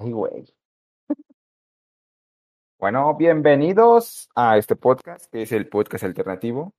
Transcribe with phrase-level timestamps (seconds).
[0.00, 0.54] Ay, güey.
[2.78, 6.72] Bueno, bienvenidos a este podcast, que es el podcast alternativo,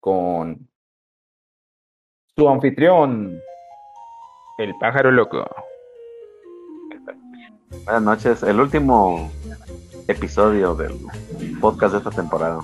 [0.00, 0.68] con
[2.36, 3.40] su anfitrión,
[4.58, 5.44] el pájaro loco.
[7.84, 9.30] Buenas noches, el último
[10.06, 10.94] episodio del
[11.60, 12.60] podcast de esta temporada.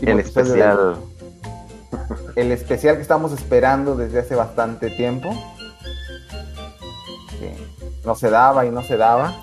[0.00, 0.94] El especial.
[0.94, 1.14] del-
[2.36, 5.30] el especial que estamos esperando desde hace bastante tiempo.
[8.04, 9.34] No se daba y no se daba.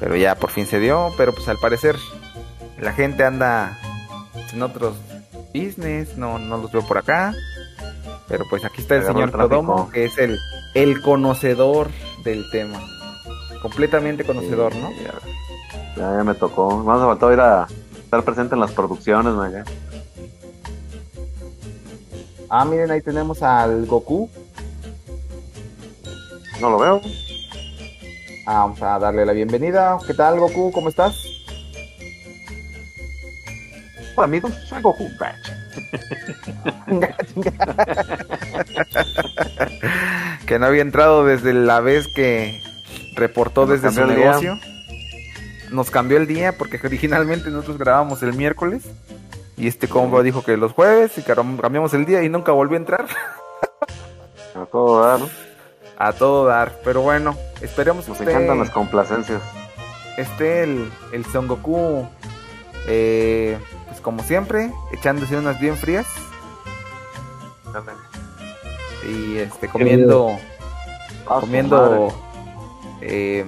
[0.00, 1.96] Pero ya por fin se dio, pero pues al parecer
[2.78, 3.78] la gente anda
[4.52, 4.94] en otros
[5.54, 7.34] business, no, no los veo por acá.
[8.28, 9.30] Pero pues aquí está el señor.
[9.30, 10.38] Prodomo, que es el,
[10.74, 11.88] el conocedor
[12.24, 12.80] del tema.
[13.62, 14.90] Completamente conocedor, ¿no?
[14.92, 15.14] Ya,
[15.96, 16.76] ya, ya me tocó.
[16.78, 19.64] Más me faltó ir a estar presente en las producciones, man.
[22.48, 24.28] Ah, miren, ahí tenemos al Goku.
[26.60, 27.00] No lo veo.
[28.46, 29.98] Ah, vamos a darle la bienvenida.
[30.06, 30.70] ¿Qué tal, Goku?
[30.72, 31.16] ¿Cómo estás?
[34.16, 35.08] Hola amigos, soy Goku.
[40.46, 42.62] que no había entrado desde la vez que
[43.14, 44.16] reportó Nos desde su día.
[44.16, 44.58] negocio.
[45.70, 48.84] Nos cambió el día porque originalmente nosotros grabábamos el miércoles
[49.56, 52.52] y este combo dijo que los jueves y que cam- cambiamos el día y nunca
[52.52, 53.06] volvió a entrar
[54.54, 55.28] A todo dar, ¿no?
[55.98, 56.80] A todo dar.
[56.84, 59.42] Pero bueno, esperemos que Nos esté, encantan las complacencias.
[60.16, 62.08] esté el, el Son Goku,
[62.86, 63.58] eh,
[63.88, 66.06] pues como siempre, echándose unas bien frías
[69.06, 70.36] y este comiendo...
[71.28, 72.08] Ah, comiendo
[73.00, 73.44] eh,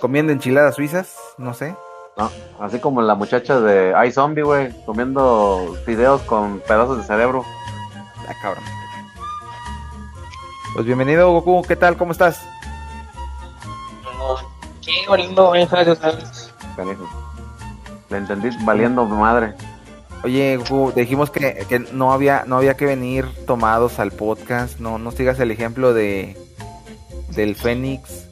[0.00, 1.74] comiendo enchiladas suizas, no sé.
[2.16, 7.44] No, así como la muchacha de iZombie, güey, comiendo fideos con pedazos de cerebro.
[8.28, 8.64] Ah, cabrón.
[10.74, 11.96] Pues bienvenido Goku, ¿qué tal?
[11.96, 12.46] ¿Cómo estás?
[14.84, 14.92] ¿Qué?
[15.08, 15.54] Valiendo
[15.96, 16.52] sabes.
[16.76, 17.08] Canijo.
[18.10, 19.54] Le entendí valiendo madre.
[20.24, 24.98] Oye, Goku, dijimos que, que no había no había que venir tomados al podcast, no
[24.98, 26.36] no sigas el ejemplo de
[27.30, 28.26] del Fénix.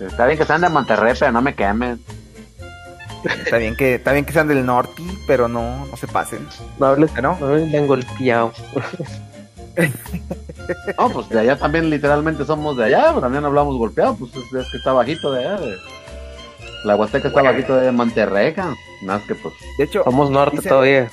[0.00, 2.02] Está bien que sean de Monterrey, pero no me quemen.
[3.24, 6.46] Está bien que está bien que sean del norte, pero no no se pasen,
[6.78, 7.36] No hables, ¿no?
[7.40, 8.52] no hables de golpeado.
[10.98, 14.44] No, pues de allá también literalmente somos de allá, pero también hablamos golpeado, pues es,
[14.52, 15.60] es que está bajito de allá.
[15.60, 15.76] de-
[16.84, 17.54] La Huasteca está Bueno.
[17.56, 18.54] bajito de Monterrey.
[19.02, 21.02] Más que pues De hecho, Somos norte todavía.
[21.02, 21.10] De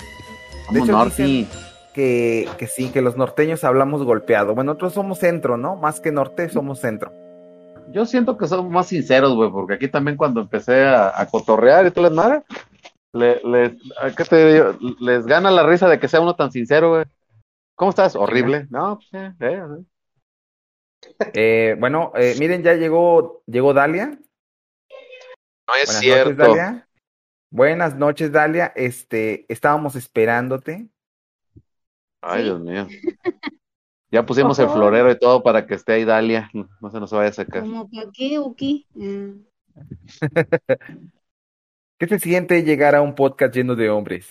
[0.65, 1.45] somos hecho, norte.
[1.93, 4.53] que, que sí, que los norteños hablamos golpeado.
[4.55, 5.75] Bueno, nosotros somos centro, ¿no?
[5.75, 7.11] Más que norte, somos centro.
[7.91, 11.85] Yo siento que somos más sinceros, güey, porque aquí también cuando empecé a, a cotorrear
[11.85, 12.43] y todo les madre,
[13.13, 14.77] le, les, ¿a ¿qué te digo?
[14.99, 17.05] Les gana la risa de que sea uno tan sincero, güey.
[17.75, 18.15] ¿Cómo estás?
[18.15, 18.67] Horrible.
[18.69, 19.83] No, pues eh, eh, eh.
[21.33, 24.19] Eh, bueno, eh, miren, ya llegó, llegó Dalia.
[25.67, 26.87] No es Buenas noches, Dalia.
[27.49, 28.73] Buenas noches, Dalia.
[28.75, 30.87] Este, estábamos esperándote.
[32.21, 32.43] Ay, Sí.
[32.45, 32.87] Dios mío.
[34.11, 36.49] Ya pusimos el florero y todo para que esté ahí Dalia.
[36.81, 37.61] No se nos vaya a secar.
[37.61, 38.85] ¿Cómo para qué o qué?
[38.93, 39.31] Mm.
[41.99, 44.27] ¿Qué se siente llegar a un podcast lleno de hombres?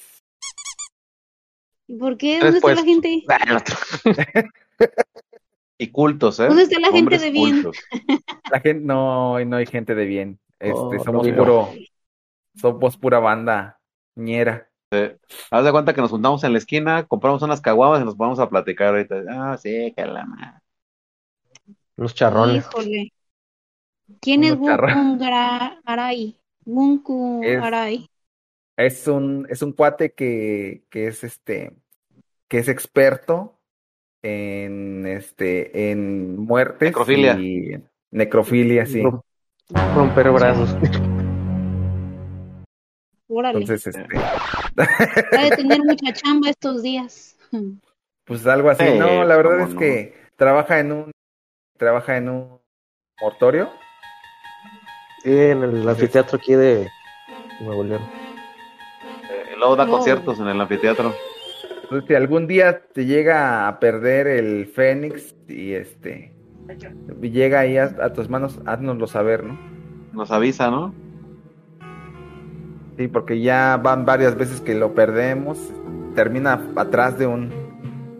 [1.88, 2.38] ¿Y por qué?
[2.40, 3.22] ¿Dónde está la gente?
[3.28, 3.76] Ah, el otro.
[5.78, 6.46] y cultos, ¿eh?
[6.46, 7.62] ¿Dónde está la gente Hombres de bien?
[7.62, 7.76] cultos.
[8.50, 10.38] La gente, no, no hay gente de bien.
[10.58, 11.68] Este, Oh, somos no, puro,
[12.54, 13.78] somos pura banda
[14.14, 14.70] ñera.
[15.50, 18.38] Haz de cuenta que nos juntamos en la esquina, compramos unas caguamas y nos ponemos
[18.38, 19.22] a platicar ahorita.
[19.30, 20.60] Ah, sí, que la madre.
[21.96, 22.64] Unos charrones.
[22.66, 23.12] Híjole.
[24.20, 26.36] ¿Quién es Unos Gara- Garay?
[26.64, 28.08] Bunku Es- Garay.
[28.76, 31.72] Es un, es un cuate que, que es este,
[32.46, 33.58] que es experto
[34.22, 37.38] en este, en muertes Necrofilia.
[37.40, 39.02] y necrofilia, sí.
[39.02, 39.22] Rom-
[39.94, 40.76] Romper brazos.
[43.28, 43.60] Órale.
[43.60, 44.06] Entonces, este,
[45.38, 47.36] Ha de tener mucha chamba estos días.
[48.24, 48.84] pues algo así.
[48.84, 49.80] Sí, No, la verdad es no.
[49.80, 51.10] que trabaja en un,
[51.78, 52.60] trabaja en un
[53.20, 53.70] mortorio.
[55.22, 56.88] Sí, en el anfiteatro aquí de
[57.60, 58.02] Nuevo León.
[59.30, 59.90] Eh, luego da Oh.
[59.90, 61.12] conciertos en el anfiteatro.
[61.82, 66.32] Entonces, si algún día te llega a perder el Fénix y este,
[67.22, 69.58] y llega ahí a, a tus manos, haznoslo saber, ¿no?
[70.12, 70.92] Nos avisa, ¿no?
[72.96, 75.58] Sí, porque ya van varias veces que lo perdemos.
[76.14, 77.52] Termina atrás de un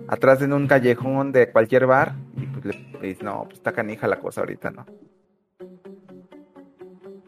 [0.08, 4.06] atrás de un callejón de cualquier bar y pues le dices, no, pues está canija
[4.06, 4.86] la cosa ahorita, ¿no?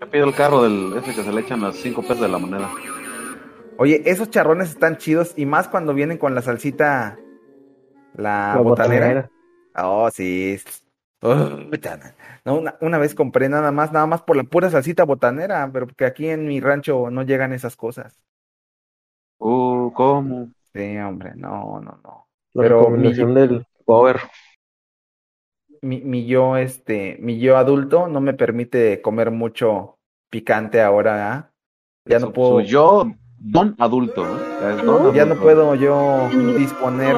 [0.00, 2.39] Ya pido el carro del ese que se le echan las cinco pesos de la
[2.39, 2.71] moneda.
[3.79, 7.19] Oye, esos charrones están chidos y más cuando vienen con la salsita
[8.15, 9.31] la, botanera.
[9.77, 10.61] Oh, sí.
[11.20, 15.87] No, una, una vez compré nada más, nada más por la pura salsita botanera, pero
[15.87, 18.25] porque aquí en mi rancho no llegan esas cosas.
[19.38, 20.50] Uh, ¿cómo?
[20.73, 22.29] Sí, hombre, no, no, no.
[22.53, 24.20] La Pero recomendación del Power.
[25.81, 29.99] Mi, mi yo, este, mi yo adulto no me permite comer mucho
[30.31, 31.50] picante ahora, ¿ah?
[32.05, 34.25] Ya no puedo, su yo, don adulto.
[35.14, 37.17] Ya no puedo yo disponer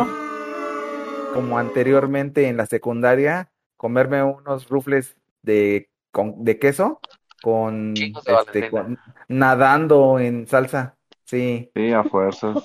[1.32, 3.49] como anteriormente en la secundaria,
[3.80, 7.00] comerme unos rufles de, con, de queso
[7.40, 8.98] con, este, con-
[9.28, 10.96] nadando en salsa.
[11.24, 12.58] Sí, Sí, a fuerzas.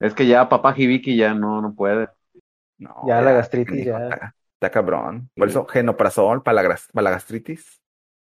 [0.00, 2.08] Es que ya papá Hibiki ya no, no puede.
[2.78, 3.98] no, Ya la gastritis, ya.
[4.10, 5.30] Está, está cabrón.
[5.36, 7.80] Por eso, genoprazol para la, gras- para la gastritis.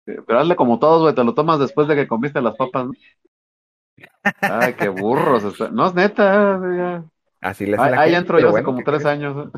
[0.05, 2.93] Pero hazle como todos, güey, te lo tomas después de que comiste las papas, ¿no?
[4.47, 5.45] Ay, qué burros.
[5.45, 6.55] está- No, es neta.
[6.57, 7.05] eh, ya.
[7.41, 9.07] Así le hace Ahí la ahí gente, entro yo hace bueno, como ¿qué tres crees?
[9.07, 9.51] años.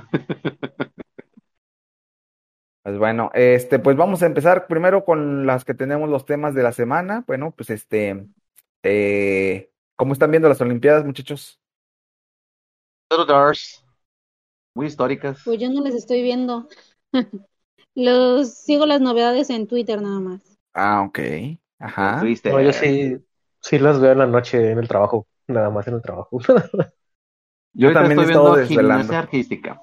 [2.82, 6.64] Pues bueno, este, pues vamos a empezar primero con las que tenemos los temas de
[6.64, 7.24] la semana.
[7.26, 8.26] Bueno, pues este,
[8.82, 11.60] eh, ¿cómo están viendo las Olimpiadas, muchachos?
[14.74, 15.40] Muy históricas.
[15.44, 16.68] Pues yo no les estoy viendo.
[17.94, 20.40] Los sigo las novedades en Twitter nada más.
[20.72, 21.18] Ah, ok.
[21.78, 22.22] Ajá.
[22.44, 23.18] No, yo sí,
[23.60, 26.40] sí las veo en la noche en el trabajo, nada más en el trabajo.
[27.74, 29.02] Yo ahorita también estoy viendo desvelando.
[29.02, 29.80] gimnasia artística.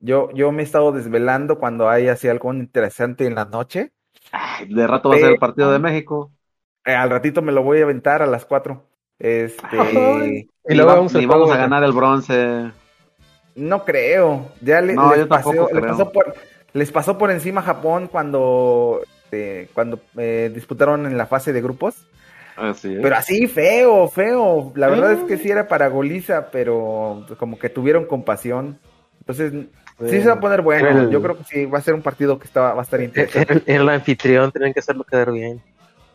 [0.00, 3.92] Yo, yo me he estado desvelando cuando hay así algo interesante en la noche.
[4.32, 6.32] Ay, de rato va a ser el partido de México.
[6.84, 8.86] Eh, al ratito me lo voy a aventar a las cuatro.
[9.18, 10.48] Este, Ay.
[10.68, 12.72] Y Y luego va- vamos y a ganar el bronce.
[13.54, 14.52] no creo.
[14.60, 16.34] Ya le- No, les pasó, les pasó por,
[16.72, 19.00] les pasó por encima a Japón cuando,
[19.32, 22.06] eh, cuando eh, disputaron en la fase de grupos.
[22.56, 23.00] Así es.
[23.02, 24.72] Pero así, feo, feo.
[24.76, 25.38] La verdad es que Eh.
[25.38, 28.78] sí era para goliza, pero como que tuvieron compasión.
[29.20, 29.52] Entonces,
[30.08, 30.88] sí se va a poner bueno.
[30.88, 33.00] El- Yo creo que sí, va a ser un partido que está, va a estar
[33.00, 33.52] interesante.
[33.54, 35.60] Era era el anfitrión, tenían que hacerlo quedar bien.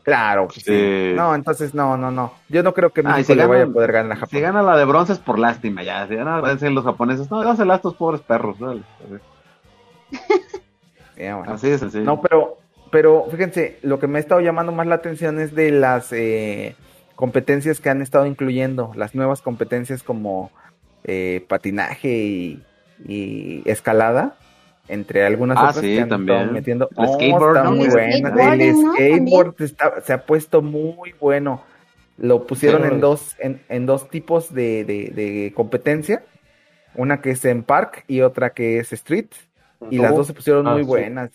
[0.03, 0.61] Claro, sí.
[0.61, 1.13] Sí.
[1.15, 2.33] No, entonces no, no, no.
[2.49, 4.29] Yo no creo que Ah, México si le vaya a ganan- poder ganar a Japón.
[4.29, 6.07] Si gana la de bronce es por lástima, ya.
[6.07, 8.59] Si gana, van a decir los japoneses, no, dásela a estos pobres perros.
[8.59, 8.81] dale.
[11.17, 11.43] Bueno.
[11.47, 12.03] Así de sencillo.
[12.03, 12.57] No, pero,
[12.91, 16.75] pero fíjense, lo que me ha estado llamando más la atención es de las eh,
[17.15, 20.51] competencias que han estado incluyendo, las nuevas competencias como
[21.05, 22.63] eh, patinaje y,
[23.07, 24.35] y escalada,
[24.87, 26.53] entre algunas Ah, otras sí, que han también.
[26.53, 26.89] metiendo.
[26.97, 27.75] El Oh, skateboard, está ¿no?
[27.75, 31.63] muy El skateboard está- se ha puesto muy bueno.
[32.17, 32.87] Lo pusieron Sí.
[32.93, 36.23] en dos, en, en dos tipos de, de, de competencia.
[36.93, 39.27] Una que es en park y otra que es street.
[39.91, 40.87] Y las No, dos se pusieron Ah, muy sí.
[40.87, 41.31] buenas.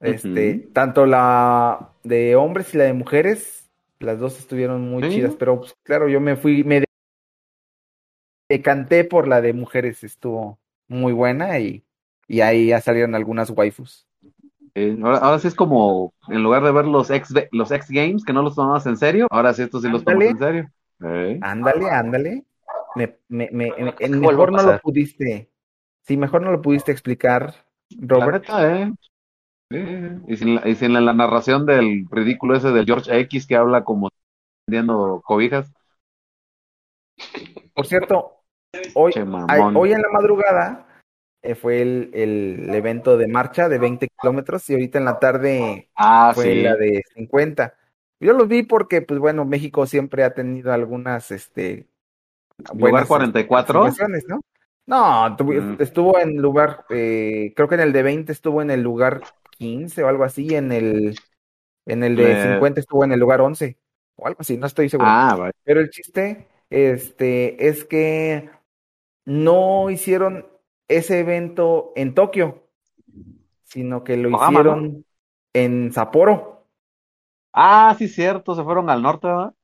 [0.00, 3.70] Este, tanto la de hombres y la de mujeres,
[4.00, 6.86] las dos estuvieron muy chidas, pero pues, claro, yo me fui, me de-
[8.48, 10.58] decanté por la de mujeres, estuvo
[10.92, 11.84] muy buena y,
[12.28, 14.06] y ahí ya salieron algunas waifus.
[14.74, 18.24] Eh, ahora, ahora sí es como, en lugar de ver los X, los X Games,
[18.24, 20.70] que no los tomabas en serio, ahora sí estos sí los tomas en serio.
[21.04, 21.38] Eh.
[21.40, 22.44] Ándale, ándale.
[22.94, 25.50] Me, me, me, que mejor no lo pudiste,
[26.02, 27.54] sí, mejor no lo pudiste explicar,
[28.16, 28.32] La Robert.
[28.32, 28.92] neta, eh.
[29.70, 29.78] Sí,
[30.28, 33.56] Y sin, la, y sin la, la narración del ridículo ese del George X que
[33.56, 34.10] habla como
[34.66, 35.72] vendiendo cobijas.
[37.74, 38.41] Por cierto,
[38.94, 39.12] hoy,
[39.74, 40.86] hoy en la madrugada
[41.42, 45.88] eh, fue el, el evento de marcha de 20 kilómetros y ahorita en la tarde
[45.96, 46.62] ah, fue sí.
[46.62, 47.74] la de 50.
[48.20, 51.88] Yo los vi porque, pues bueno, México siempre ha tenido algunas, este,
[52.58, 53.80] Lugar buenas 44.
[53.80, 54.40] participaciones, ¿no?
[54.86, 55.76] No, Mm.
[55.80, 59.22] estuvo en lugar, eh, creo que en el de 20 estuvo en el lugar
[59.58, 61.18] 15 o algo así, en el,
[61.86, 62.52] en el de Eh.
[62.54, 63.76] 50 estuvo en el lugar 11
[64.16, 65.08] o algo así, no estoy seguro.
[65.10, 65.52] Ah, vaya.
[65.64, 68.50] Pero el chiste, este, es que
[69.24, 70.46] no hicieron
[70.88, 72.68] ese evento en Tokio,
[73.64, 75.06] sino que lo hicieron
[75.54, 76.66] en Sapporo,
[77.54, 79.54] Ah, sí, cierto, se fueron al norte, ¿verdad?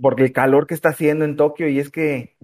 [0.00, 2.36] porque el calor que está haciendo en Tokio y es que,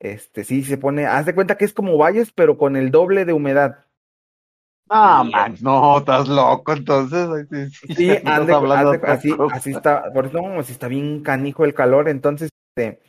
[0.00, 3.24] este, sí se pone, haz de cuenta que es como valles, pero con el doble
[3.24, 3.86] de humedad.
[4.88, 7.46] Ah, man, no, estás loco, entonces.
[7.50, 11.22] Sí, sí, Sí, haz de- haz así, así está, por eso, no, así está bien
[11.22, 13.00] canijo el calor, entonces, este,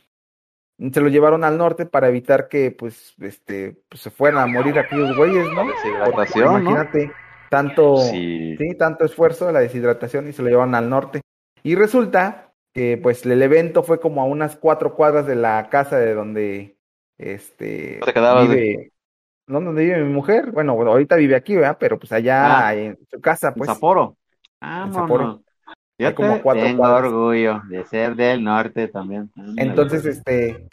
[0.78, 4.78] se lo llevaron al norte para evitar que, pues, este, pues se fueran a morir
[4.78, 5.62] aquellos güeyes, ¿no?
[5.66, 6.70] Porque Deshidratación, ¿no?
[6.70, 7.12] imagínate,
[7.50, 8.56] tanto, Sí.
[8.58, 11.20] sí, tanto esfuerzo, la deshidratación y se lo llevaron al norte.
[11.62, 15.98] Y resulta que, pues, el evento fue como a unas cuatro cuadras de la casa
[15.98, 16.76] de donde,
[17.18, 18.92] este, ¿Te quedabas de- vive,
[19.48, 20.52] no, donde vive mi mujer.
[20.52, 21.76] Bueno, bueno, ahorita vive aquí, ¿verdad?
[21.80, 22.74] Pero pues allá Ah.
[22.74, 23.68] en su casa, En pues.
[23.68, 24.16] Sapporo.
[24.60, 25.42] Ah, En Sapporo.
[25.98, 29.30] Fíjate, como cuatro tengo orgullo de ser del norte también.
[29.56, 30.66] Entonces, este,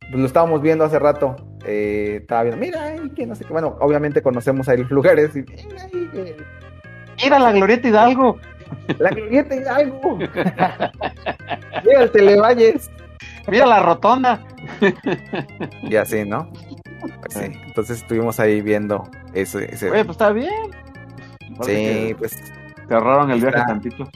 [0.00, 1.36] pues lo estábamos viendo hace rato.
[1.64, 3.52] eh, estaba viendo, mira, ay, que no sé qué.
[3.52, 5.36] Bueno, obviamente conocemos ahí los lugares.
[5.36, 6.36] Y, mira, eh,
[7.22, 8.38] Mira la Glorieta Hidalgo.
[8.98, 10.16] la glorieta y algo.
[11.84, 12.90] mira el Televalles.
[13.48, 14.40] Mira la rotonda.
[15.82, 16.50] Y así, ¿no?
[17.20, 17.52] Pues sí.
[17.66, 19.72] Entonces estuvimos ahí viendo ese.
[19.72, 20.50] ese- Oye, pues está bien.
[21.64, 22.36] sí, pues
[22.88, 24.08] Te ahorraron el viaje Está- tantito.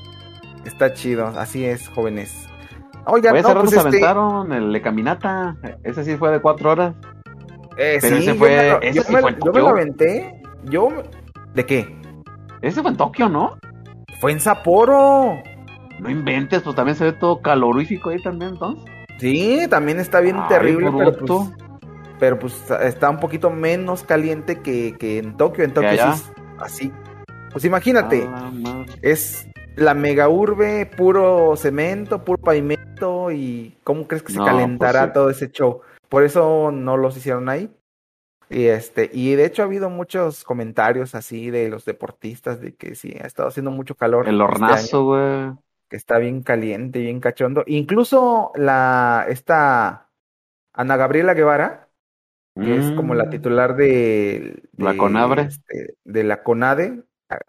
[0.69, 1.27] Está chido.
[1.29, 2.49] Así es, jóvenes.
[3.07, 5.57] Oigan, Oye, no, pues este, aventaron el de caminata.
[5.85, 6.95] Ese sí fue de cuatro horas.
[7.79, 9.45] eh, pero sí, ese yo fue- me lo- ese yo sí me- fue en yo
[9.45, 9.61] me Tokio.
[9.63, 10.43] lo aventé.
[10.65, 10.89] Yo,
[11.55, 11.97] ¿de qué?
[12.63, 13.57] Ese fue en Tokio, ¿no?
[14.21, 15.35] Fue en Sapporo.
[16.01, 18.85] No inventes, pues también se ve todo calorífico ahí también, entonces.
[19.19, 21.41] Sí, también está bien Ay, terrible, pero pues,
[22.19, 25.65] pero pues está un poquito menos caliente que, que en Tokio.
[25.65, 26.93] En Tokio sí es así.
[27.53, 28.87] Pues imagínate, A la madre.
[29.03, 35.01] es la mega urbe, puro cemento, puro pavimento y ¿cómo crees que se No, calentará
[35.01, 35.15] pues sí.
[35.15, 35.81] todo ese show?
[36.09, 37.71] Por eso no los hicieron ahí.
[38.49, 42.95] Y este, y de hecho ha habido muchos comentarios así de los deportistas de que
[42.95, 44.29] sí, ha estado haciendo mucho calor.
[44.29, 45.53] El este hornazo, güey.
[45.89, 47.65] que está bien caliente, bien cachondo.
[47.67, 50.11] Incluso la esta
[50.73, 51.89] Ana Gabriela Guevara,
[52.55, 53.31] que es como la Mm.
[53.31, 55.43] titular de, La CONABRE.
[55.43, 57.03] este, de la CONADE,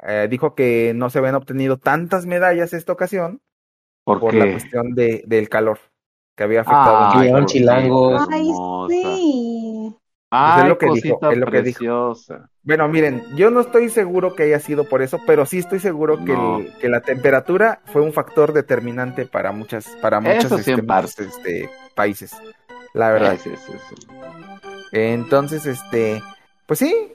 [0.07, 3.41] eh, dijo que no se habían obtenido tantas medallas esta ocasión
[4.03, 5.79] ¿Por, la cuestión de, del calor
[6.35, 7.09] que había afectado.
[7.11, 8.27] Ay, llevan cosita chilangos.
[8.31, 8.51] Ay,
[8.89, 9.95] sí.
[10.29, 11.79] Ay, es lo que dijo, es lo que dijo.
[11.79, 12.49] preciosa.
[12.63, 16.23] Bueno, miren, yo no estoy seguro que haya sido por eso, pero sí estoy seguro
[16.23, 16.59] que, No.
[16.59, 20.73] el- que la temperatura fue un factor determinante para muchas, para muchos, este,
[21.23, 22.31] este, países.
[22.93, 23.37] La verdad.
[23.41, 24.07] Sí, sí, sí, sí.
[24.91, 26.21] Entonces, este,
[26.65, 27.13] pues sí,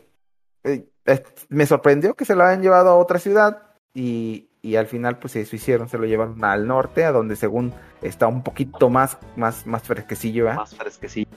[1.49, 3.63] me sorprendió que se lo hayan llevado a otra ciudad
[3.95, 7.73] y, y al final pues eso hicieron, se lo llevaron al norte, a donde según
[8.01, 10.55] está un poquito más, más, más fresquecillo, ¿eh?
[10.55, 11.31] Más fresquecillo.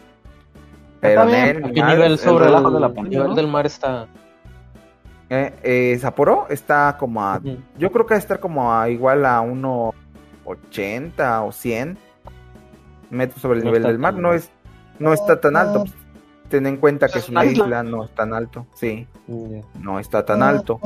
[1.02, 3.28] Pero bien, nel, ¿A qué mal, nivel el sobre el, de la el pandemia, nivel
[3.30, 3.36] ¿no?
[3.36, 4.08] del mar está?
[5.30, 7.42] eh, eh, Sapporo está como a,
[7.78, 9.94] yo creo que va a estar como a igual a uno
[10.46, 11.98] 80 o 100
[13.10, 14.52] metros sobre el No nivel del mar, no es,
[15.00, 15.94] no está tan alto, pues,
[16.56, 17.84] ten en cuenta que es una isla.
[17.84, 19.08] no es tan alto, sí.
[19.28, 19.62] Ya.
[19.82, 20.80] no está tan alto.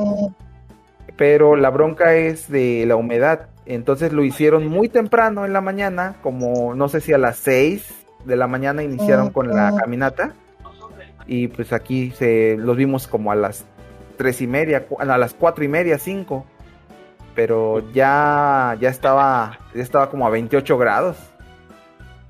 [1.16, 3.46] Pero la bronca es de la humedad.
[3.66, 8.04] Entonces lo hicieron muy temprano en la mañana, como no sé si a las 6
[8.24, 10.32] de la mañana iniciaron con la caminata.
[11.26, 13.64] Y pues aquí se los vimos como a las
[14.16, 16.44] tres y media, a las cuatro y media, 5.
[17.36, 21.16] Pero ya, ya estaba, ya estaba como a 28 grados.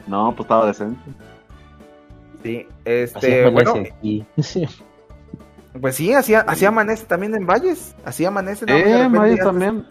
[0.06, 1.00] No, pues estaba decente.
[2.42, 4.26] Sí, Así este, amanece bueno, aquí.
[5.80, 8.66] pues sí, así, así amanece también en Valles, así amanece.
[8.66, 8.74] ¿no?
[8.74, 9.86] Eh, Mayo ya también.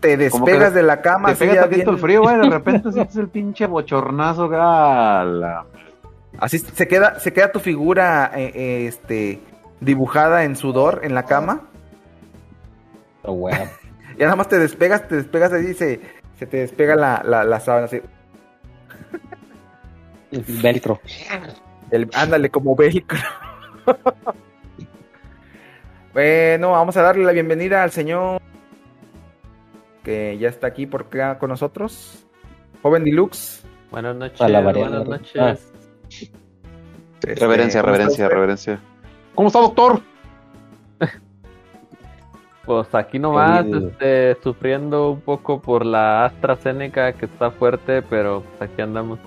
[0.00, 1.28] te que despegas de la cama.
[1.28, 2.36] Te así pega tantito el frío, güey.
[2.36, 5.66] De repente sientes el pinche bochornazo, gala.
[6.38, 9.40] Así se queda, se queda tu figura eh, eh, este,
[9.80, 11.62] dibujada en sudor en la cama.
[13.22, 13.50] Oh, wow.
[14.16, 16.00] Ya nada más te despegas, te despegas ahí y se,
[16.38, 17.86] se te despega la, la, la sábana.
[17.86, 18.00] Así.
[20.62, 21.00] Velcro.
[21.94, 23.18] El, ándale, como velcro.
[26.12, 28.40] bueno, vamos a darle la bienvenida al señor
[30.02, 32.26] que ya está aquí por acá con nosotros.
[32.82, 33.64] Joven Deluxe.
[33.92, 34.88] Buenas noches, A la variedad.
[34.88, 35.36] buenas noches.
[35.40, 35.54] Ah.
[37.22, 38.34] Este, Reverencia, ¿cómo está reverencia, usted?
[38.34, 38.80] reverencia.
[39.34, 40.00] ¿Cómo está, doctor?
[42.66, 48.70] Pues aquí nomás, este, sufriendo un poco por la AstraZeneca que está fuerte, pero pues
[48.70, 49.18] aquí andamos.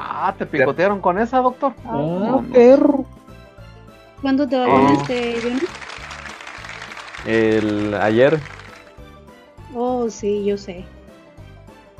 [0.00, 1.74] Ah, ¿te picotearon con esa, doctor?
[1.84, 2.52] Ah, no, no.
[2.52, 3.04] perro.
[4.20, 4.64] ¿Cuándo te Oh.
[4.66, 5.60] vacunaste, Johnny?
[7.26, 8.38] El ayer,
[9.74, 10.84] Oh, sí, yo sé.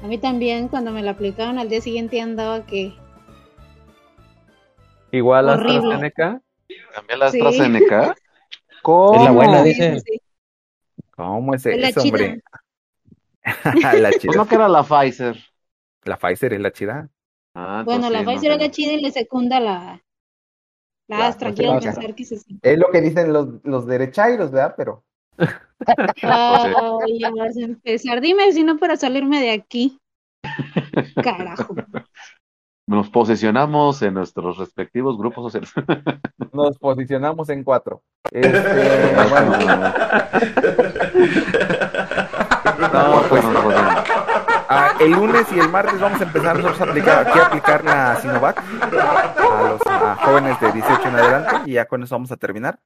[0.02, 2.94] A mí también, cuando me la aplicaron al día siguiente andaba que...
[5.10, 5.98] igual Horrible.
[6.00, 6.40] AstraZeneca,
[6.94, 7.28] ¿También la Sí.
[7.28, 8.14] AstraZeneca?
[8.82, 9.12] ¿Cómo?
[9.12, 9.98] Es la buena, dice.
[9.98, 10.20] sí, sí.
[11.10, 12.18] ¿Cómo es Es la eso, chida.
[12.18, 12.42] hombre?
[13.98, 14.36] la Pues chida.
[14.36, 15.36] no que era la Pfizer.
[16.04, 17.08] La Pfizer es la chida.
[17.60, 18.58] Ah, Bueno, la no Pfizer sé.
[18.60, 20.00] la chida y le secunda la,
[21.08, 21.52] la La Astra.
[21.52, 22.36] Quiero pensar que se.
[22.62, 24.74] Es lo que dicen los, los derechairos, ¿verdad?
[24.76, 25.04] Pero
[26.22, 28.20] Ay, ya vas a empezar.
[28.20, 29.98] Dime si no para salirme de aquí.
[31.20, 31.74] Carajo.
[32.88, 35.70] Nos posicionamos en nuestros respectivos grupos sociales.
[36.52, 38.02] nos posicionamos en cuatro.
[38.32, 39.52] Este, bueno,
[42.92, 44.04] No, pues no, pues no.
[44.68, 47.84] ah, el lunes y el martes vamos a empezar nosotros a aplicar, aquí a aplicar
[47.84, 52.32] la Sinovac a los a jóvenes de 18 en adelante y ya con eso vamos
[52.32, 52.78] a terminar.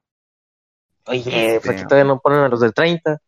[1.06, 3.18] Oye, Este- ¿por qué todavía no ponen a los del 30?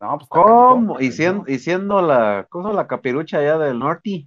[0.00, 1.00] No, pues, ¿Cómo?
[1.00, 4.26] Y siendo, y siendo la, ¿cómo la capirucha allá del norte?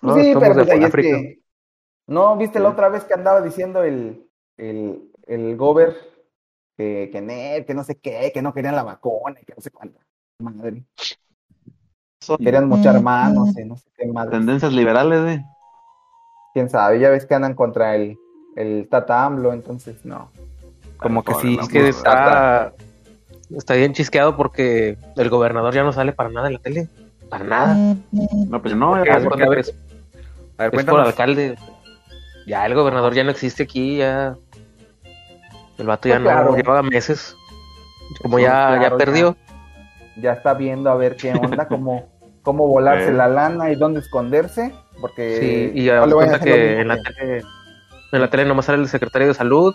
[0.00, 1.40] Pues sí, No, pero somos de pues ahí es que
[2.06, 4.26] ¿No viste la otra vez que andaba diciendo el,
[4.56, 5.96] el, el gober
[6.76, 9.70] que, que, que no sé qué, que no querían la vacuna y que no sé
[9.70, 10.00] cuánta
[10.40, 10.82] madre?
[12.38, 14.32] Querían mochar manos y no sé qué madre.
[14.32, 15.44] tendencias liberales, eh.
[16.52, 18.18] Quién sabe, ya ves que andan contra el,
[18.56, 20.32] el Tata AMLO, entonces no.
[20.96, 21.58] Como que sí.
[21.60, 22.74] Es que está,
[23.56, 26.88] está bien chisqueado porque el gobernador ya no sale para nada en la tele.
[27.28, 27.96] Para nada.
[28.10, 29.62] No, pues no, Porque porque,
[30.60, 31.56] a ver, es, por alcalde.
[32.46, 34.34] Ya el gobernador ya no existe aquí, ya.
[35.78, 36.50] El vato ya Pues claro.
[36.50, 37.36] no lleva meses.
[38.22, 38.96] Como ya, claro, ya ya.
[38.96, 39.36] perdió.
[40.16, 42.08] Ya está viendo a ver qué onda, cómo,
[42.42, 44.74] cómo volarse la lana y dónde esconderse.
[45.00, 47.42] Porque Sí, y no haz le de vayan a cuenta que en la tele,
[48.12, 49.74] en la tele nomás sale el secretario de salud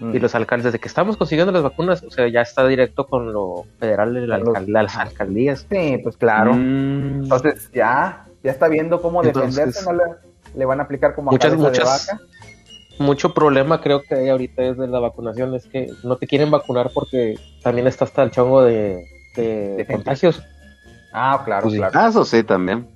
[0.00, 0.12] Mm.
[0.16, 3.32] y los alcaldes de que estamos consiguiendo las vacunas, o sea, ya está directo con
[3.32, 5.66] lo federal, el Con los- alcal- las alcaldías.
[5.70, 6.52] Sí, pues claro.
[6.52, 7.22] Mm.
[7.22, 10.04] Entonces ya, ya está viendo cómo Entonces- defenderse, no le,
[10.54, 12.20] le van a aplicar como a Muchas, de muchas, vaca.
[13.00, 16.50] mucho problema creo que hay ahorita es de la vacunación, es que no te quieren
[16.52, 19.94] vacunar porque también está hasta el chongo de, de De gente.
[19.94, 20.42] contagios.
[21.12, 21.78] Ah, claro, Pues sí.
[21.80, 22.08] claro.
[22.08, 22.88] Eso sí, también.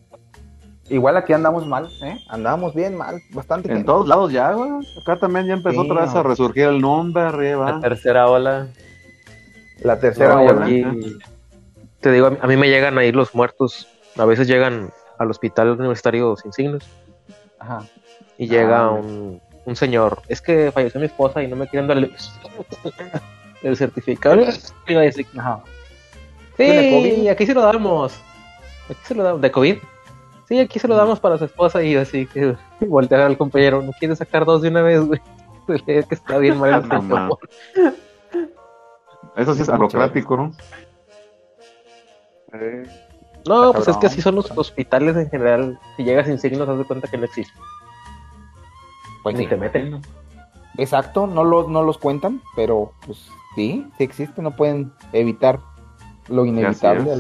[0.91, 2.19] Igual aquí andamos mal, ¿eh?
[2.31, 4.71] Andamos bien mal, bastante En todos lados ya, güey.
[5.03, 7.73] Acá también ya empezó Sí, otra vez a resurgir el nombre arriba.
[7.73, 8.69] La tercera ola.
[9.83, 10.65] La tercera No, ola.
[10.65, 10.85] aquí,
[12.01, 13.87] te digo, a mí, a mí me llegan ahí los muertos,
[14.17, 16.85] a veces llegan al hospital universitario sin signos
[17.59, 17.83] Ajá.
[18.37, 18.91] y llega Ah.
[18.91, 22.13] un, un señor, es que falleció mi esposa y no me quieren dar el,
[23.63, 24.41] el certificado.
[24.87, 25.61] Y va a decir, Ajá.
[26.57, 28.19] Sí, aquí se lo damos.
[28.89, 29.41] Aquí se lo damos.
[29.43, 29.77] ¿De COVID?
[30.49, 33.83] Sí, aquí se lo damos para su esposa y así que voltear al compañero.
[33.83, 35.21] ¿No quiere sacar dos de una vez, güey?
[35.87, 37.39] Es que está bien mal el No.
[39.37, 40.53] Eso sí es burocrático, ¿no?
[43.47, 45.79] No, pues es que así son los hospitales en general.
[45.97, 47.55] Si llegas sin signos, haz de cuenta que no existe.
[49.23, 49.51] Pues Ni sí.
[49.51, 50.01] te meten.
[50.77, 55.59] Exacto, no, lo, no los cuentan, pero pues sí, sí existe, no pueden evitar
[56.29, 57.11] lo inevitable.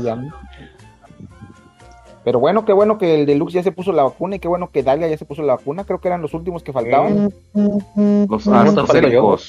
[2.24, 4.70] Pero bueno, qué bueno que el Deluxe ya se puso la vacuna y qué bueno
[4.70, 7.32] que Dalia ya se puso la vacuna, creo que eran los últimos que faltaban.
[7.54, 8.80] Los falta yo.
[8.80, 9.48] AstraZenecos.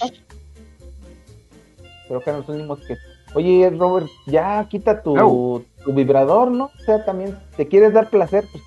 [2.08, 2.95] Creo que eran los últimos que...
[3.36, 5.63] Oye, Robert, ya quita tu.
[5.83, 6.65] Tu vibrador, ¿no?
[6.65, 8.45] O sea, también, ¿te quieres dar placer?
[8.51, 8.63] Pues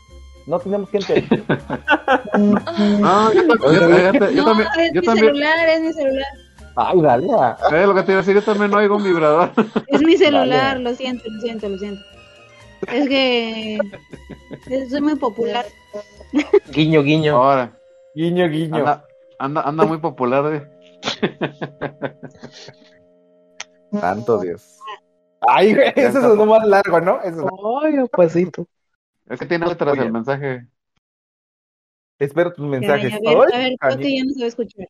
[0.46, 1.25] no tenemos gente.
[2.38, 5.92] No, yo, tam- yo- fíjate, yo no, también, es yo mi también, celular, es mi
[5.92, 6.27] celular.
[6.75, 7.57] Ay, Dalia.
[7.70, 9.51] eh, lo que te iba a decir, yo también no oigo un vibrador.
[9.88, 10.81] Es mi celular, Dale.
[10.81, 12.03] lo siento, lo siento, lo siento.
[12.88, 13.79] Es que
[14.70, 15.66] es- soy muy popular.
[16.72, 17.37] Guiño, guiño.
[17.37, 17.72] Ahora,
[18.14, 18.77] Guiño, guiño.
[18.79, 19.05] anda,
[19.38, 20.68] anda, anda muy popular, eh.
[24.01, 24.79] Santo Dios.
[25.49, 27.21] Ay, güey, eso es lo más largo, ¿no?
[27.23, 28.67] Eso es- Ay, pasito.
[29.29, 30.03] Es que tiene letras Oye.
[30.03, 30.67] el mensaje.
[32.19, 33.11] Espero tus Ya, mensajes.
[33.11, 34.01] ya, a ver, a ver, creo canijo.
[34.01, 34.89] que ya no se va a escuchar.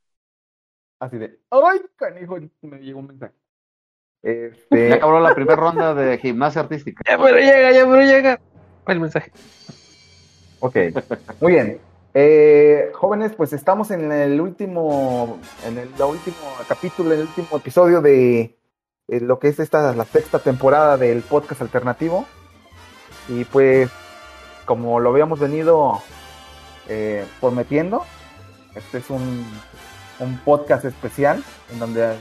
[1.01, 3.35] Así de, ay, canijo, me llegó un mensaje.
[4.23, 7.03] Ya Este, acabó la primera ronda de gimnasia artística.
[7.09, 8.41] Ya, pero llega, ya, pero llega.
[8.87, 9.33] El mensaje.
[10.61, 10.77] ok,
[11.41, 11.81] muy bien.
[12.15, 16.37] Eh, jóvenes, pues estamos en el último, en el, último
[16.69, 18.55] capítulo, en el último episodio de
[19.13, 22.27] eh, lo que es esta, la sexta temporada del podcast alternativo.
[23.29, 23.89] Y pues,
[24.65, 26.01] como lo habíamos venido
[26.89, 28.05] eh, prometiendo,
[28.75, 29.45] este es un,
[30.19, 32.15] un podcast especial en donde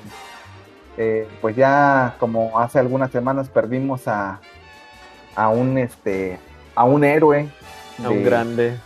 [0.98, 4.42] eh, pues ya como hace algunas semanas perdimos a,
[5.36, 6.38] a un este
[6.76, 7.48] a un héroe
[8.04, 8.78] A un de- grande.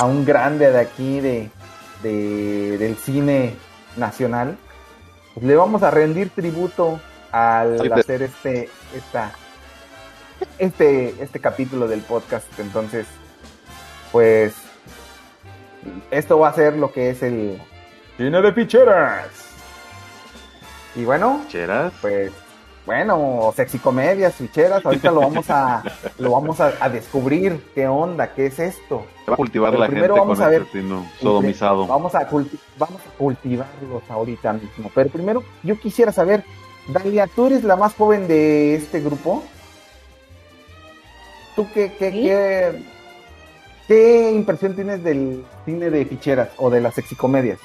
[0.00, 1.50] a un grande de aquí de,
[2.02, 3.54] de- del cine
[3.96, 4.58] nacional
[5.34, 7.00] pues le vamos a rendir tributo
[7.38, 9.32] al hacer este esta
[10.58, 13.06] este este capítulo del podcast entonces
[14.12, 14.54] pues
[16.10, 17.60] esto va a ser lo que es el
[18.16, 19.26] cine de ficheras
[20.96, 21.92] y bueno Cheras.
[22.00, 22.32] pues
[22.86, 25.82] bueno, sexy comedias, ficheras, ahorita lo vamos a
[26.18, 29.04] lo vamos a, a descubrir qué onda, qué es esto.
[29.28, 30.82] Va a cultivar Pero la primero gente vamos con a ver- este
[31.20, 31.86] sodomizado.
[31.86, 34.90] Vamos a culti- vamos a cultivarlos ahorita mismo.
[34.94, 36.44] Pero primero yo quisiera saber,
[36.88, 39.42] Dalia, ¿tú eres la más joven de este grupo?
[41.54, 42.22] ¿Tú qué qué, Sí.
[42.22, 42.82] qué,
[43.88, 47.58] qué impresión tienes del cine de ficheras o de las sexicomedias?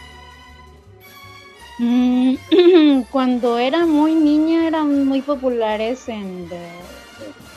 [1.79, 2.35] Mm,
[3.11, 6.69] Cuando era muy niña eran muy populares en de-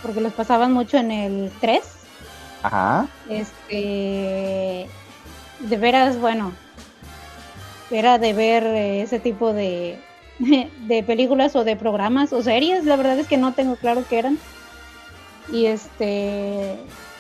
[0.03, 1.83] porque los pasaban mucho en el 3.
[2.63, 3.09] Ajá.
[3.29, 4.87] Este
[5.61, 6.53] de veras, bueno,
[7.91, 9.99] era de ver ese tipo de
[10.39, 14.19] de películas o de programas o series, la verdad es que no tengo claro qué
[14.19, 14.39] eran.
[15.53, 16.77] Y este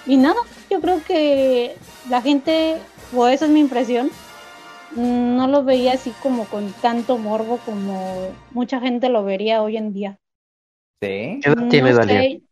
[0.07, 1.76] y nada, yo creo que
[2.09, 2.76] la gente
[3.14, 4.11] o esa es mi impresión,
[4.94, 9.76] mm, no lo veía así como con tanto morbo como mucha gente lo vería hoy
[9.76, 10.18] en día.
[11.02, 11.40] Sí.
[11.42, 12.42] ¿Qué edad tienes, No sé.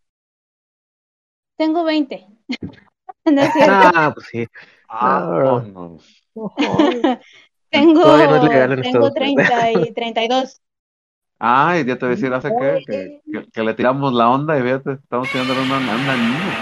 [1.57, 2.27] Tengo 20.
[3.25, 3.73] no es cierto.
[3.73, 4.47] Ah, pues sí.
[4.89, 5.99] Ah, no.
[7.75, 9.53] Tengo, Todavía no es legal en tengo Estados Unidos.
[9.53, 10.61] 30 y 32.
[11.39, 14.59] Ay, ya te voy a decir, hace que, que, que- que le tiramos la onda
[14.59, 16.57] y fíjate, estamos tirándole una, una niña.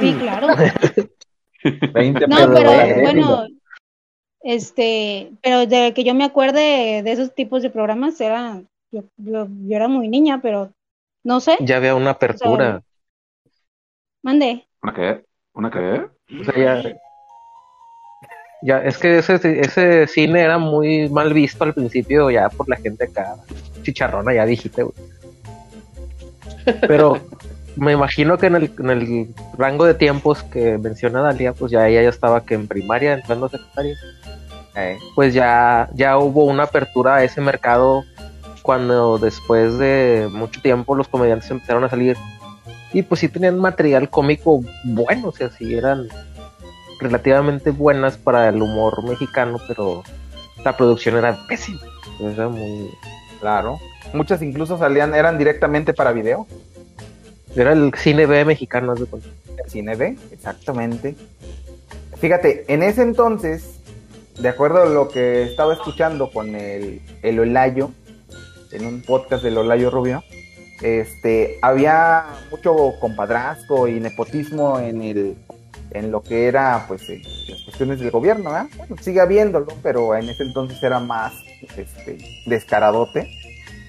[0.00, 0.48] Sí, claro.
[1.94, 2.70] 20 No, pero
[3.02, 3.46] bueno,
[4.42, 8.62] este, pero de que yo me acuerde de esos tipos de programas era,
[8.92, 10.72] yo, yo, yo era muy niña, pero
[11.24, 12.82] no sé, Ya había una apertura.
[14.22, 14.66] mande.
[14.82, 15.24] ¿Una qué?
[15.54, 16.08] ¿Una qué?
[16.40, 16.98] O sea, ya,
[18.62, 22.76] ya, es que ese, ese cine era muy mal visto al principio, ya por la
[22.76, 23.36] gente acá,
[23.82, 24.94] chicharrona, ya dijiste, güey.
[26.86, 27.18] Pero
[27.76, 31.86] me imagino que en el, en el rango de tiempos que menciona Dalia, pues ya
[31.86, 33.96] ella ya estaba que en primaria, entrando a secundaria,
[34.74, 38.04] Eh, pues ya, ya hubo una apertura a ese mercado
[38.62, 42.16] cuando después de mucho tiempo los comediantes empezaron a salir.
[42.92, 46.08] Y pues sí tenían material cómico bueno, o sea, sí eran
[47.00, 50.02] relativamente buenas para el humor mexicano, pero
[50.64, 51.80] la producción era pésima.
[52.20, 52.90] Era muy...
[53.40, 53.78] claro.
[54.12, 56.46] Muchas incluso salían, eran directamente para video.
[57.54, 59.28] Era el cine B mexicano, cuenta.
[59.62, 61.16] El cine B, exactamente.
[62.18, 63.80] Fíjate, en ese entonces,
[64.38, 67.90] de acuerdo a lo que estaba escuchando con el, el Olayo,
[68.72, 70.22] en un podcast del Olayo Rubio,
[70.82, 75.36] este, había mucho compadrazgo y nepotismo en el
[75.90, 78.50] en lo que era pues eh, las cuestiones del gobierno.
[78.76, 81.32] Bueno, sigue habiéndolo, pero en ese entonces era más
[81.76, 83.30] este, descaradote.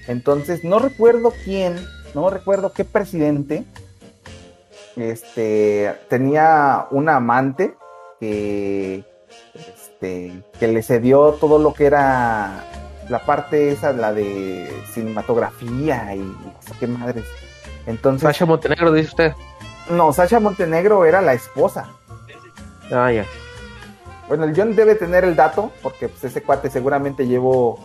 [0.08, 1.76] Entonces, no recuerdo quién,
[2.14, 3.64] no recuerdo qué presidente
[4.96, 7.74] este, tenía una amante
[8.18, 9.04] que,
[9.54, 12.64] este, que le cedió todo lo que era
[13.08, 16.36] la parte esa, la de cinematografía y
[16.78, 17.24] qué madres.
[17.86, 19.32] Entonces, Sasha Montenegro, dice usted.
[19.90, 21.88] No, Sasha Montenegro era la esposa.
[22.92, 23.24] Ah, ya.
[24.28, 27.78] Bueno, el John debe tener el dato, porque pues, ese cuate seguramente llevó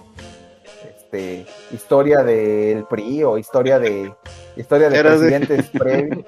[0.84, 4.14] este, historia del PRI o historia de
[4.56, 6.26] historia de presidentes previos.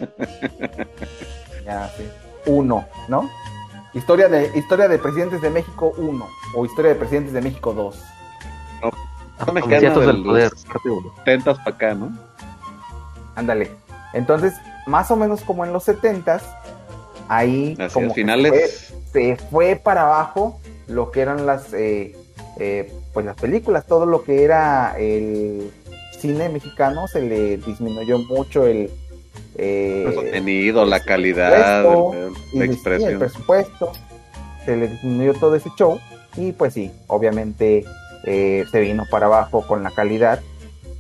[1.66, 2.10] Ya, sí.
[2.46, 3.30] Uno, ¿no?
[3.94, 8.04] Historia de, historia de presidentes de México 1 o historia de presidentes de México 2.
[9.46, 11.14] Son mexicanos Ciertos de del poder, los parte uno.
[11.18, 12.12] 70 para acá, ¿no?
[13.36, 13.72] Ándale.
[14.14, 14.54] Entonces,
[14.88, 16.42] más o menos como en los 70s,
[17.28, 18.94] ahí Hacia como finales.
[19.12, 22.16] se fue para abajo lo que eran las eh,
[22.60, 25.72] eh, pues las películas, todo lo que era el
[26.18, 28.90] cine mexicano se le disminuyó mucho el
[29.56, 33.20] eh, El contenido, la calidad, la sí, el expresión.
[33.20, 33.92] presupuesto,
[34.66, 36.00] se le disminuyó todo ese show
[36.36, 37.86] y pues sí, obviamente
[38.24, 40.40] eh, se vino para abajo con la calidad,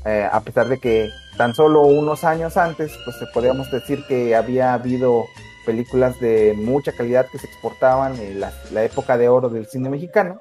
[0.08, 4.74] eh, a pesar de que tan solo unos años antes, pues podríamos decir que había
[4.74, 5.26] habido
[5.66, 8.52] películas de mucha calidad que se exportaban en la,
[8.84, 10.40] época de oro del cine mexicano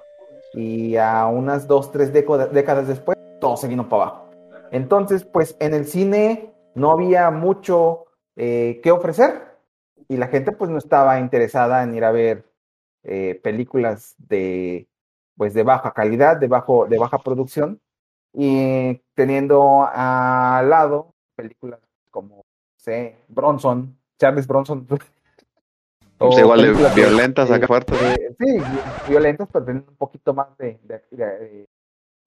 [0.54, 4.30] y a unas dos, tres década- décadas después todo se vino para abajo.
[4.70, 8.04] Entonces, pues en el cine no había mucho
[8.36, 9.56] eh, que ofrecer
[10.08, 12.44] y la gente pues no estaba interesada en ir a ver
[13.02, 14.86] eh, películas de
[15.36, 17.80] pues de baja calidad, de bajo de baja producción
[18.38, 22.42] y teniendo al lado películas como no
[22.76, 24.86] sé, Bronson, Charles Bronson
[26.18, 28.00] o Pues igual de violentas acá fuertes.
[28.02, 28.58] eh, sí,
[29.08, 31.68] violentas, pero teniendo un poquito más de, de, de-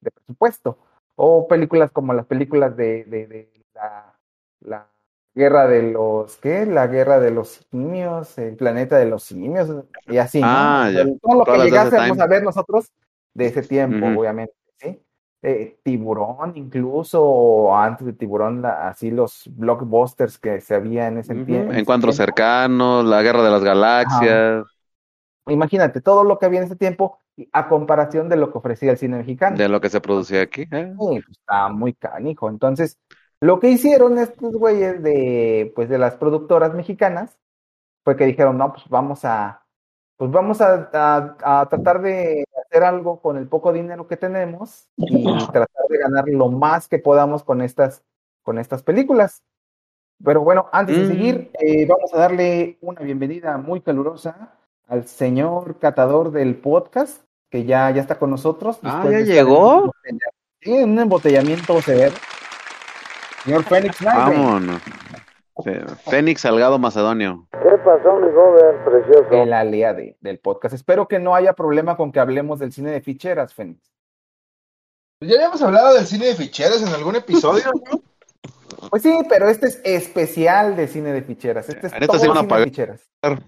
[0.02, 0.78] de presupuesto.
[1.16, 4.16] O películas como las películas de, la,
[4.62, 4.88] la
[5.36, 6.66] guerra de los, ¿qué?
[6.66, 9.70] La guerra de los simios, el planeta de los simios,
[10.08, 10.48] y así, ¿no?
[10.48, 11.04] Ah, ya.
[11.22, 12.92] Todo lo que Todas ese llegásemos a ver nosotros
[13.34, 14.54] de ese tiempo, obviamente.
[15.42, 21.20] Eh, tiburón incluso, o antes de Tiburón, la- así los blockbusters que se había en
[21.20, 21.46] ese Ujú.
[21.46, 21.72] tiempo.
[21.74, 24.66] Encuentros cercanos, la guerra de las galaxias,
[25.48, 27.20] Imagínate, todo lo que había en ese tiempo
[27.54, 29.58] a comparación de lo que ofrecía el cine mexicano.
[29.58, 30.64] de lo que se producía aquí.
[30.72, 30.94] ¿eh?
[31.00, 32.50] Sí, pues, estaba muy canijo.
[32.50, 33.00] Entonces,
[33.40, 37.38] lo que hicieron estos güeyes de, pues, de las productoras mexicanas
[38.04, 39.64] fue que dijeron, no, pues vamos a,
[40.18, 44.88] pues vamos a, a- a tratar de hacer algo con el poco dinero que tenemos
[44.98, 48.04] y tratar de ganar lo más que podamos con estas,
[48.44, 49.42] con estas películas.
[50.24, 51.08] Pero bueno, antes de Mm.
[51.08, 54.54] seguir, eh, vamos a darle una bienvenida muy calurosa
[54.88, 58.80] al señor catador del podcast, que ya, ya está con nosotros.
[58.84, 59.92] Ah, ¿ya llegó?
[60.62, 62.16] en un embotellamiento severo.
[63.46, 63.64] Señor
[65.64, 66.04] Fénix Knight, güey.
[66.04, 66.04] Vámonos.
[66.04, 67.48] Fe- Fénix Salgado Macedonio.
[69.32, 70.76] El aliade del podcast.
[70.76, 73.80] Espero que no haya problema con que hablemos del cine de ficheras, Fénix.
[75.22, 78.02] Ya habíamos hablado del cine de ficheras en algún episodio, ¿no?
[78.92, 81.68] Pues sí, pero este es especial de cine de ficheras.
[81.68, 82.68] Este es Ahorita todo se van a cine de pagar.
[82.70, 83.10] ficheras.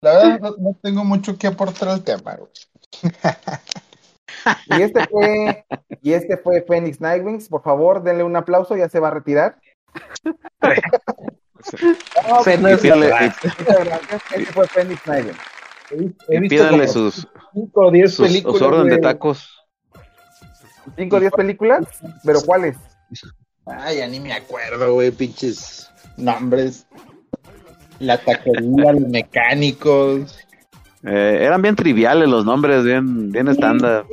[0.00, 2.50] La verdad, no, no tengo mucho que aportar al tema, güey.
[4.66, 5.64] Y este fue,
[6.00, 7.48] y este fue Phoenix Nightwings.
[7.48, 9.58] Por favor, denle un aplauso, ya se va a retirar.
[12.28, 13.32] No, Y pídale,
[14.52, 15.34] fue.
[16.28, 18.58] He pídale sus, cinco o diez sus, películas.
[18.58, 19.66] su orden de tacos.
[20.96, 21.86] ¿Cinco o diez películas?
[22.24, 22.76] ¿Pero cuáles?
[23.66, 26.86] Ay, ya ni me acuerdo, güey, pinches nombres.
[27.98, 30.38] La taquería, los mecánicos.
[31.04, 34.06] Eh, eran bien triviales los nombres, bien, bien estándar.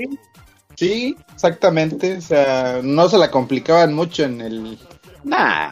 [0.76, 2.18] Sí, exactamente.
[2.18, 4.80] O sea, no se la complicaban mucho en el.
[5.26, 5.72] Nah.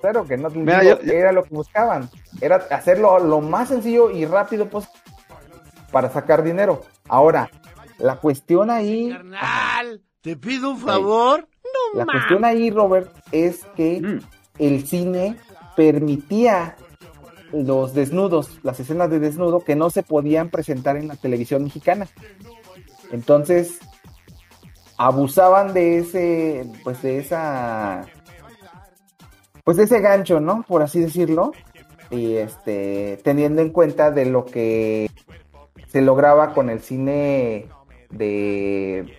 [0.00, 2.08] Claro que no, Mira, digo, yo- yo- era lo que buscaban.
[2.40, 5.00] Era hacerlo lo más sencillo y rápido posible
[5.92, 6.82] para sacar dinero.
[7.08, 7.50] Ahora,
[7.98, 11.48] la cuestión ahí, Carnal, te pido un favor.
[11.94, 14.18] la cuestión ahí, Robert, es que Mm.
[14.58, 15.36] el cine
[15.76, 16.76] permitía
[17.52, 22.06] los desnudos, las escenas de desnudo que no se podían presentar en la televisión mexicana.
[23.10, 23.78] Entonces,
[24.96, 28.04] abusaban de ese, pues de esa,
[29.68, 30.64] pues de ese gancho, ¿no?
[30.66, 31.52] Por así decirlo.
[32.10, 35.10] Y este, teniendo en cuenta de lo que
[35.88, 37.66] se lograba con el cine
[38.08, 39.14] de,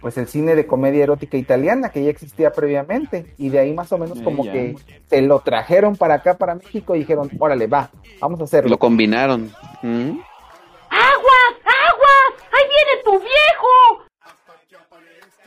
[0.00, 3.34] pues el cine de comedia erótica italiana que ya existía previamente.
[3.36, 4.76] Y de ahí más o menos como que
[5.08, 8.70] se lo trajeron para acá, para México, y dijeron, órale, va, vamos a hacerlo.
[8.70, 9.50] Lo combinaron.
[9.82, 10.20] Mm.
[10.88, 11.52] ¡Aguas!
[11.64, 12.44] ¡Aguas!
[12.52, 14.09] ¡Ahí viene tu viejo!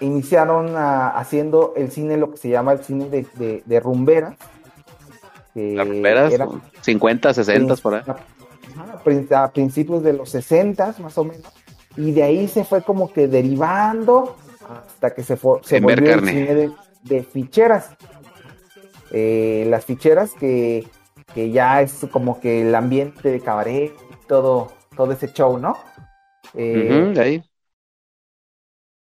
[0.04, 3.64] Iniciaron a- haciendo el cine, lo que se llama el cine de, de,
[5.54, 6.48] que Las rumberas, era
[6.82, 8.02] 50, 60 por ahí.
[9.36, 11.46] A principios de los 60 más o menos.
[11.96, 14.36] Y de ahí se fue como que derivando
[14.68, 16.72] hasta que se, fue, se volvió el cine de,
[17.04, 17.90] de ficheras.
[19.12, 20.88] Eh, las ficheras que,
[21.36, 23.94] que ya es como que el ambiente de cabaret,
[24.28, 25.78] todo, todo ese show, ¿no?
[26.56, 27.44] Eh, de ahí.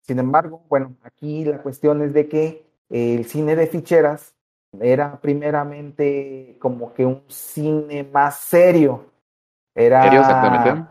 [0.10, 4.36] Sin embargo, bueno, aquí la cuestión es de que el cine de ficheras
[4.82, 9.12] era primeramente como que un cine más serio.
[9.76, 10.84] Era, Serio, exactamente.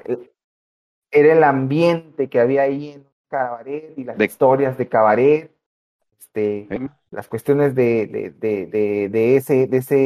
[1.10, 5.54] era el ambiente que había ahí en cabaret y las De- historias de cabaret,
[6.20, 6.72] este,
[7.10, 8.30] las cuestiones de, de,
[8.66, 9.96] de, de, ese, de ese,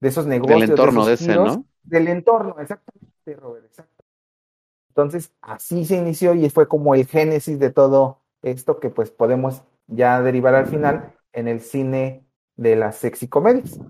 [0.00, 1.66] de esos negocios, Del entorno esos de ese, giros, ¿no?
[1.84, 4.01] del entorno, exactamente, Robert, exacto.
[4.92, 9.62] Entonces, así se inició y fue como el génesis de todo esto que pues podemos
[9.86, 12.26] ya derivar al final en el cine
[12.56, 13.80] de las sexy comedias.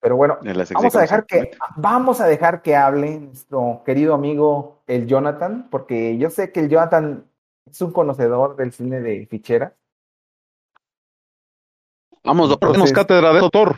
[0.00, 0.38] Pero bueno,
[0.74, 6.18] vamos a dejar que vamos a dejar que hable nuestro querido amigo el Jonathan, porque
[6.18, 7.30] yo sé que el Jonathan
[7.70, 9.76] es un conocedor del cine de fichera.
[12.24, 13.76] Vamos, doctor, Entonces- cátedra de doctor.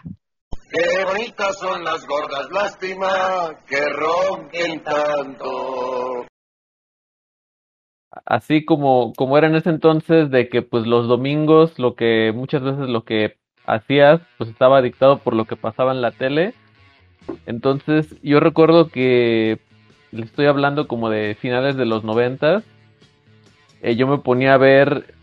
[0.71, 6.25] Qué bonitas son las gordas, lástima que ronquen tanto.
[8.25, 12.63] Así como, como era en ese entonces de que pues los domingos lo que muchas
[12.63, 16.55] veces lo que hacías pues estaba dictado por lo que pasaba en la tele.
[17.47, 19.59] Entonces yo recuerdo que
[20.13, 22.65] le estoy hablando como de finales de los noventas.
[23.83, 25.15] eh, yo me ponía a ver,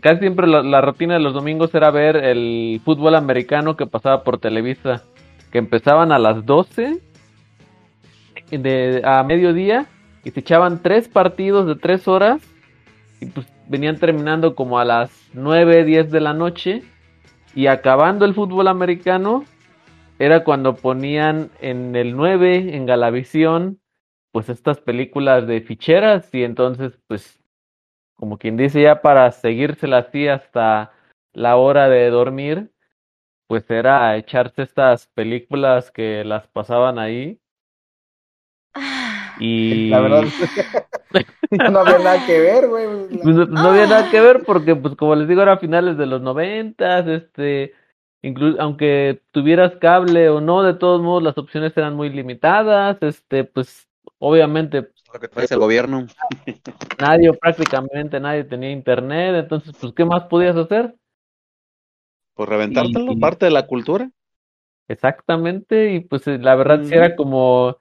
[0.00, 4.22] casi siempre la, la rutina de los domingos era ver el fútbol americano que pasaba
[4.24, 5.04] por Televisa,
[5.50, 7.00] que empezaban a las 12
[8.50, 9.86] de, a mediodía
[10.24, 12.42] y se echaban tres partidos de tres horas
[13.20, 16.82] y pues venían terminando como a las 9, 10 de la noche
[17.54, 19.44] y acabando el fútbol americano
[20.18, 23.80] era cuando ponían en el 9 en Galavisión
[24.32, 27.40] pues estas películas de ficheras y entonces pues
[28.14, 30.92] como quien dice ya para seguírsela así hasta
[31.32, 32.70] la hora de dormir
[33.46, 37.41] pues era echarse estas películas que las pasaban ahí
[39.42, 40.24] y La verdad,
[41.72, 42.86] no había nada que ver, güey.
[43.22, 45.96] pues, no- no había nada que ver porque, pues, como les digo, era a finales
[45.98, 47.72] de los noventas, este,
[48.22, 53.44] inclu- aunque tuvieras cable o no, de todos modos las opciones eran muy limitadas, este,
[53.44, 56.06] pues, obviamente Lo que trae el gobierno.
[57.00, 60.94] nadie o prácticamente nadie tenía internet, entonces, pues, ¿qué más podías hacer?
[62.34, 64.10] Pues reventártelo, Y- parte de la cultura.
[64.88, 67.76] Exactamente, y pues eh, la verdad sí era como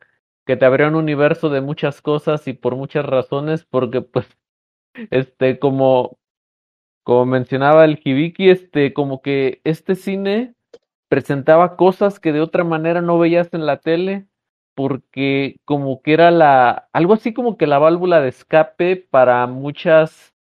[0.45, 4.27] que te abría un universo de muchas cosas y por muchas razones, porque pues,
[5.11, 6.17] este, como
[7.03, 10.55] como mencionaba el Hibiki, este, como que este cine
[11.09, 14.27] presentaba cosas que de otra manera no veías en la tele,
[14.75, 20.33] porque como que era la, algo así como que la válvula de escape para muchas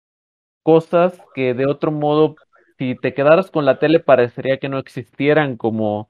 [0.63, 2.35] cosas que de otro modo,
[2.77, 6.09] si te quedaras con la tele, parecería que no existieran, como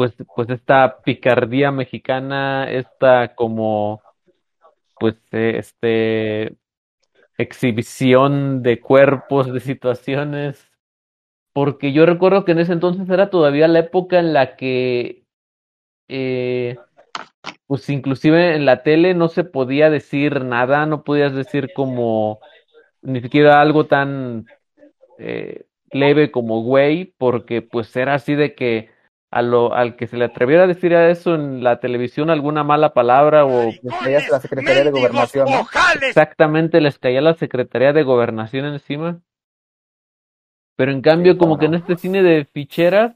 [0.00, 4.00] pues, pues esta picardía mexicana, esta como
[4.98, 6.56] pues eh, este
[7.36, 10.70] exhibición de cuerpos, de situaciones,
[11.52, 15.26] porque yo recuerdo que en ese entonces era todavía la época en la que,
[16.08, 16.78] eh,
[17.66, 22.40] pues inclusive en la tele no se podía decir nada, no podías decir como
[23.02, 24.46] ni siquiera algo tan
[25.18, 28.98] eh, leve como güey, porque pues era así de que
[29.30, 32.64] a lo, al que se le atreviera a decir a eso en la televisión alguna
[32.64, 35.66] mala palabra o Les caía la Secretaría de Gobernación, ¿no?
[36.02, 39.20] exactamente les caía la Secretaría de Gobernación encima.
[40.74, 43.12] Pero en cambio, como que en este cine de ficheras,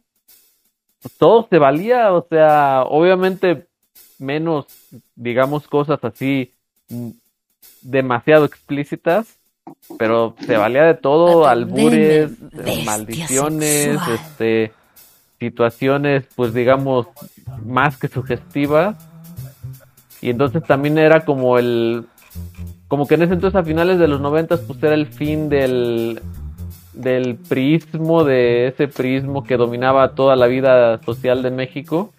[1.03, 3.67] pues, todo se valía, o sea, obviamente
[4.19, 4.67] menos,
[5.15, 6.53] digamos, cosas así
[6.91, 7.09] mm,
[7.81, 9.39] demasiado explícitas,
[9.99, 12.33] pero se valía de todo, albures,
[12.85, 14.73] maldiciones, este,
[15.45, 17.07] situaciones, pues digamos,
[17.65, 18.97] más que sugestivas.
[20.21, 22.07] Y entonces también era como el,
[22.89, 26.21] como que en ese entonces a finales de los noventas, pues era el fin del,
[26.93, 32.13] del prismo, de ese prismo que dominaba toda la vida social de México.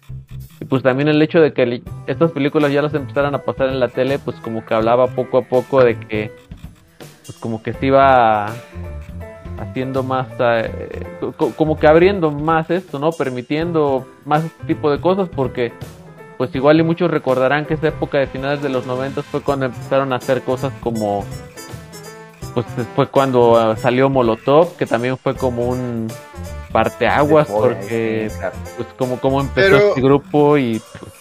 [0.60, 3.80] Y pues también el hecho de que estas películas ya las empezaran a pasar en
[3.80, 6.30] la tele, pues como que hablaba poco a poco de que,
[7.24, 8.54] pues como que se iba
[9.58, 13.10] haciendo más, eh, co- como que abriendo más esto, ¿no?
[13.12, 15.72] Permitiendo más este tipo de cosas porque
[16.38, 19.66] pues igual y muchos recordarán que esa época de finales de los 90 fue cuando
[19.66, 21.24] empezaron a hacer cosas como
[22.54, 26.08] pues fue cuando ah, salió Molotov, que también fue como un
[26.72, 28.30] parteaguas porque
[28.76, 31.12] pues como como empezó Pero- este grupo y pues,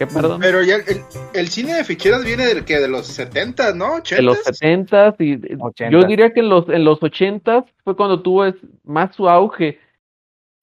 [0.00, 0.40] ¿Qué perdón?
[0.40, 1.02] Pero ya el,
[1.34, 3.96] el cine de ficheras viene de, que de los 70, ¿no?
[3.96, 4.16] 80.
[4.16, 5.90] de los 70 y eh, 80.
[5.90, 9.78] yo diría que en los en los 80 fue cuando tuvo es- más su auge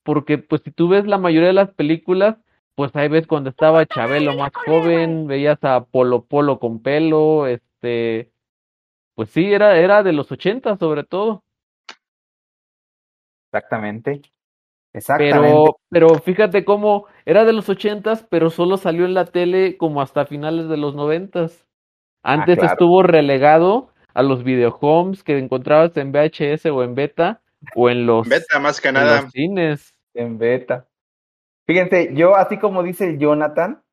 [0.02, 2.38] porque pues si tú ves la mayoría de las películas
[2.74, 8.32] pues ahí ves cuando estaba Chabelo más joven veías a Polo Polo con pelo este
[9.14, 11.44] pues sí era era de los 80 sobre todo
[13.52, 14.24] Exactamente.
[14.94, 15.40] Exactamente.
[15.40, 20.02] pero pero fíjate cómo era de los 80 pero solo salió en la tele como
[20.02, 21.48] hasta finales de los 90
[22.24, 22.72] antes claro.
[22.74, 27.42] estuvo relegado a los videohomes que encontrabas en VHS o en beta
[27.76, 29.22] o en los, Beta, más que en nada.
[29.22, 29.94] los cines.
[30.14, 30.88] En beta.
[31.68, 33.84] Fíjense, yo, así como dice Jonathan,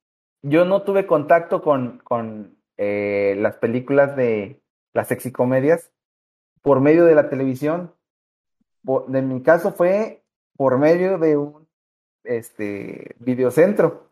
[0.42, 4.60] yo no tuve contacto con, con eh, las películas de
[4.94, 5.92] las sexicomedias
[6.62, 7.92] por medio de la televisión.
[8.84, 10.23] Por- de mi caso fue
[10.56, 11.68] por medio de un
[12.24, 14.10] este videocentro.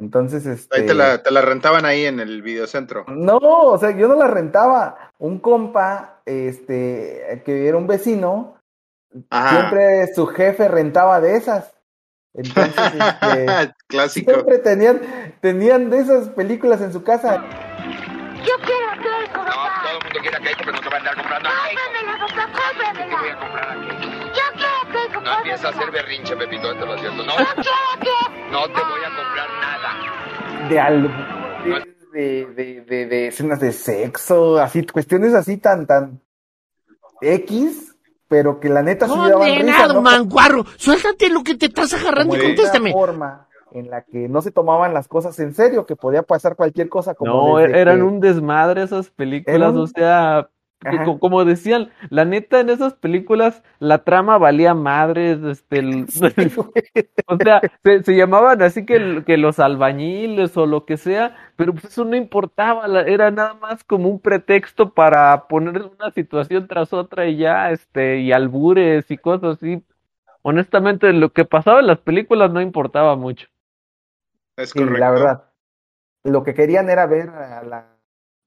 [0.00, 3.04] Entonces, este Ahí te la, te la rentaban ahí en el videocentro.
[3.08, 5.12] no, o sea, yo no la rentaba.
[5.18, 8.60] Un compa, este, que era un vecino,
[9.30, 9.50] Ajá.
[9.50, 11.74] siempre su jefe rentaba de esas.
[12.34, 13.46] Entonces, este,
[13.88, 14.30] Clásico.
[14.32, 15.00] siempre tenían,
[15.40, 17.44] tenían de esas películas en su casa.
[18.46, 18.54] Yo
[25.38, 26.96] empieza a hacer berrinche, Pepito, esto lo.
[26.96, 27.00] No,
[28.50, 30.68] no te voy a comprar nada.
[30.68, 36.20] de albures, de, de, de, de escenas de sexo, así, cuestiones así tan, tan
[37.20, 37.96] X,
[38.28, 40.02] pero que la neta sí daban risa, ¿no?
[40.02, 40.64] manguarro.
[40.76, 42.90] Suéltate lo que te estás agarrando y Como de contéstame.
[42.90, 46.56] una forma en la que no se tomaban las cosas en serio, que podía pasar
[46.56, 50.48] cualquier cosa como No, eran que- un desmadre esas películas, un- o sea,
[50.84, 51.04] Ajá.
[51.18, 56.06] como decían, la neta en esas películas la trama valía madres, este, el-
[57.26, 61.36] o sea, se, se llamaban así que, el- que los albañiles o lo que sea,
[61.56, 66.10] pero pues eso no importaba, la- era nada más como un pretexto para poner una
[66.12, 69.82] situación tras otra y ya, este, y albures y cosas así.
[70.42, 73.48] Honestamente, lo que pasaba en las películas no importaba mucho.
[74.56, 74.98] Es Sí, correcto.
[74.98, 75.44] la verdad.
[76.24, 77.96] Lo que querían era ver a la,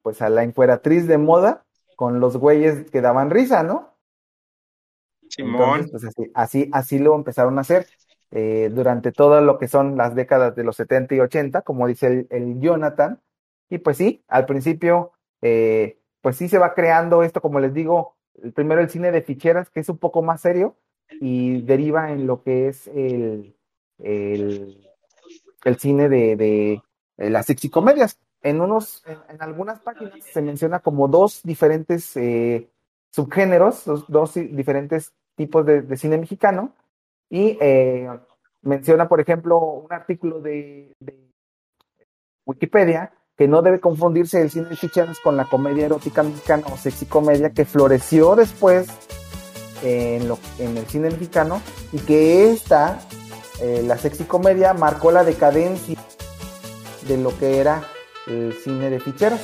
[0.04, 1.66] pues a la encueratriz de moda
[2.02, 3.96] con los güeyes que daban risa, ¿no?
[5.30, 5.82] Simón.
[5.82, 7.86] Entonces, pues así, así, así lo empezaron a hacer
[8.32, 12.08] eh, durante todo lo que son las décadas de los 70 y 80, como dice
[12.08, 13.22] el, el Jonathan.
[13.70, 15.12] Y pues sí, al principio,
[15.44, 18.16] eh, pues sí se va creando esto, como les digo,
[18.56, 20.76] primero el cine de ficheras, que es un poco más serio,
[21.20, 23.56] y deriva en lo que es el,
[24.00, 24.92] el,
[25.66, 26.82] el cine de, de,
[27.18, 32.70] de las sexicomedias, en unos, en, algunas páginas se menciona como dos diferentes eh,
[33.12, 36.74] subgéneros, dos, dos diferentes tipos de, cine mexicano,
[37.30, 38.10] y eh,
[38.62, 40.94] menciona, por ejemplo, un artículo de,
[42.46, 47.06] Wikipedia que no debe confundirse el cine de con la comedia erótica mexicana o sexy
[47.06, 48.88] comedia que floreció después
[49.84, 51.62] en, lo, en el cine mexicano
[51.92, 53.00] y que esta,
[53.62, 55.98] eh, la sexy comedia, marcó la decadencia
[57.08, 57.84] de lo que era
[58.28, 59.42] el cine de ficheras.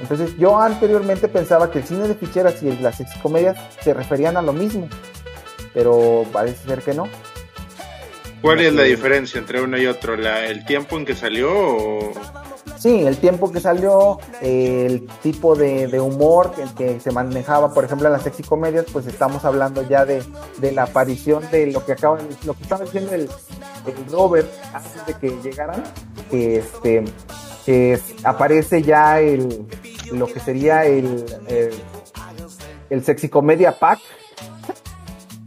[0.00, 4.36] Entonces yo anteriormente pensaba que el cine de ficheras y las sexy comedias se referían
[4.36, 4.88] a lo mismo,
[5.72, 7.08] pero parece ser que no.
[8.42, 10.16] ¿Cuál es la diferencia entre uno y otro?
[10.16, 12.12] ¿La, ¿El tiempo en que salió o...?
[12.76, 17.72] Sí, el tiempo que salió, eh, el tipo de, de humor que, que se manejaba,
[17.72, 20.22] por ejemplo, en las sexy comedias, pues estamos hablando ya de,
[20.58, 23.30] de la aparición de lo que acaba, lo que estaba diciendo el,
[23.86, 25.82] el Robert antes de que llegaran,
[26.30, 27.04] que este
[27.64, 29.66] que es- aparece ya el
[30.12, 31.70] lo que sería el, el,
[32.90, 33.98] el sexy comedia pack,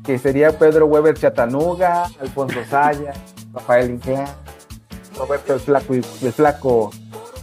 [0.03, 3.13] que sería Pedro Weber Chatanuga, Alfonso Saya,
[3.53, 4.27] Rafael Inclán,
[5.17, 6.91] Roberto el Flaco, el Flaco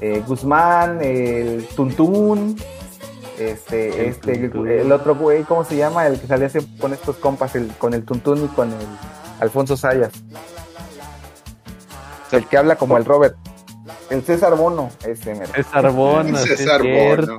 [0.00, 2.56] eh, Guzmán, el Tuntún,
[3.38, 6.06] este, este, el, el otro güey, ¿cómo se llama?
[6.06, 6.48] El que salía
[6.80, 8.86] con estos compas, el, con el Tuntún y con el
[9.40, 10.12] Alfonso Sayas.
[12.32, 13.36] El que habla como el Robert.
[14.10, 15.52] El César Bono, ese mero.
[15.54, 17.38] César Bono, sí es César Bono.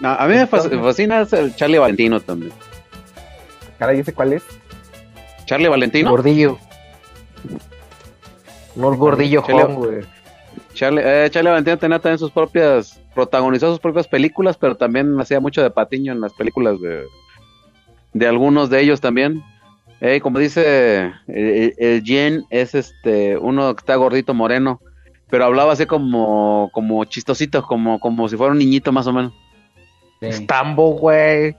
[0.00, 2.52] No, a mí me fas- fascina el Charlie Valentino también.
[3.78, 4.42] Caray, ¿ese cuál es?
[5.46, 6.10] Charlie Valentino.
[6.10, 6.58] Gordillo.
[8.76, 10.00] No el gordillo home, güey.
[10.74, 15.40] Charlie, eh, Charlie Valentino tenía también sus propias, protagonizó sus propias películas, pero también hacía
[15.40, 17.02] mucho de patiño en las películas de,
[18.12, 19.42] de algunos de ellos también.
[20.00, 24.80] Eh, como dice el, el Jen, es este uno que está gordito moreno,
[25.30, 29.32] pero hablaba así como, como chistosito, como, como si fuera un niñito más o menos.
[30.20, 31.56] Estambo, güey.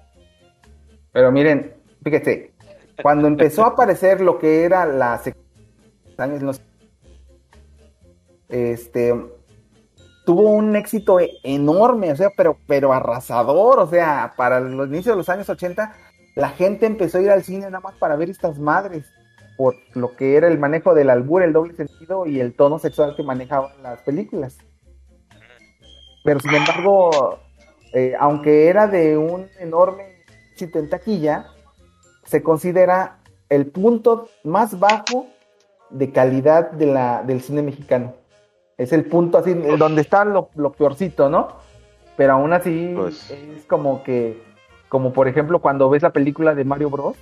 [1.12, 2.54] Pero miren, fíjate,
[3.02, 5.36] cuando empezó a aparecer lo que era la sec-
[6.18, 6.62] años los-
[8.50, 9.14] este
[10.26, 15.18] tuvo un éxito enorme, o sea, pero pero arrasador, o sea, para los inicios de
[15.18, 15.94] los años 80
[16.36, 19.06] la gente empezó a ir al cine nada más para ver estas madres
[19.60, 23.14] por lo que era el manejo del albur, el doble sentido y el tono sexual
[23.18, 24.58] que manejaban las películas.
[26.24, 27.40] Pero sin embargo,
[27.92, 31.48] eh, aunque era de un enorme éxito en taquilla,
[32.24, 35.28] se considera el punto más bajo
[35.90, 38.14] de calidad de la, del cine mexicano.
[38.78, 41.50] Es el punto así, donde está lo, lo peorcito, ¿no?
[42.16, 44.42] Pero aún así Pues- es como que,
[44.88, 47.18] como por ejemplo cuando ves la película de Mario Bros.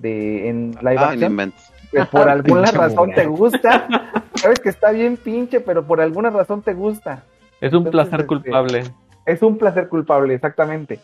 [0.00, 1.72] De, en live Ah, action, inventes.
[1.90, 3.88] que por alguna Pinche razón te gusta.
[4.34, 7.24] Sabes que está bien pinche, pero por alguna razón te gusta.
[7.60, 8.84] Es un Entonces, placer este, culpable.
[9.26, 11.00] Es un placer culpable, exactamente.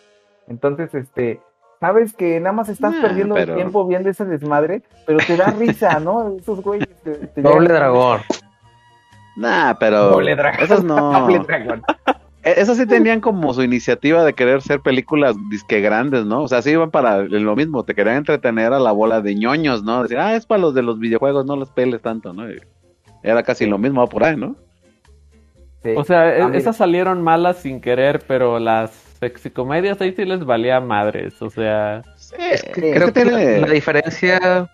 [0.47, 1.41] Entonces, este,
[1.81, 5.37] sabes que nada más estás Ah, perdiendo pero- el tiempo viendo ese desmadre, pero te
[5.37, 6.37] da risa, ¿no?
[6.39, 6.89] Esos güeyes.
[7.03, 8.21] te- te Doble llegan- dragón.
[9.37, 10.61] Nah, pero Doble dragón.
[10.63, 11.13] esos no.
[11.21, 11.83] Doble dragón.
[12.45, 16.43] E- Esos sí tenían como su iniciativa de querer ser películas disque grandes, ¿no?
[16.43, 19.83] O sea, sí iban para lo mismo, te querían entretener a la bola de ñoños,
[19.83, 20.03] ¿no?
[20.03, 22.51] Decir, ah, es para los de los videojuegos, no los peles tanto, ¿no?
[22.51, 22.59] Y
[23.23, 24.57] Era casi lo mismo por ahí, ¿no?
[25.83, 25.95] Sí.
[25.97, 28.91] O sea, e- Ah, esas salieron malas sin querer, pero las
[29.21, 31.41] sexicomedias ahí sí les valía madres.
[31.41, 32.03] O sea,
[32.39, 34.69] Eh, Creo que la, la diferencia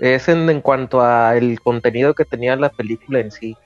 [0.00, 3.56] es en, en cuanto a el contenido que tenía la película en sí.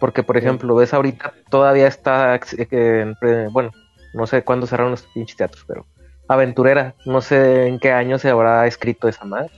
[0.00, 3.14] Porque, por ejemplo, ves ahorita todavía está, eh,
[3.52, 3.70] bueno,
[4.14, 5.86] no sé cuándo cerraron los pinches teatros, pero
[6.26, 9.50] Aventurera, no sé en qué año se habrá escrito esa madre.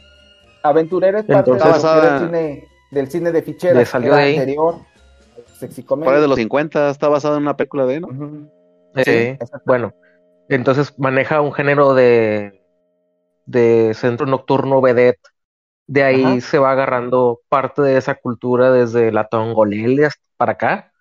[0.62, 3.76] Aventurera es parte Entonces- de Basada- del cine, del cine de ficheras.
[3.76, 4.36] Le salió de ahí.
[4.38, 4.74] anterior.
[5.60, 8.08] De los 50 está basado en una película de, ¿no?
[8.96, 9.62] Eh, exacto.
[9.64, 9.94] bueno,
[10.48, 12.60] entonces maneja un género de,
[13.46, 15.20] de centro nocturno vedette.
[15.86, 16.40] De ahí Ajá.
[16.40, 20.92] se va agarrando parte de esa cultura desde la tongolele hasta para acá.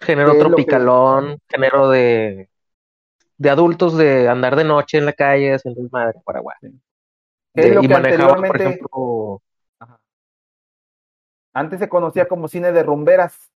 [0.00, 2.48] Género es lo que- tropicalón, género de,
[3.36, 6.56] de adultos de andar de noche en la calle haciendo madre Paraguay.
[7.52, 9.40] Que es lo y que manejaba, por
[11.52, 13.50] Antes se conocía como cine de rumberas.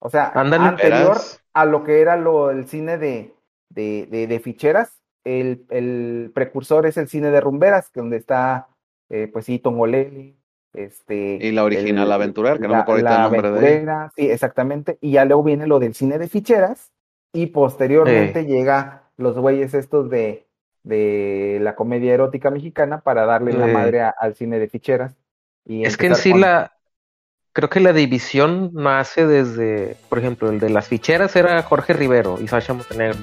[0.00, 1.18] O sea, anterior
[1.52, 3.32] a lo que era lo, el cine de,
[3.68, 8.66] de, de, de ficheras, el, el precursor es el cine de rumberas, que donde está,
[9.08, 10.36] eh, pues sí, Tongolele,
[10.74, 11.38] este...
[11.40, 14.10] Y la original el- Aventurera, que no me acuerdo el nombre de ella.
[14.16, 14.98] Sí, exactamente.
[15.00, 16.90] Y ya luego viene lo del cine de ficheras,
[17.32, 20.46] y posteriormente llega los güeyes estos de,
[20.82, 25.14] de la comedia erótica mexicana para darle la madre a- al cine de ficheras.
[25.64, 26.72] Y es que en sí con- la,
[27.52, 32.38] creo que la división nace desde, por ejemplo, el de las ficheras era Jorge Rivero
[32.40, 33.18] y Sasha Montenegro.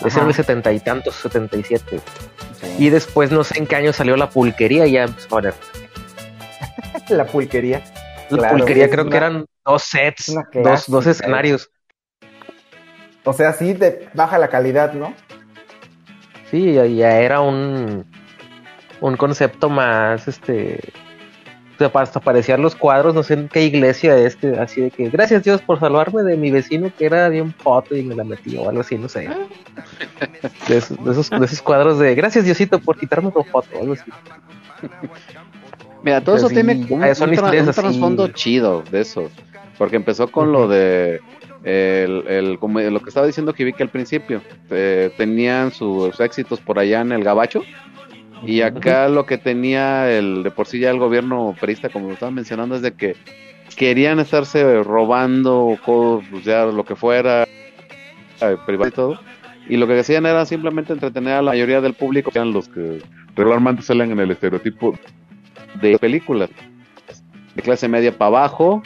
[0.00, 0.20] Ajá.
[0.20, 2.00] era el setenta y tantos, setenta y siete.
[2.78, 5.42] Y después no sé en qué año salió la pulquería y ya empezó a.
[7.08, 7.82] la pulquería.
[8.30, 11.70] La Claro, pulquería es creo una- que eran dos sets, dos, dos escenarios.
[13.24, 15.14] O sea, sí te baja la calidad, ¿no?
[16.50, 18.06] Sí, ya, ya era un,
[19.00, 20.80] un concepto más, este,
[21.74, 25.10] o sea, hasta parecían los cuadros, no sé en qué iglesia este, así de que,
[25.10, 28.56] gracias Dios por salvarme de mi vecino que era bien foto y me la metí
[28.56, 29.28] o algo así, no sé.
[30.68, 33.92] De esos, de esos, de esos cuadros de, gracias Diosito por quitarme tu foto, algo
[33.92, 34.10] así.
[36.02, 37.80] Mira, todo eso sí, tiene un, son un tra- así.
[37.80, 39.30] trasfondo chido de eso.
[39.76, 41.20] Porque empezó con lo de
[41.64, 44.40] el, el- como lo que estaba diciendo que vi que al principio
[44.70, 47.62] eh, tenían sus éxitos por allá en el Gabacho
[48.46, 52.14] y acá lo que tenía el de por sí ya el gobierno perista como lo
[52.14, 53.16] estaba mencionando es de que
[53.76, 57.42] querían estarse robando co- pues ya lo que fuera
[58.40, 59.18] eh, privado y todo
[59.68, 62.68] y lo que hacían era simplemente entretener a la mayoría del público que eran los
[62.68, 62.98] que
[63.36, 64.94] regularmente salen en el estereotipo
[65.80, 66.50] de películas
[67.54, 68.82] de clase media para abajo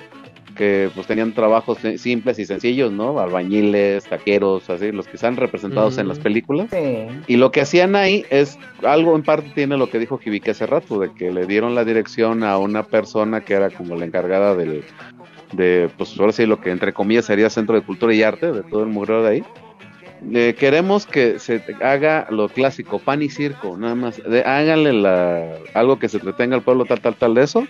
[0.52, 3.18] que pues tenían trabajos simples y sencillos, ¿no?
[3.18, 6.68] Albañiles, taqueros, así, los que están representados en las películas.
[6.70, 7.06] Sí.
[7.26, 10.66] Y lo que hacían ahí es algo en parte tiene lo que dijo Jibike hace
[10.66, 14.54] rato, de que le dieron la dirección a una persona que era como la encargada
[14.54, 14.84] del,
[15.52, 18.62] de, pues ahora sí, lo que entre comillas sería Centro de Cultura y Arte, de
[18.62, 19.44] todo el mugreo de ahí.
[20.30, 24.22] Eh, queremos que se haga lo clásico, pan y circo, nada más.
[24.22, 27.66] De, háganle la, algo que se entretenga al pueblo, tal, tal, tal de eso.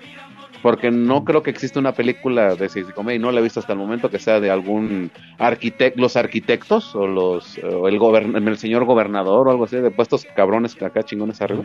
[0.63, 3.73] Porque no creo que exista una película de Comedia y no la he visto hasta
[3.73, 8.59] el momento que sea de algún arquitecto, los arquitectos o los o el, gobern el
[8.59, 11.65] señor gobernador o algo así, de puestos cabrones acá chingones arriba.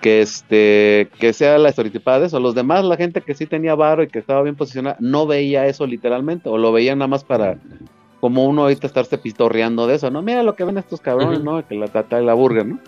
[0.00, 2.38] Que este, que sea la estereotipada de eso.
[2.38, 5.66] Los demás, la gente que sí tenía varo y que estaba bien posicionada, no veía
[5.66, 7.58] eso literalmente, o lo veían nada más para
[8.20, 10.22] como uno ahorita estarse pistorreando de eso, ¿no?
[10.22, 11.42] Mira lo que ven estos cabrones.
[11.42, 11.66] ¿no?
[11.66, 12.78] Que la tata y la burger, ¿no?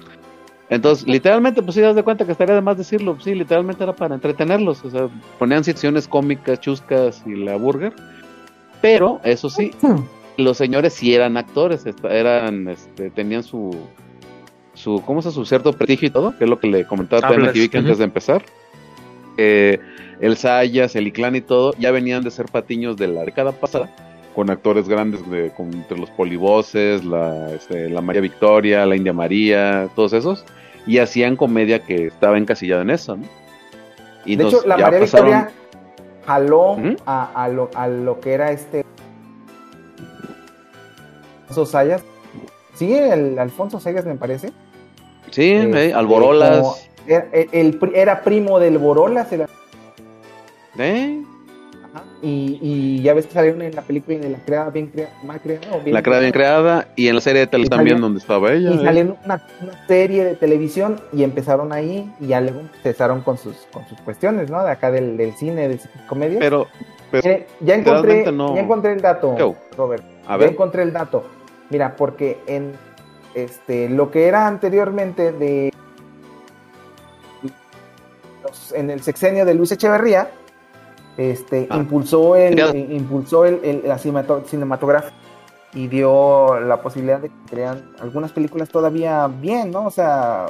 [0.68, 3.94] Entonces, literalmente, pues sí, das de cuenta que estaría de más decirlo, sí, literalmente era
[3.94, 5.08] para entretenerlos, o sea,
[5.38, 7.92] ponían secciones cómicas, chuscas y la burger,
[8.80, 9.70] pero eso sí,
[10.38, 13.76] los señores sí eran actores, eran, este, tenían su,
[14.72, 15.30] su, ¿cómo se?
[15.30, 18.04] Su cierto prestigio y todo, que es lo que le comentaba también Kibik antes de
[18.04, 18.42] empezar.
[19.36, 19.78] Eh,
[20.20, 23.94] el Sayas, el Iclán y todo, ya venían de ser patiños de la década pasada,
[24.34, 29.12] con actores grandes de, con, entre los polivoces, la, este, la María Victoria, la India
[29.12, 30.44] María, todos esos,
[30.86, 33.24] y hacían comedia que estaba encasillada en eso, ¿no?
[34.24, 35.50] Y de nos- hecho, la María pasaron- Victoria
[36.26, 36.96] jaló ¿Mm?
[37.06, 38.84] a, a lo, a lo que era este.
[41.48, 42.02] Alfonso Sayas.
[42.74, 44.50] Sí, el Alfonso Sayas, me parece.
[45.30, 46.88] Sí, eh, Este, Alborolas.
[47.06, 49.30] Era, el- el era primo del Borolas.
[49.32, 49.46] el-
[50.78, 51.22] ¿eh?
[51.94, 55.12] Ajá, y, y ya ves que salieron en la película de la creada bien creada,
[55.24, 55.66] mal creada.
[55.76, 58.18] o bien La creada bien creada, y en la serie de tele Y también donde
[58.20, 58.70] estaba ella.
[58.70, 58.84] Y ¿eh?
[58.84, 63.56] salió una, una serie de televisión y empezaron ahí y ya luego empezaron con sus,
[63.72, 64.62] con sus cuestiones, ¿no?
[64.64, 65.78] De acá del, del cine, de
[66.08, 66.38] comedia.
[66.38, 66.66] Pero,
[67.10, 69.76] pero ya encontré, no- ya encontré el dato, ¿Qué?
[69.76, 70.04] Robert.
[70.26, 71.24] A ya encontré el dato.
[71.70, 72.72] Mira, porque en
[73.34, 75.72] este lo que era anteriormente de
[78.74, 80.30] en el sexenio de Luis Echeverría,
[81.16, 81.76] este Ah.
[81.76, 85.12] impulsó el eh, impulsó el, el- la cinemato- cinematografía
[85.74, 89.86] y dio la posibilidad de que crean algunas películas todavía bien, ¿no?
[89.86, 90.46] O sea,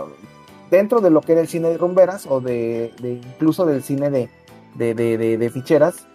[0.70, 4.10] dentro de lo que era el cine de rumberas o de, de incluso del cine
[4.10, 4.28] de,
[4.74, 6.06] de, de, de- de ficheras,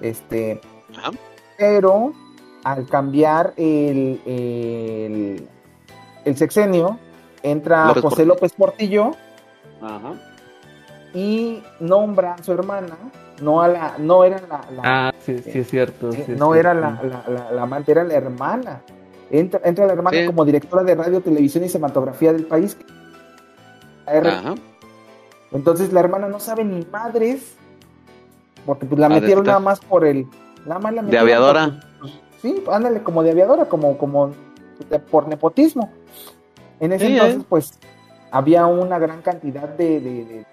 [0.00, 0.60] este,
[0.96, 1.10] Ajá.
[1.58, 2.12] pero
[2.64, 5.48] al cambiar el, el,
[6.24, 6.98] el sexenio,
[7.42, 8.34] entra López José Portillo.
[8.34, 9.10] López Portillo
[9.80, 10.12] Ajá.
[11.14, 12.96] y nombra a su hermana,
[13.42, 16.10] no a la, no era la, la- Ah, sí, sí es cierto.
[16.12, 17.06] eh, es no era cierto.
[17.06, 18.82] la, la, la, amante, era la hermana.
[19.30, 20.26] Entra, entra la hermana Sí.
[20.26, 22.76] como directora de radio, televisión y cinematografía del país.
[24.06, 24.54] Ajá.
[25.52, 27.56] Entonces la hermana no sabe ni madres,
[28.66, 30.26] porque pues la Ah, metieron nada más por el...
[30.66, 31.80] Nada más la De aviadora.
[32.00, 34.32] por- sí, ándale, como de aviadora, como, como
[34.90, 35.90] de- por nepotismo.
[36.80, 37.46] En ese Sí, entonces, eh.
[37.48, 37.78] pues,
[38.30, 40.46] había una gran cantidad de, de- de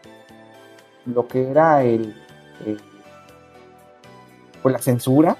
[1.06, 2.16] lo que era el,
[2.66, 2.80] el-
[4.62, 5.38] pues la censura,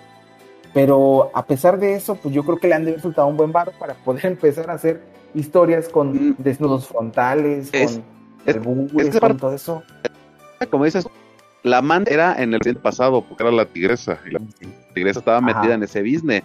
[0.74, 3.72] pero a pesar de eso, pues yo creo que le han resultado un buen barro
[3.80, 5.02] para poder empezar a hacer
[5.34, 6.36] historias con Mm.
[6.38, 8.00] desnudos frontales, Es-
[8.46, 9.84] con es- con todo eso.
[10.70, 11.08] Como dices,
[11.64, 14.40] la amante era en el pasado, porque era la tigresa, y la
[14.94, 15.46] tigresa estaba Ajá.
[15.46, 16.44] metida en ese business.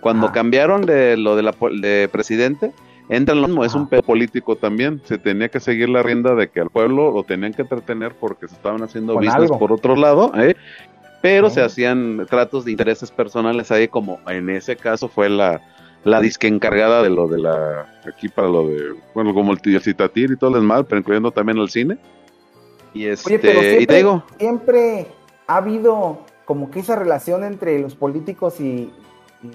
[0.00, 0.34] Cuando Ajá.
[0.34, 2.72] cambiaron de lo de la de presidente,
[3.08, 5.00] entra en lo mismo, es un pedo político también.
[5.04, 8.48] Se tenía que seguir la rienda de que al pueblo lo tenían que entretener porque
[8.48, 9.58] se estaban haciendo business algo.
[9.58, 10.54] por otro lado, ¿eh?
[11.22, 11.56] pero Sí.
[11.56, 15.60] se hacían tratos de intereses personales ahí, como en ese caso fue la,
[16.04, 17.86] la disque encargada de lo de la.
[18.06, 18.94] Aquí para lo de.
[19.14, 21.98] Bueno, como el tío Citatir y todo el mal, pero incluyendo también el cine.
[22.94, 23.28] Y este.
[23.34, 25.06] Oye, pero y te siempre, digo, siempre
[25.48, 28.64] ha habido como que esa relación entre los políticos y,
[29.42, 29.50] y-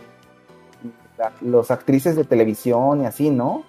[1.41, 3.63] los actrices de televisión y así, ¿no?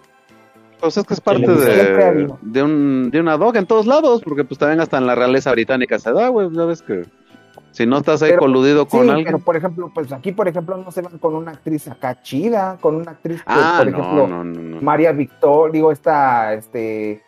[0.80, 4.44] Pues es que es parte de, de, un, de una dog en todos lados, porque
[4.44, 7.04] pues también hasta en la realeza británica se da, güey, ya ves que
[7.70, 9.24] si no estás ahí Pero- coludido con sí, alguien.
[9.26, 12.76] pero por ejemplo, pues aquí por ejemplo no se van con una actriz acá chida,
[12.80, 14.80] con una actriz, que, ah, por no, ejemplo, no, no, no.
[14.82, 17.22] María Victor, digo esta, este,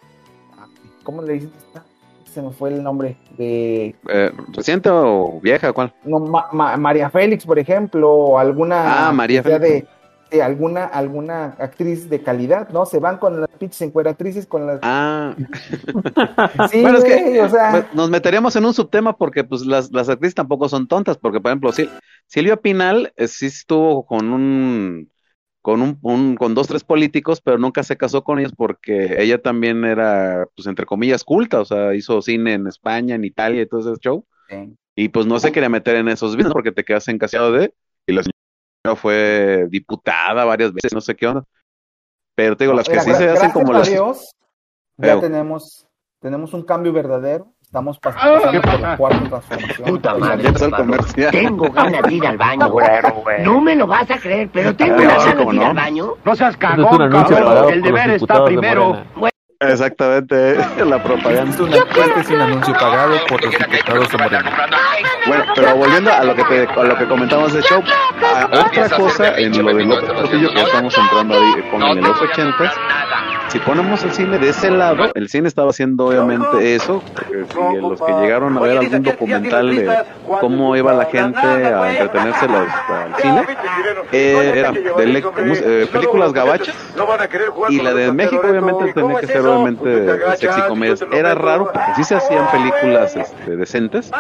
[1.03, 1.85] ¿cómo le dicen esta?
[2.33, 5.73] Se me fue el nombre de, Eh, ¿Reciente o vieja?
[5.73, 5.95] ¿Cuál?
[6.05, 9.61] no, Ma- Ma- María Félix, por ejemplo, o alguna, Ah, María Félix.
[9.63, 9.87] de,
[10.31, 12.87] de alguna, alguna actriz de calidad, ¿no?
[12.87, 15.35] Se van con las pinches encueratrices, con las, Ah,
[16.71, 19.91] sí, bueno, es que o sea, pues, nos meteríamos en un subtema porque pues las,
[19.93, 21.91] las actrices tampoco son tontas, porque por ejemplo, Sil-
[22.27, 25.11] Silvia Pinal eh, sí estuvo con un
[25.63, 29.43] con un, un- con dos tres políticos, pero nunca se casó con ellos porque ella
[29.43, 33.67] también era pues entre comillas culta, o sea, hizo cine en España, en Italia y
[33.69, 34.25] todo ese show.
[34.49, 34.77] sí.
[34.97, 37.75] Y pues no se quería meter en esos business porque te quedas encasillado de.
[38.07, 38.23] Y la
[38.95, 41.43] fue diputada varias veces, no sé qué onda.
[42.37, 43.89] Pero te digo, las que sí se hacen como a las.
[43.91, 44.19] Dios,
[44.99, 45.87] ya Pero- tenemos,
[46.21, 47.49] tenemos un cambio verdadero.
[47.63, 49.89] Estamos Ah, pasando por la cuarta transformación.
[49.89, 51.31] Puta madre, el.
[51.33, 52.73] Tengo ganas de ir al baño.
[53.43, 55.67] No me lo vas a creer, pero tengo ganas de ir no.
[55.67, 56.13] al baño.
[56.25, 57.73] No seas cagón, cabrón.
[57.73, 59.03] El deber está de primero.
[59.61, 61.55] Exactamente, la propaganda.
[61.55, 61.77] Es, una,
[62.21, 64.69] es un anuncio pagado por los diputados de Morena.
[65.27, 67.83] Bueno, pero volviendo a lo que te, a lo que comentamos de show,
[68.23, 72.21] a otra cosa en lo de López Portillo que estamos entrando ahí con en los
[72.21, 72.75] ochentas,
[73.49, 77.03] si ponemos el cine de ese lado, el cine estaba haciendo obviamente eso,
[77.53, 79.97] si los que llegaron a ver algún documental de
[80.41, 83.47] cómo iba la gente a entretenerse los- al cine,
[84.13, 86.75] eh, era de le- mus- eh, películas gabachas
[87.69, 91.05] y la de México obviamente tenía que ser obviamente sexy comedias.
[91.13, 94.11] Era raro porque sí se hacían películas este, decentes.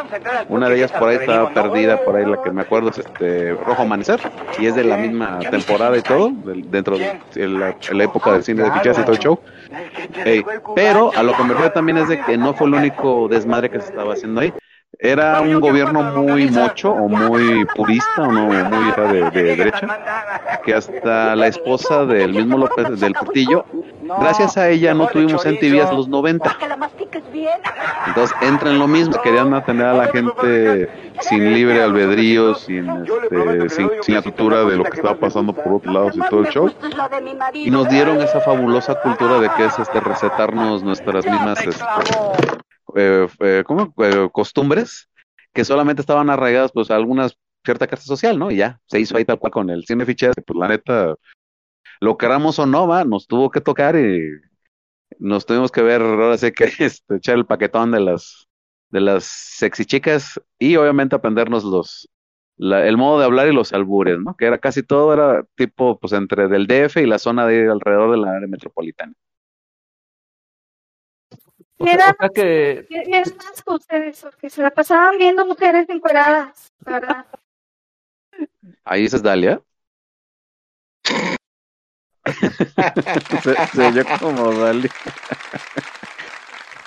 [0.49, 3.55] Una de ellas por ahí estaba perdida, por ahí la que me acuerdo es este
[3.67, 4.21] Rojo Amanecer
[4.59, 8.63] y es de la misma temporada y todo, dentro de la, la época del cine
[8.65, 9.41] de fichas y todo el show.
[10.75, 13.71] Pero a lo que me refiero también es de que no fue el único desmadre
[13.71, 14.53] que se estaba haciendo ahí.
[14.99, 19.87] Era un gobierno muy mocho o muy purista o no muy de, de derecha
[20.65, 23.65] que hasta la esposa del mismo López del Portillo,
[24.03, 26.57] gracias a ella no tuvimos hasta los 90.
[28.07, 30.89] Entonces entra en lo mismo, querían mantener a la gente
[31.21, 35.75] sin libre albedrío, sin, este, sin, sin la cultura de lo que estaba pasando por
[35.75, 36.71] otros lados y todo el show.
[37.55, 41.85] Y nos dieron esa fabulosa cultura de que es este recetarnos nuestras mismas este,
[42.97, 43.65] eh, eh.
[43.99, 45.09] Eh, costumbres
[45.53, 48.51] que solamente estaban arraigadas pues a algunas cierta clase social, ¿no?
[48.51, 51.17] Y ya, se hizo ahí tal cual con el cine fichero, pues la neta,
[52.01, 54.21] lo queramos o no, va, nos tuvo que tocar y
[55.19, 58.47] nos tuvimos que ver, ahora sí que este, echar el paquetón de las
[58.91, 62.09] de las sexy chicas y obviamente aprendernos los
[62.57, 64.35] la- el modo de hablar y los albures, ¿no?
[64.37, 68.13] Que era casi todo, era tipo, pues entre del DF y la zona de alrededor
[68.13, 69.13] de la área metropolitana.
[71.79, 75.89] O sea, o sea que me da asco ustedes, porque se la pasaban viendo mujeres
[75.89, 77.27] encueradas, ¿verdad?
[78.85, 79.61] Ahí es Dalia.
[83.43, 84.91] se, se oyó como Dalia.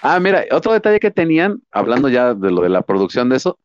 [0.02, 3.60] ah, mira, otro detalle que tenían, hablando ya de lo de la producción de eso,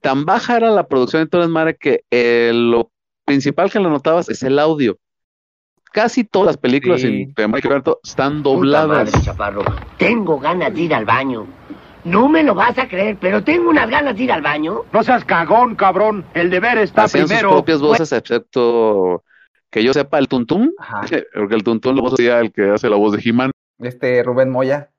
[0.00, 2.90] tan baja era la producción de Torres Mare que eh, lo
[3.24, 4.98] principal que lo notabas es el audio.
[5.96, 7.32] Casi todas las películas Sí.
[7.34, 9.10] en Alberto están Puta dobladas.
[9.14, 9.62] madre, chaparro.
[9.96, 11.46] Tengo ganas de ir al baño.
[12.04, 14.82] No me lo vas a creer, pero tengo unas ganas de ir al baño.
[14.92, 16.26] No seas cagón, cabrón.
[16.34, 17.48] El deber está Hacían sus primero.
[17.50, 19.24] propias voces, excepto
[19.70, 21.00] que yo sepa el Tuntún, Ajá.
[21.34, 23.50] porque el Tuntún lo hacía el que hace la voz de He-Man.
[23.78, 24.90] Este Rubén Moya.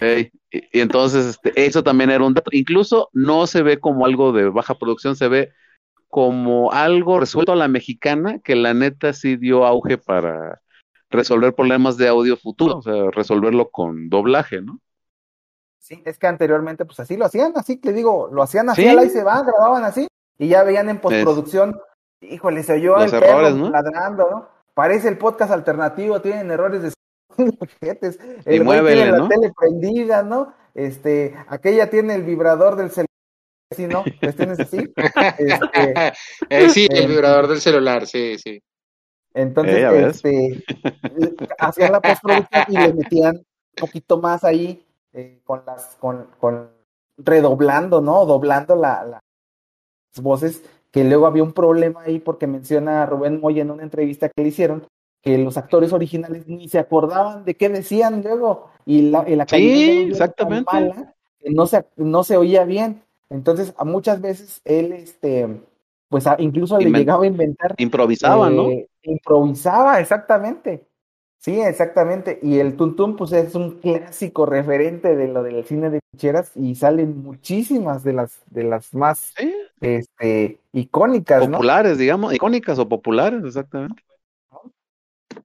[0.00, 2.48] Ey, y, y entonces este, eso también era un dato.
[2.54, 5.52] Incluso no se ve como algo de baja producción, se ve
[6.12, 10.60] como algo resuelto a la mexicana que la neta sí dio auge para
[11.08, 14.78] resolver problemas de audio futuro, o sea, resolverlo con doblaje, ¿no?
[15.78, 19.08] Sí, es que anteriormente pues así lo hacían, así te digo, lo hacían así, Sí.
[19.08, 20.06] se van, grababan así
[20.38, 21.80] y ya veían en postproducción,
[22.20, 23.70] híjole, se oyó Los el errores, perro ¿no?
[23.70, 24.48] ladrando, ¿no?
[24.74, 26.92] Parece el podcast alternativo, tienen errores de.
[27.80, 29.28] Y el güey muévele, tiene la ¿no?
[29.28, 30.52] tele prendida, ¿no?
[30.74, 33.06] Este, aquella tiene el vibrador del celular,
[33.72, 34.04] así, ¿no?
[34.20, 34.78] ¿Les tienes así?
[35.38, 36.12] Este,
[36.50, 38.60] Eh, sí, el eh, vibrador del celular, sí, sí.
[39.34, 40.64] Entonces, Eh, este,
[41.58, 43.44] hacían la postproducción y le metían un
[43.78, 46.70] poquito más ahí eh, con las, con, con
[47.16, 48.24] redoblando, ¿no?
[48.26, 49.20] Doblando la, la-
[50.14, 54.28] las voces, que luego había un problema ahí porque menciona Rubén Moya en una entrevista
[54.28, 54.86] que le hicieron
[55.22, 59.46] que los actores originales ni se acordaban de qué decían luego y la, y la
[59.46, 60.70] Sí, calidad exactamente.
[60.72, 63.02] mala que no se, no se oía bien.
[63.32, 65.48] Entonces, a muchas veces él, este,
[66.08, 68.68] pues a- incluso le llegaba a inventar Improvisaba, ¿no?
[68.68, 70.86] eh, Improvisaba, exactamente.
[71.38, 72.38] Sí, exactamente.
[72.42, 76.76] Y el Tuntum, pues es un clásico referente de lo del cine de ficheras y
[76.76, 79.34] salen muchísimas de las de las más
[79.80, 81.58] este icónicas, ¿no?
[81.58, 84.02] Populares, digamos, icónicas o populares, exactamente.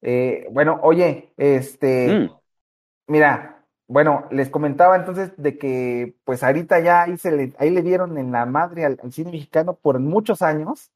[0.02, 2.30] Eh, bueno, oye, este, Mm.
[3.08, 3.57] mira,
[3.88, 8.18] bueno, les comentaba entonces de que pues ahorita ya ahí se le, ahí le dieron
[8.18, 10.92] en la madre al, al cine mexicano por muchos años,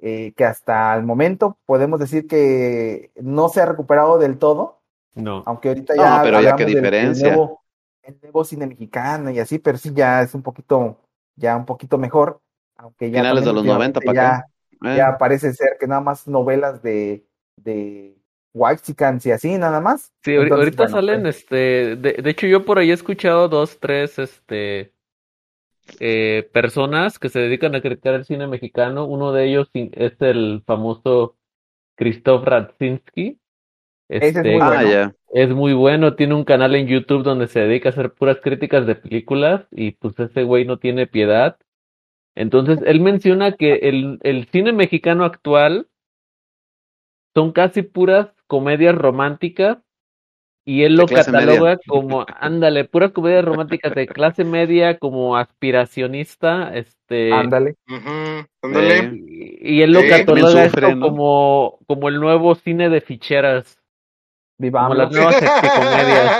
[0.00, 4.80] eh, que hasta el momento podemos decir que no se ha recuperado del todo,
[5.14, 5.42] No.
[5.46, 7.28] aunque ahorita No, ya pero ya qué hablamos del- del diferencia.
[7.28, 7.62] nuevo,
[8.02, 10.98] el nuevo cine mexicano y así, pero sí ya es un poquito,
[11.36, 12.40] ya un poquito mejor,
[12.76, 14.46] aunque ya Finales de los 90 últimamente para acá.
[14.82, 14.96] ya, Eh.
[14.96, 18.17] ya parece ser que nada más novelas de, de
[18.58, 20.12] Whitexicans y así, nada más.
[20.24, 23.48] Sí, Entonces, ahorita bueno, salen, pues, este, de, de hecho yo por ahí he escuchado
[23.48, 24.92] dos, tres, este,
[26.00, 29.06] eh, personas que se dedican a criticar el cine mexicano.
[29.06, 31.36] Uno de ellos es el famoso
[31.96, 33.40] Krzysztof Radzinski.
[34.08, 34.90] Ese es Este, muy Ah, bueno.
[34.90, 35.14] ya.
[35.32, 38.86] es muy bueno, tiene un canal en YouTube donde se dedica a hacer puras críticas
[38.86, 41.58] de películas y pues ese güey no tiene piedad.
[42.36, 45.88] Entonces, él menciona que el, el cine mexicano actual
[47.34, 49.78] son casi puras comedias románticas
[50.66, 51.78] y él De lo cataloga media.
[51.86, 57.76] como, ándale, puras comedias románticas de clase media, como aspiracionista, este, ándale.
[58.62, 58.98] Ándale.
[58.98, 61.06] Eh, y, él lo Sí, cataloga sufre, esto ¿no?
[61.08, 63.84] como, como el nuevo cine de ficheras, como
[64.58, 64.96] Vivamos.
[64.98, 66.32] las nuevas sexicomedias.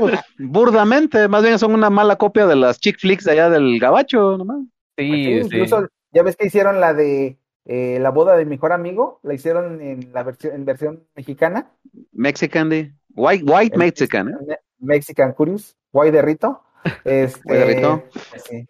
[0.00, 3.78] Pues, burdamente, más bien son una mala copia de las chick flicks de allá del
[3.78, 4.58] gabacho, nomás.
[4.96, 5.56] Pues Sí, sí, sí.
[5.56, 7.36] incluso, ya ves que hicieron la de
[7.72, 11.70] eh, la boda de mi mejor amigo, la hicieron en la versión, en versión mexicana,
[12.10, 14.36] Mexican, de white, white Mexican, ¿eh?
[14.44, 16.64] Me- Mexican Curious, Guay de Rito.
[17.04, 18.02] Este, Guay de Rito.
[18.30, 18.66] pues sí.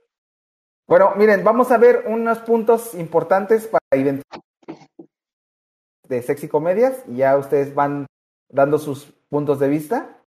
[0.86, 4.40] Bueno, miren, vamos a ver unos puntos importantes para identificar
[6.08, 8.04] de sexy comedias y ya ustedes van
[8.50, 10.18] dando sus puntos de vista.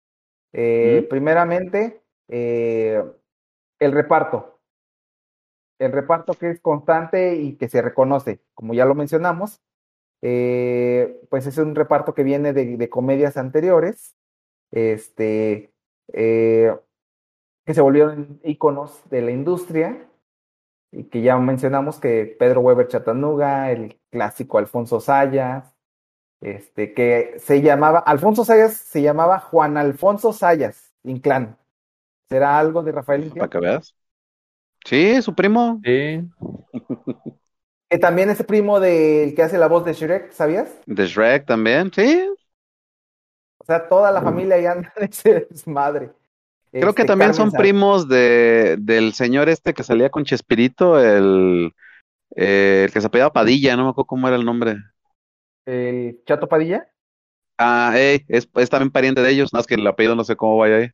[0.55, 1.07] Eh.
[1.11, 3.03] Primeramente, eh,
[3.81, 4.52] el reparto.
[5.83, 9.61] El reparto que es constante y que se reconoce, como ya lo mencionamos,
[10.23, 14.15] eh, pues es un reparto que viene de, comedias anteriores,
[14.71, 15.73] este,
[16.13, 16.73] eh,
[17.67, 20.09] que se volvieron íconos de la industria
[20.93, 25.75] y que ya mencionamos que Pedro Weber Chatanuga, el clásico Alfonso Sayas,
[26.41, 31.59] este, que se llamaba, Alfonso Sayas se llamaba Juan Alfonso Sayas, Inclán.
[32.29, 33.49] ¿Será algo de Rafael Inclán?
[33.49, 33.97] Para que veas.
[34.85, 35.85] Sí, su primo.
[35.85, 36.23] Sí.
[37.89, 40.69] Que también es primo del que hace la voz de Shrek, ¿sabías?
[40.87, 42.29] De Shrek también, sí.
[43.59, 46.13] O sea, toda la familia ya anda en ese desmadre.
[46.79, 50.99] Creo que Este, también Carmen son primos de, del señor este que salía con Chespirito,
[51.01, 51.73] el,
[52.37, 54.77] eh, el que se apellidaba Padilla, no me acuerdo cómo era el nombre.
[55.67, 56.89] El Chato Padilla.
[57.59, 60.57] Ah, ey, es, es también pariente de ellos, más que el apellido no sé cómo
[60.59, 60.89] vaya ahí.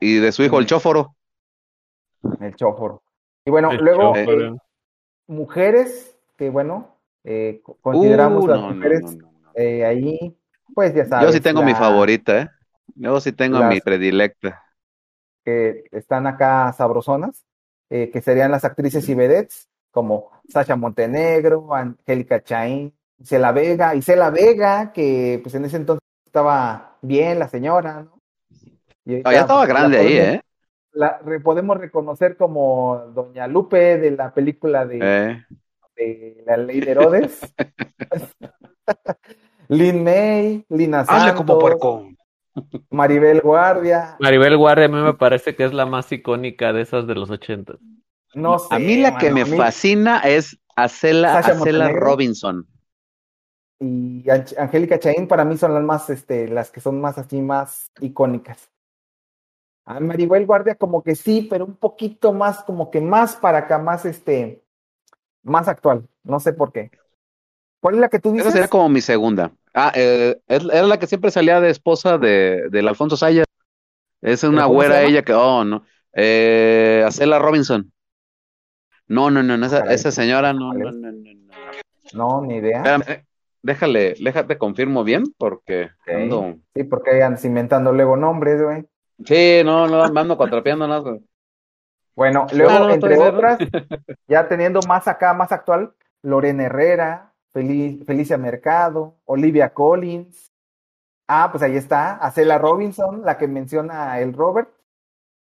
[0.00, 1.16] Y de su hijo, el Chóforo.
[2.40, 3.02] El Chóforo.
[3.44, 4.52] Y bueno, El luego eh,
[5.26, 9.32] mujeres, que bueno, eh, co- consideramos Uh, las no, no, mujeres no, no.
[9.54, 10.36] eh, ahí,
[10.74, 11.16] pues ya sabes.
[11.20, 12.48] Yo sí tengo mi favorita, ¿eh?
[12.94, 14.62] Yo sí tengo las- mi predilecta.
[15.44, 17.44] que están acá sabrosonas,
[17.90, 24.30] eh, que serían las actrices y vedettes, como Sasha Montenegro, Angélica Chaín, Isela Vega, Isela
[24.30, 28.18] Vega, que pues en ese entonces estaba bien la señora, ¿no?
[29.04, 30.42] Y Ah, ya estaba pues, grande ahí, ¿eh?
[30.92, 35.44] La re- podemos reconocer como Doña Lupe de la película de, Eh,
[35.96, 37.40] de La Ley de Herodes.
[39.68, 42.08] Lin May, Lina Hazle como Santos, puerco.
[42.90, 44.16] Maribel Guardia.
[44.20, 47.30] Maribel Guardia a mí me parece que es la más icónica de esas de los
[47.30, 47.74] 80.
[48.34, 51.88] No sé, a mí la que me mí- fascina es Acela, Acela.
[51.92, 52.66] Robinson.
[53.80, 57.40] y Ang- Angélica Chaín para mí son las más, este, las que son más así,
[57.40, 58.68] más icónicas.
[59.84, 63.78] A Maribel Guardia como que sí, pero un poquito más, como que más para acá,
[63.78, 64.62] más este,
[65.42, 66.08] más actual.
[66.22, 66.90] No sé por qué.
[67.80, 68.52] ¿Cuál es la que tú Esa dices?
[68.52, 69.50] sería como mi segunda.
[69.74, 73.46] Ah, eh, era la que siempre salía de esposa de, del Alfonso Sayas.
[74.20, 75.84] Es una ¿Pero cómo se güera ella que, oh, no.
[76.12, 77.92] Eh, Acela Robinson.
[79.08, 81.52] No, no, no, no, esa, esa señora no, ¿Cuál no, no, no, no.
[82.14, 82.78] No, ni idea.
[82.78, 83.24] Espérame,
[83.62, 88.84] déjale, déjate confirmo bien, porque ando- Sí, porque andas inventando luego nombres, güey.
[89.24, 91.18] Sí, no, no, me ando cuatrapeando nada.
[92.14, 93.34] Bueno, luego, Ah, no, entre puede ser.
[93.34, 93.58] otras,
[94.28, 100.50] ya teniendo más acá, más actual, Lorena Herrera, Feli- Felicia Mercado, Olivia Collins.
[101.28, 104.68] Ah, pues ahí está, Acela Robinson, la que menciona el Robert,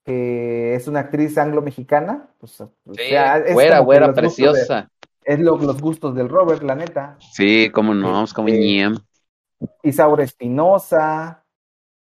[0.03, 2.27] que es una actriz anglo-mexicana.
[2.39, 4.89] Pues, o Sí, sea, es güera, güera, de- preciosa.
[5.23, 7.17] es lo- los gustos del Robert, la neta.
[7.31, 8.97] Sí, cómo no, es como Este, ñem.
[9.83, 11.43] Isaura Espinosa,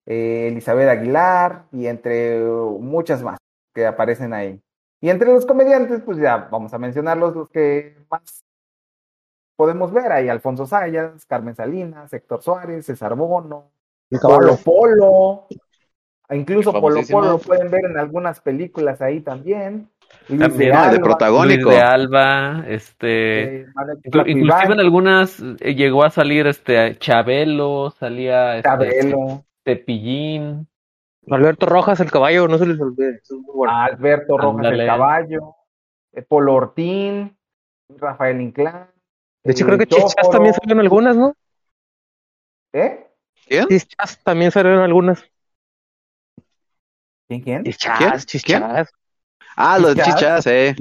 [0.05, 3.37] eh, Elizabeth Aguilar y entre muchas más
[3.73, 4.61] que aparecen ahí.
[5.01, 8.43] Y entre los comediantes, pues ya vamos a mencionarlos los que más
[9.55, 10.11] podemos ver.
[10.11, 13.71] Hay Alfonso Sayas, Carmen Salinas, Héctor Suárez, César Bono,
[14.09, 14.57] El Polo.
[14.63, 15.47] Polo.
[16.29, 17.01] Incluso Polo.
[17.09, 19.89] Polo lo pueden ver en algunas películas ahí también.
[20.29, 21.69] Luis También, de Alba, protagónico.
[21.69, 23.65] Luis de Alba, este, eh,
[24.27, 30.67] inclusive en algunas eh, llegó a salir este Chabelo, salía este, Chabelo, Cepillín,
[31.29, 33.19] Alberto Rojas, el caballo, no se les olvide.
[33.23, 33.73] eso es muy bueno.
[33.73, 35.55] Alberto Rojas el Caballo,
[36.11, 37.37] eh, Polo Ortín,
[37.89, 38.89] Rafael Inclán.
[39.43, 41.33] de hecho, creo que Chichas también salieron algunas, ¿no?
[42.73, 43.07] ¿Eh?
[43.47, 43.67] ¿Quién?
[43.67, 45.23] Chichas también salieron algunas.
[47.27, 47.63] ¿Quién, quién?
[47.63, 48.89] Chichas, chichas.
[49.55, 50.15] Ah, los Chichas.
[50.15, 50.75] chichas, eh.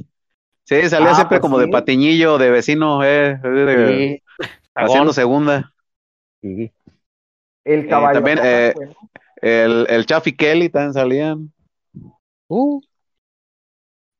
[0.64, 3.36] Sí, salía Ah, siempre pues como de patiñillo, de vecino, eh.
[3.42, 4.48] de- Sí.
[4.74, 5.72] haciendo segunda.
[6.40, 6.72] Sí.
[7.64, 8.14] El Eh, Caballo.
[8.14, 8.92] también, eh, bueno.
[9.36, 11.52] El, el Chaffy Kelly también salían.
[12.48, 12.80] Uh,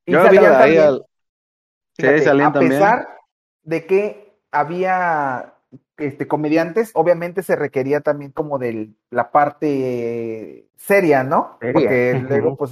[0.05, 1.05] Y Yo vi salían ahí también, al-
[1.95, 2.71] Sí, fíjate, salían a también.
[2.71, 3.07] pesar
[3.63, 5.53] de que había
[5.97, 11.57] este, comediantes, obviamente se requería también como de la parte seria, ¿no?
[11.61, 11.73] Seria.
[11.73, 12.71] Porque luego pues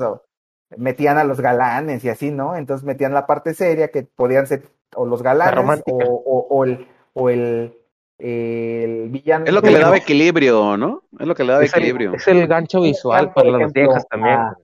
[0.77, 2.55] metían a los galanes y así, ¿no?
[2.55, 6.03] Entonces metían la parte seria que podían ser o los galanes romántica.
[6.05, 7.77] o, o, o el, o el,
[8.23, 9.45] el villano.
[9.45, 11.03] Es lo que le daba equilibrio, ¿no?
[11.19, 12.13] Es lo que le daba es, el, equilibrio.
[12.13, 14.35] es el gancho visual Por para las ejemplo, viejas también.
[14.35, 14.55] a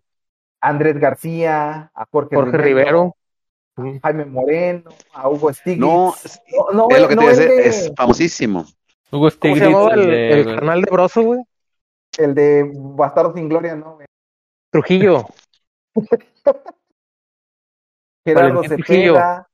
[0.61, 3.15] Andrés García, a Jorge, Jorge Rivero.
[3.77, 5.79] a Jaime Moreno, a Hugo Stiglitz.
[5.81, 6.13] No,
[6.71, 8.65] no, no, es lo que te no el decir, de- es famosísimo.
[9.11, 11.41] Hugo ¿Cómo se Stiglitz, el, el de- el carnal de Broso, güey?
[12.17, 13.95] El de Bastardo sin Gloria, ¿no?
[13.95, 14.07] güey?
[14.71, 15.25] Trujillo.
[18.25, 18.63] Gerardo.
[18.63, 19.47] Cepeda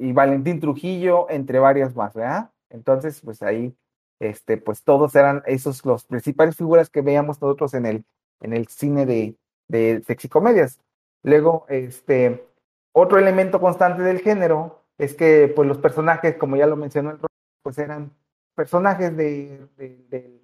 [0.00, 2.50] y Valentín Trujillo, entre varias más, ¿verdad?
[2.70, 3.76] Entonces, pues ahí,
[4.20, 8.04] este, pues todos eran esos los principales figuras que veíamos nosotros en el,
[8.40, 9.36] en el cine de,
[9.68, 10.80] de sexicomedias.
[11.22, 12.46] Luego, este,
[12.92, 17.18] otro elemento constante del género es que, pues los personajes, como ya lo mencionó el
[17.62, 18.12] pues eran
[18.54, 20.40] personajes de, de, de-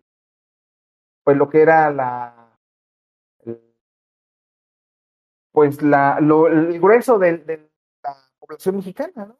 [1.24, 2.58] pues lo que era la,
[5.52, 7.70] pues la, lo, el grueso de, de
[8.02, 9.38] la población mexicana, ¿no?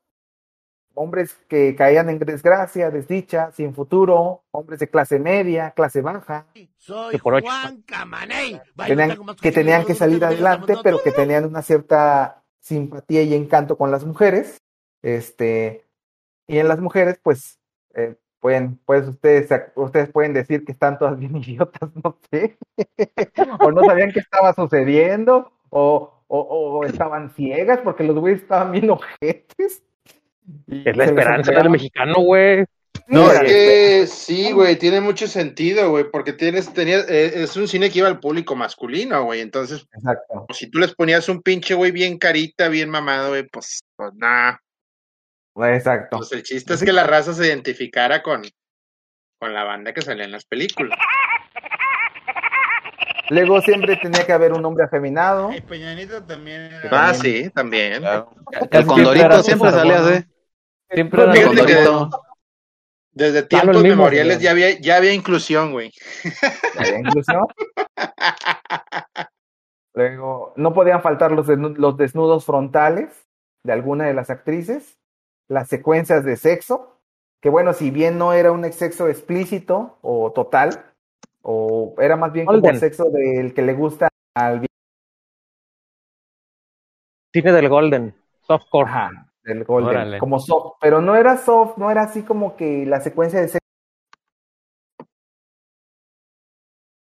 [0.98, 6.46] Hombres que caían en desgracia, desdicha, sin futuro, hombres de clase media, clase baja,
[6.78, 7.46] Soy por ocho.
[7.46, 8.58] Juan Camaney.
[8.74, 13.76] Vaya, tenían- que tenían que salir adelante, pero que tenían una cierta simpatía y encanto
[13.76, 14.56] con las mujeres,
[15.02, 15.84] este,
[16.46, 17.58] y en las mujeres, pues,
[17.94, 22.56] eh, pueden, pues ustedes, ustedes pueden decir que están todas bien idiotas, no sé,
[23.60, 28.72] o no sabían qué estaba sucediendo, o, o, o estaban ciegas porque los güeyes estaban
[28.72, 29.82] bien ojetes.
[30.66, 32.64] Y Es la esperanza del mexicano, güey.
[33.08, 37.68] No, es que sí, güey, tiene mucho sentido, güey, porque tienes, tenía, eh, es un
[37.68, 40.46] cine que iba al público masculino, güey, entonces, Exacto.
[40.52, 44.60] si tú les ponías un pinche güey bien carita, bien mamado, güey, pues, pues nada.
[45.56, 46.18] Exacto.
[46.18, 48.42] Pues el chiste es que la raza se identificara con,
[49.38, 50.98] con la banda que salía en las películas.
[53.30, 55.50] Luego siempre tenía que haber un hombre afeminado.
[55.50, 57.08] El Peñanito también era...
[57.08, 57.98] Ah, sí, también.
[57.98, 58.30] Claro.
[58.70, 60.24] El Condorito siempre salía así.
[60.90, 62.10] Siempre era El que- Condorito.
[63.12, 65.90] Desde Claro, tiempos el mismo, memoriales ya había, ya había inclusión, güey.
[66.74, 67.46] ¿La inclusión?
[69.94, 73.26] Luego, no podían faltar los, desnu- los desnudos frontales
[73.64, 74.98] de alguna de las actrices,
[75.48, 76.98] las secuencias de sexo,
[77.40, 80.92] que bueno, si bien no era un sexo explícito o total,
[81.40, 82.78] o era más bien como Golden.
[82.78, 84.66] sexo del que le gusta al
[87.32, 88.14] Cine del Golden.
[88.46, 88.88] Softcore.
[88.90, 90.18] Ajá, del Golden, Órale.
[90.18, 93.58] como soft, pero no era soft, no era así como que la secuencia de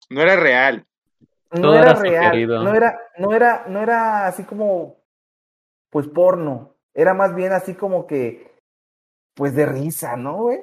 [0.09, 0.85] No era real.
[1.51, 4.97] no Todo era era real, no era, no era, no era así como,
[5.89, 8.51] pues porno, era más bien así como que,
[9.33, 10.59] pues de risa, ¿no, güey?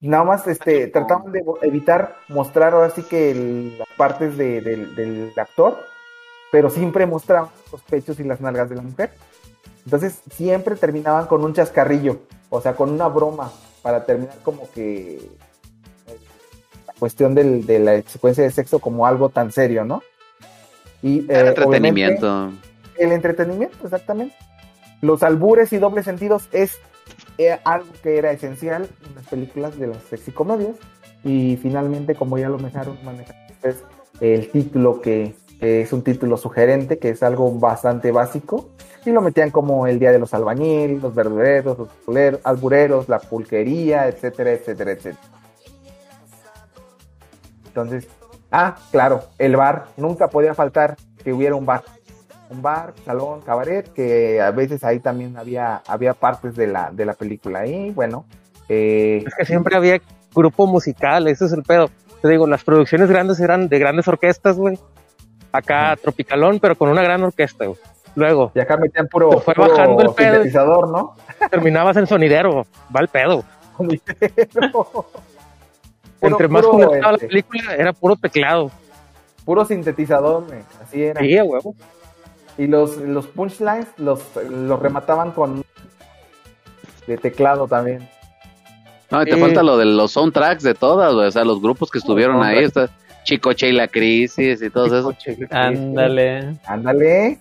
[0.00, 4.94] Nada más, este, trataban de evitar mostrar ahora sí que el- las partes de- del,
[4.94, 5.78] del actor,
[6.52, 9.10] pero siempre mostraban los pechos y las nalgas de la mujer.
[9.86, 12.20] Entonces siempre terminaban con un chascarrillo,
[12.50, 13.50] o sea, con una broma
[13.82, 16.18] para terminar como que eh,
[16.86, 20.02] la cuestión del- de la secuencia de sexo como algo tan serio, ¿no?
[21.02, 22.50] Y eh, Era entretenimiento.
[22.98, 24.34] el entretenimiento, exactamente.
[25.02, 26.78] Los albures y dobles sentidos es
[27.38, 30.74] eh, algo que era esencial en las películas de las sexicomedias.
[31.22, 33.84] Y finalmente, como ya lo manejaron, manejaron ustedes,
[34.20, 38.70] el título que, que es un título sugerente, que es algo bastante básico,
[39.06, 44.08] y lo metían como el Día de los Albañiles, los verdureros, los albureros, la pulquería,
[44.08, 45.28] etcétera, etcétera, etcétera.
[47.68, 48.08] Entonces,
[48.50, 51.82] ah, claro, el bar, nunca podía faltar que hubiera un bar.
[52.48, 57.04] Un bar, salón, cabaret, que a veces ahí también había, había partes de la, de
[57.04, 57.66] la película.
[57.66, 58.24] Y bueno,
[58.68, 60.00] eh, Es que siempre había
[60.34, 61.90] grupo musical, ese es el pedo.
[62.22, 64.78] Te digo, las producciones grandes eran de grandes orquestas, güey.
[65.52, 67.78] Acá Tropicalón, pero con una gran orquesta, güey.
[68.16, 68.50] Luego.
[68.54, 70.32] Y acá metían puro, fue puro bajando el pedo.
[70.34, 71.14] sintetizador, ¿no?
[71.50, 73.44] Terminabas en sonidero, va el pedo.
[76.20, 78.70] Entre Puro- más puro, conectaba la este, película, era puro teclado.
[79.44, 80.44] Puro sintetizador,
[80.82, 81.20] así era.
[81.20, 81.74] Sí, huevo.
[82.58, 85.62] Y los, los punchlines los, los remataban con
[87.06, 88.08] de teclado también.
[89.10, 89.40] No, y te Sí.
[89.40, 91.12] falta lo de los soundtracks de todas.
[91.12, 92.64] O sea, los grupos que estuvieron ahí.
[92.64, 92.88] Está
[93.24, 95.12] Chicoche y la Crisis y todo eso.
[95.50, 96.56] Ándale.
[96.66, 97.38] Ándale.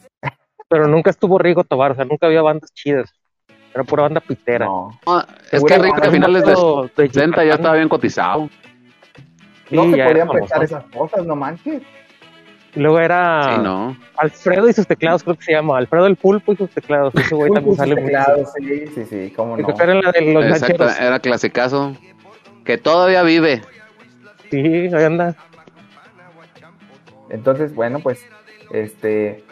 [0.76, 3.10] Pero nunca estuvo Rigo Tobar, o sea, nunca había bandas chidas.
[3.74, 4.66] Era pura banda pitera.
[4.66, 5.00] No.
[5.08, 6.52] Ah, es que Rico a finales de
[6.98, 8.50] de 60 ya estaba bien cotizado.
[9.70, 10.62] No se podían famoso.
[10.62, 11.82] esas cosas, no manches.
[12.76, 13.96] Y luego era Sí, no.
[14.18, 15.78] Alfredo y sus teclados, creo que se llama.
[15.78, 17.16] Alfredo el Pulpo y sus teclados.
[17.16, 19.70] Ese güey también sale muy teclados, sí, sí, sí, cómo no.
[19.80, 21.96] Era la de los Exacto, era clasicazo.
[22.66, 23.62] Que todavía vive.
[24.52, 25.38] Sí, ahí anda.
[27.30, 28.28] Entonces, bueno, pues,
[28.72, 29.46] este,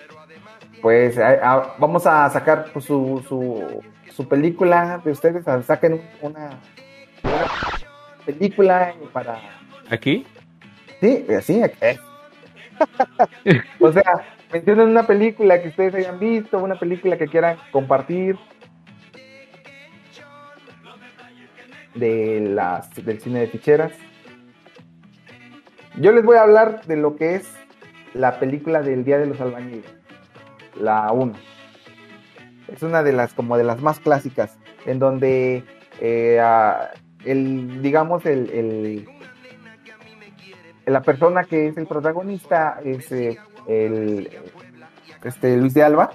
[0.83, 3.81] pues a- a- vamos a sacar pues, su, su,
[4.11, 6.59] su película de ustedes, a- saquen una,
[7.23, 7.47] una
[8.25, 9.39] película para,
[9.89, 10.25] ¿Aquí?
[10.99, 11.97] sí, así, eh.
[13.79, 14.03] o sea,
[14.51, 18.37] mencionen una película que ustedes hayan visto, una película que quieran compartir
[21.95, 23.93] de las del cine de ficheras.
[25.97, 27.47] Yo les voy a hablar de lo que es
[28.15, 29.85] la película del Día de los Albañiles,
[30.79, 31.33] la 1.
[32.73, 35.63] Es una de las como de las más clásicas, en donde
[35.99, 36.41] eh,
[37.25, 39.07] el digamos el, el-
[40.85, 44.29] la persona que es el protagonista es eh, el
[45.23, 46.11] este Luis de Alba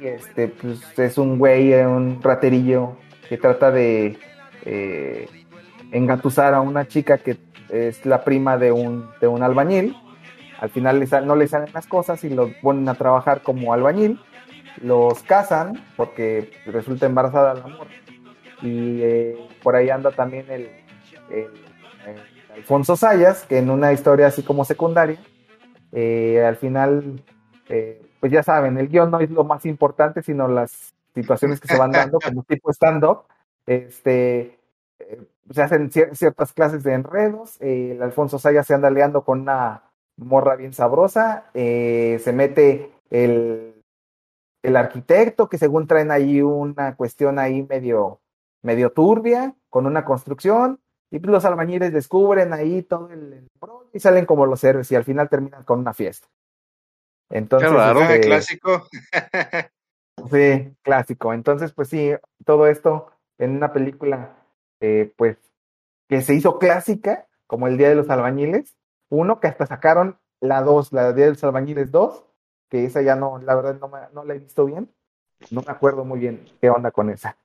[0.00, 2.96] y este pues es un güey, eh, un raterillo
[3.28, 4.16] que trata de
[4.64, 5.28] eh,
[5.92, 7.36] engatusar a una chica que
[7.68, 9.94] es la prima de un, de un albañil.
[10.58, 14.20] Al final no le salen las cosas y los ponen a trabajar como albañil.
[14.82, 17.88] Los casan porque resulta embarazada la mujer.
[18.62, 20.68] Y eh, por ahí anda también el,
[21.30, 21.46] el-
[22.06, 25.18] el Alfonso Sayas, que en una historia así como secundaria,
[25.92, 27.22] eh, al final,
[27.68, 31.68] eh, pues ya saben, el guion no es lo más importante, sino las situaciones que
[31.68, 33.22] se van dando, como tipo stand-up.
[33.66, 34.58] Este,
[35.50, 37.56] se hacen cier- ciertas clases de enredos.
[37.60, 39.82] el Alfonso Sayas se anda leando con una
[40.18, 41.50] morra bien sabrosa.
[41.54, 43.82] eh, se mete el,
[44.62, 48.20] el arquitecto, que según traen ahí una cuestión ahí medio,
[48.62, 50.80] medio turbia, con una construcción.
[51.10, 53.48] Y pues los albañiles descubren ahí todo el,
[53.94, 56.28] y salen como los héroes y al final terminan con una fiesta.
[57.30, 58.00] Entonces, raro.
[58.00, 58.86] Ah, este, clásico.
[60.32, 61.32] Sí, clásico.
[61.32, 62.10] Entonces, pues sí,
[62.44, 64.36] todo esto en una película,
[64.80, 65.38] eh, pues,
[66.08, 68.76] que se hizo clásica, como El Día de los Albañiles.
[69.10, 72.24] Uno, que hasta sacaron la dos, la Día de los Albañiles 2,
[72.68, 74.90] que esa ya no, la verdad no, me, no la he visto bien.
[75.50, 77.38] No me acuerdo muy bien qué onda con esa.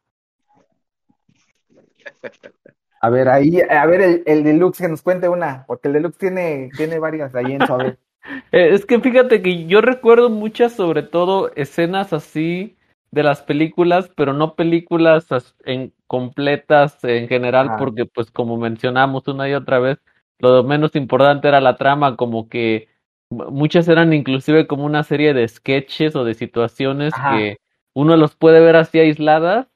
[3.01, 6.17] A ver, ahí, a ver el, el deluxe que nos cuente una, porque el deluxe
[6.17, 7.97] tiene, tiene varias ahí en su haber.
[8.53, 12.77] Eh, es que fíjate que yo recuerdo muchas, sobre todo, escenas así
[13.11, 19.27] de las películas, pero no películas as- en completas en general, porque pues como mencionamos
[19.27, 19.99] una y otra vez,
[20.39, 22.89] lo menos importante era la trama, como que
[23.29, 27.37] muchas eran inclusive como una serie de sketches o de situaciones Ajá.
[27.37, 27.57] que
[27.93, 29.67] uno los puede ver así aisladas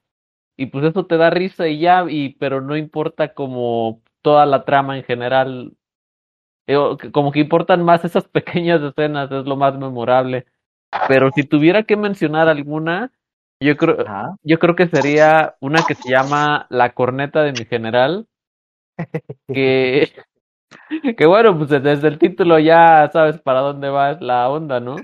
[0.57, 4.65] y pues eso te da risa y ya, y pero no importa como toda la
[4.65, 5.77] trama en general
[6.67, 6.75] eh,
[7.13, 10.45] como que importan más esas pequeñas escenas, es lo más memorable.
[11.07, 13.11] Pero si tuviera que mencionar alguna,
[13.59, 13.97] yo creo,
[14.43, 18.27] yo creo que sería una que se llama La corneta de mi general,
[19.47, 20.11] que,
[21.17, 24.95] que bueno, pues desde el título ya sabes para dónde va la onda, ¿no?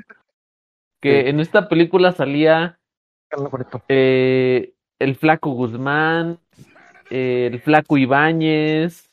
[1.01, 2.79] Que en esta película salía
[3.89, 6.39] eh, el Flaco Guzmán,
[7.09, 9.11] eh, el Flaco Ibáñez,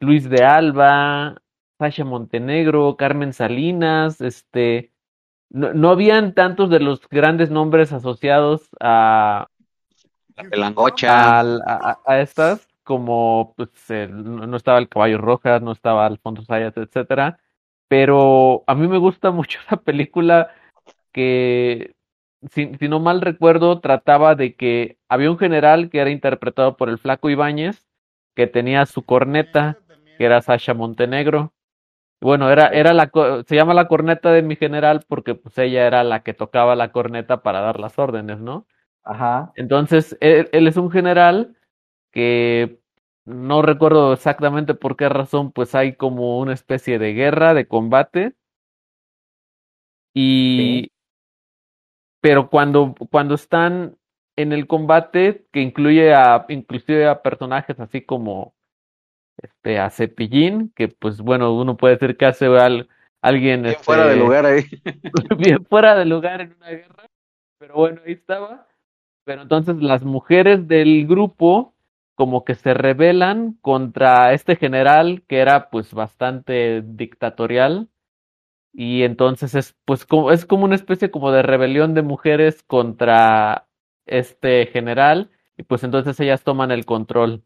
[0.00, 1.36] Luis de Alba,
[1.78, 4.92] Sasha Montenegro, Carmen Salinas, este,
[5.50, 9.46] no, no habían tantos de los grandes nombres asociados a,
[10.36, 11.38] La pelangocha.
[11.40, 16.06] al- a, a- a estas, como pues el- no estaba el Caballo Rojas, no estaba
[16.06, 17.40] Alfonso Sayas, etcétera,
[17.88, 20.50] pero a mí me gusta mucho esa película
[21.12, 21.94] que,
[22.50, 26.88] si, si no mal recuerdo, trataba de que había un general que era interpretado por
[26.88, 27.86] el Flaco Ibáñez,
[28.34, 29.78] que tenía su corneta,
[30.18, 31.54] que era Sasha Montenegro.
[32.20, 33.10] Bueno, era, era la,
[33.46, 36.92] se llama la corneta de mi general porque pues ella era la que tocaba la
[36.92, 38.66] corneta para dar las órdenes, ¿no?
[39.04, 39.54] Ajá.
[39.54, 41.55] Entonces, él, él es un general
[42.16, 42.80] que
[43.26, 48.32] no recuerdo exactamente por qué razón, pues hay como una especie de guerra, de combate.
[50.14, 50.92] Y,
[52.22, 53.98] pero cuando, cuando están
[54.34, 58.54] en el combate, que incluye a, inclusive a personajes así como
[59.36, 62.88] este, a Cepillín, que pues bueno, uno puede decir que hace al,
[63.20, 64.64] alguien Bien fuera de este, lugar ahí.
[65.38, 67.06] bien fuera de lugar en una guerra,
[67.58, 68.66] pero bueno, ahí estaba.
[69.26, 71.75] Pero entonces las mujeres del grupo
[72.16, 77.90] como que se rebelan contra este general que era pues bastante dictatorial
[78.72, 83.66] y entonces es pues como es como una especie como de rebelión de mujeres contra
[84.06, 87.44] este general y pues entonces ellas toman el control.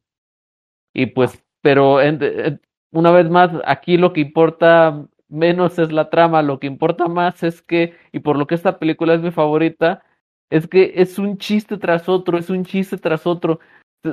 [0.93, 2.61] Y pues pero en-
[2.93, 7.43] una vez más aquí lo que importa menos es la trama, lo que importa más
[7.43, 10.03] es que, y por lo que esta película es mi favorita,
[10.51, 13.61] es que es un chiste tras otro, es un chiste tras otro.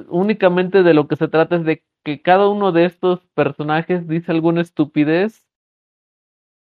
[0.10, 4.32] Únicamente de lo que se trata es de que cada uno de estos personajes dice
[4.32, 5.46] alguna estupidez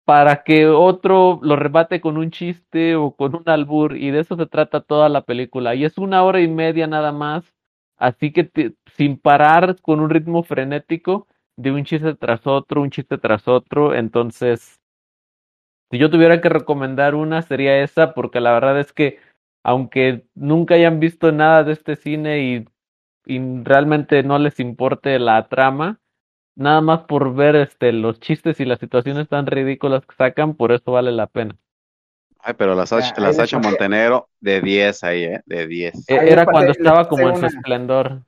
[0.05, 4.37] para que otro lo rebate con un chiste o con un albur, y de eso
[4.37, 5.75] se trata toda la película.
[5.75, 7.53] Y es una hora y media nada más,
[7.99, 12.91] así que te- sin parar con un ritmo frenético de un chiste tras otro, un
[12.91, 13.95] chiste tras otro.
[13.95, 14.81] Entonces,
[15.91, 19.19] si yo tuviera que recomendar una, sería esa, porque la verdad es que,
[19.65, 22.69] aunque nunca hayan visto nada de este cine y,
[23.29, 26.01] y realmente no les importe la trama,
[26.57, 30.73] nada más por ver este los chistes y las situaciones tan ridículas que sacan, por
[30.73, 31.55] eso vale la pena.
[32.41, 33.59] Ay, pero la Sacha, la Sacha.
[33.59, 35.41] Montenegro de 10 ahí, ¿eh?
[35.45, 36.09] De 10.
[36.09, 38.23] E- Era pasé- cuando estaba como en su esplendor.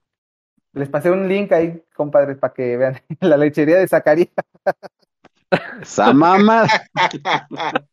[0.73, 4.29] Les pasé un link ahí, compadres, para que vean la lechería de Zacarías.
[5.81, 6.67] Esa mamá.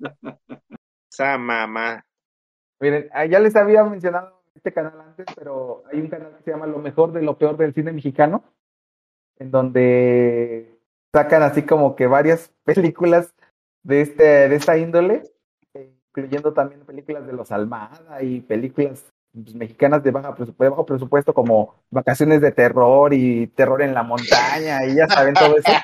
[1.12, 2.04] Esa mamá.
[2.80, 6.52] Miren, ah, ya les había mencionado este canal antes, pero hay un canal que se
[6.52, 8.44] llama Lo mejor de lo peor del cine mexicano,
[9.38, 10.78] en donde
[11.14, 13.34] sacan así como que varias películas
[13.84, 15.24] de este de esta índole,
[15.74, 20.86] eh, incluyendo también películas de los Almada y películas pues, mexicanas de baja de bajo
[20.86, 25.72] presupuesto como Vacaciones de terror y Terror en la montaña y ya saben todo eso.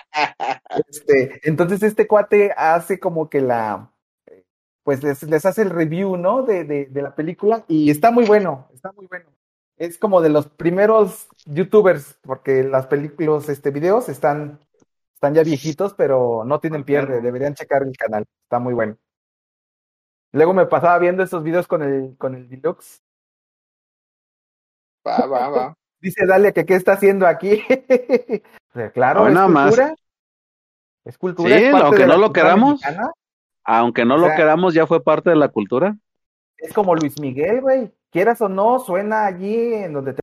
[0.89, 3.92] Este, entonces este cuate hace como que la
[4.83, 6.43] pues les, les hace el review, ¿no?
[6.43, 9.25] De, de, de la película y está muy bueno, está muy bueno.
[9.77, 14.59] Es como de los primeros youtubers, porque las películas, este, videos están,
[15.15, 18.97] están ya viejitos, pero no tienen pierde, deberían checar el canal, está muy bueno.
[20.31, 23.01] Luego me pasaba viendo esos videos con el, con el deluxe.
[25.07, 25.73] Va, va, va.
[26.01, 27.63] Dice Dalia que qué está haciendo aquí.
[28.95, 29.67] Claro, es nada más.
[29.75, 29.95] cultura.
[31.05, 31.55] Es cultura.
[31.55, 32.81] Sí, es parte aunque de la no lo queramos.
[32.81, 33.11] mexicana.
[33.65, 35.97] Aunque no O lo queramos, ya fue parte de la cultura.
[36.57, 37.93] Es como Luis Miguel, güey.
[38.11, 40.21] Quieras o no, suena allí en donde te...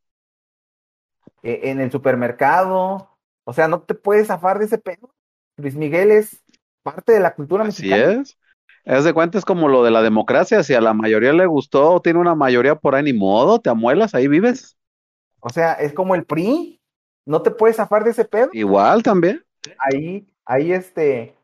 [1.43, 3.09] eh, en el supermercado.
[3.45, 5.15] O sea, no te puedes zafar de ese pedo.
[5.57, 6.43] Luis Miguel es
[6.83, 8.23] parte de la cultura Así mexicana.
[8.23, 8.39] es.
[8.87, 10.63] Haz de cuenta, es como lo de la democracia.
[10.63, 13.71] Si a la mayoría le gustó o tiene una mayoría por ahí, ni modo, te
[13.71, 14.77] amuelas, ahí vives.
[15.41, 16.81] O sea, es como el PRI.
[17.27, 18.51] No te puedes zafar de ese pedo.
[18.53, 19.45] Igual también.
[19.79, 21.35] Ahí, ahí este,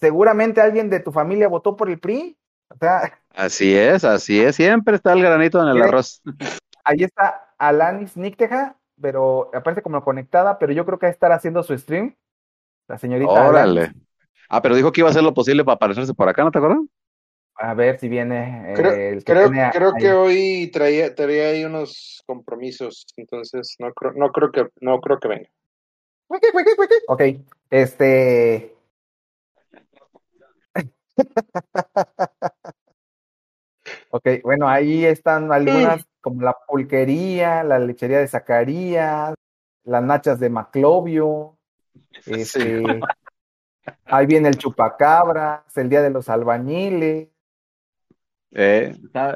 [0.00, 2.36] seguramente alguien de tu familia votó por el PRI.
[2.68, 4.56] O sea, Así es, así es.
[4.56, 6.22] Siempre está el granito en el arroz.
[6.84, 11.32] ahí está Alanis Nicteja, pero aparece como conectada, pero yo creo que va a estar
[11.32, 12.16] haciendo su stream.
[12.88, 13.50] La señorita Alanis.
[13.50, 13.92] Órale.
[14.48, 16.58] Ah, pero dijo que iba a hacer lo posible para aparecerse por acá, ¿no te
[16.58, 16.80] acuerdas?
[17.54, 21.64] A ver si viene eh, Creo, el que creo, creo que hoy traía, traía ahí
[21.64, 25.50] unos compromisos, entonces no creo, no creo que, no creo que venga.
[27.08, 27.22] Ok,
[27.70, 28.74] este.
[34.10, 39.34] Ok, bueno, ahí están algunas como la pulquería, la lechería de Zacarías,
[39.84, 41.56] las nachas de Maclovio,
[42.26, 42.84] este,
[44.04, 47.28] ahí viene el chupacabras, el día de los albañiles,
[48.52, 48.94] Eh,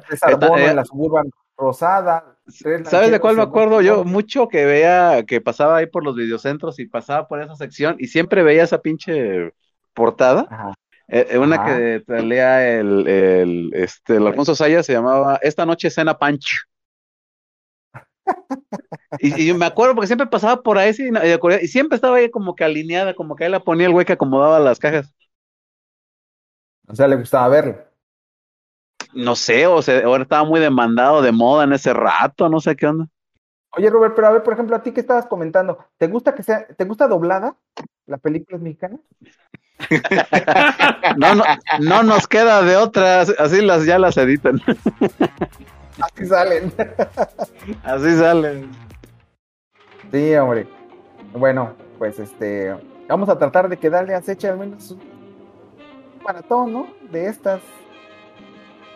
[0.09, 2.37] César Bono eh, en la suburban rosada.
[2.61, 4.05] tres ¿Sabes de cuál me acuerdo yo?
[4.05, 8.09] Mucho que veía, que pasaba ahí por los videocentros y pasaba por esa sección y
[8.09, 9.53] siempre veía esa pinche
[9.95, 10.47] portada.
[10.51, 10.75] Ajá.
[11.09, 11.67] Eh, eh, una Ajá.
[11.67, 16.57] que traía el, el, este, el Alfonso Sayas se llamaba Esta noche cena Pancho.
[19.19, 22.55] Y, y me acuerdo porque siempre pasaba por ahí y, y siempre estaba ahí como
[22.55, 25.15] que alineada, como que ahí la ponía el güey que acomodaba las cajas.
[26.89, 27.77] O sea, le gustaba verlo.
[29.15, 32.75] No sé, o sea, ahora estaba muy demandado de moda en ese rato, no sé
[32.75, 33.07] qué onda.
[33.77, 36.43] Oye, Robert, pero a ver, por ejemplo, a ti que estabas comentando, ¿te gusta que
[36.43, 37.57] sea, te gusta doblada
[38.07, 38.99] la película mexicana?
[41.17, 41.45] No, no,
[41.81, 44.61] no nos queda de otras, así las ya las editan.
[46.01, 46.73] Así salen.
[47.85, 48.71] Así salen.
[50.11, 50.67] Sí, hombre.
[51.33, 52.75] Bueno, pues este,
[53.09, 55.01] vamos a tratar de que Dalia se eche al menos un
[56.25, 56.87] maratón, ¿no?
[57.11, 57.61] De estas,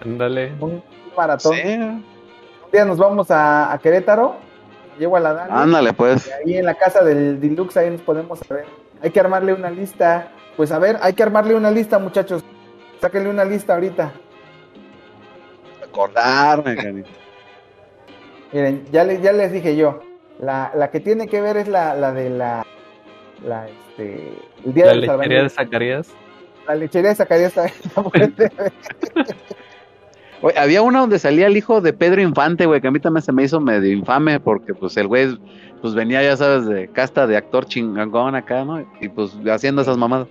[0.05, 0.53] Ándale.
[0.61, 0.83] un
[1.17, 1.55] maratón.
[1.55, 1.75] Sí.
[1.75, 2.05] Un
[2.73, 4.37] día nos vamos a, a Querétaro,
[4.99, 5.63] llevo a la Dalia.
[5.63, 6.27] Ándale, pues.
[6.29, 8.67] Y ahí en la casa del Deluxe, ahí nos podemos ver.
[9.03, 10.33] Hay que armarle una lista.
[10.59, 12.43] Pues a ver, hay que armarle una lista, muchachos.
[13.01, 14.13] Sáquenle una lista ahorita.
[15.85, 17.09] Acordarme, canito.
[18.53, 20.01] Miren, ya, le- ya les dije yo.
[20.41, 22.67] La, la que tiene que ver es la, la de la.
[23.45, 24.33] La, este,
[24.65, 25.49] el día La de lechería de.
[25.49, 26.09] Zacarías.
[26.67, 27.55] La lechería de Zacarías.
[30.43, 33.23] Oye, había una donde salía el hijo de Pedro Infante, güey, que a mí también
[33.23, 35.37] se me hizo medio infame porque pues el güey
[35.81, 38.85] pues venía, ya sabes, de casta de actor chingón acá, ¿no?
[39.01, 40.27] Y pues haciendo esas mamadas.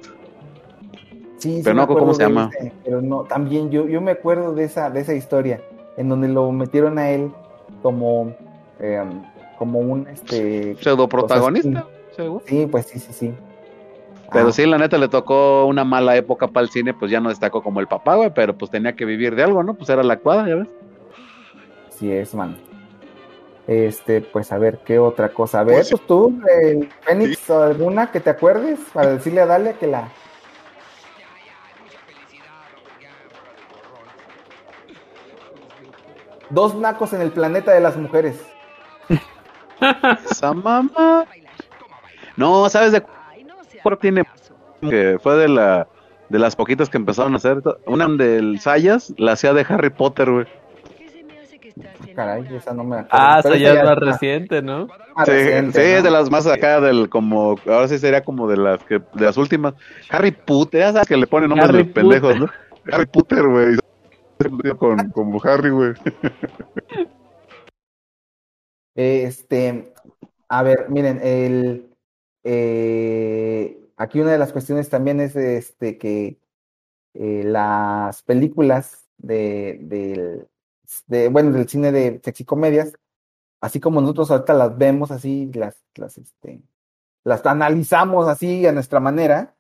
[1.37, 2.49] Sí, sí Pero me no, ¿cómo acuerdo se de llama?
[2.59, 5.61] ese, pero no, también yo, yo me acuerdo de esa, de esa historia,
[5.95, 7.31] en donde lo metieron a él
[7.83, 8.33] como,
[8.79, 9.03] eh,
[9.59, 11.85] como un este Pseudo pues, protagonista,
[12.15, 12.43] seguro.
[12.47, 13.33] Sí, pues sí, sí, sí.
[14.33, 14.51] Pero Ah.
[14.51, 17.61] sí, la neta le tocó una mala época para el cine, pues ya no destacó
[17.63, 19.73] como el papá, güey, pero pues tenía que vivir de algo, ¿no?
[19.75, 20.67] Pues era la actuada, ya ves.
[21.91, 22.57] Sí es, man.
[23.67, 25.59] Este, pues a ver, ¿qué otra cosa?
[25.59, 29.87] A ver, pues tú, el Fénix, alguna que te acuerdes para decirle a Dalia que
[29.87, 30.09] la...
[36.49, 38.41] Dos nacos en el planeta de las mujeres.
[40.31, 41.25] Esa mamá.
[42.35, 43.03] No, ¿sabes de
[43.83, 44.23] cuál tiene?
[44.81, 45.87] Que fue de la
[46.29, 47.61] de las poquitas que empezaron a hacer.
[47.85, 50.45] Una del Sayas la hacía de Harry Potter, güey.
[52.15, 53.09] Caray, esa no me acuerdo.
[53.11, 54.87] Ah, esa ya es más reciente, ¿no?
[55.15, 55.97] más Sí, reciente, sí, ¿no?
[55.97, 59.25] es de las más acá del como ahora sí sería como de las que de
[59.25, 59.75] las últimas.
[60.09, 62.39] Harry Potter, ya sabes que le ponen nombres de pendejos.
[62.39, 62.47] ¿no?
[62.91, 63.77] Harry Potter, güey.
[64.77, 65.93] Con, como Harry, güey.
[68.95, 69.93] Este,
[70.49, 71.95] a ver, miren, el,
[72.43, 76.39] eh, aquí una de las cuestiones también es este que
[77.13, 80.47] eh, las películas de,
[81.07, 82.93] de, bueno, del cine de sexicomedias,
[83.61, 86.61] así como nosotros ahorita las vemos así, las, las, este,
[87.23, 89.55] las analizamos así a nuestra manera,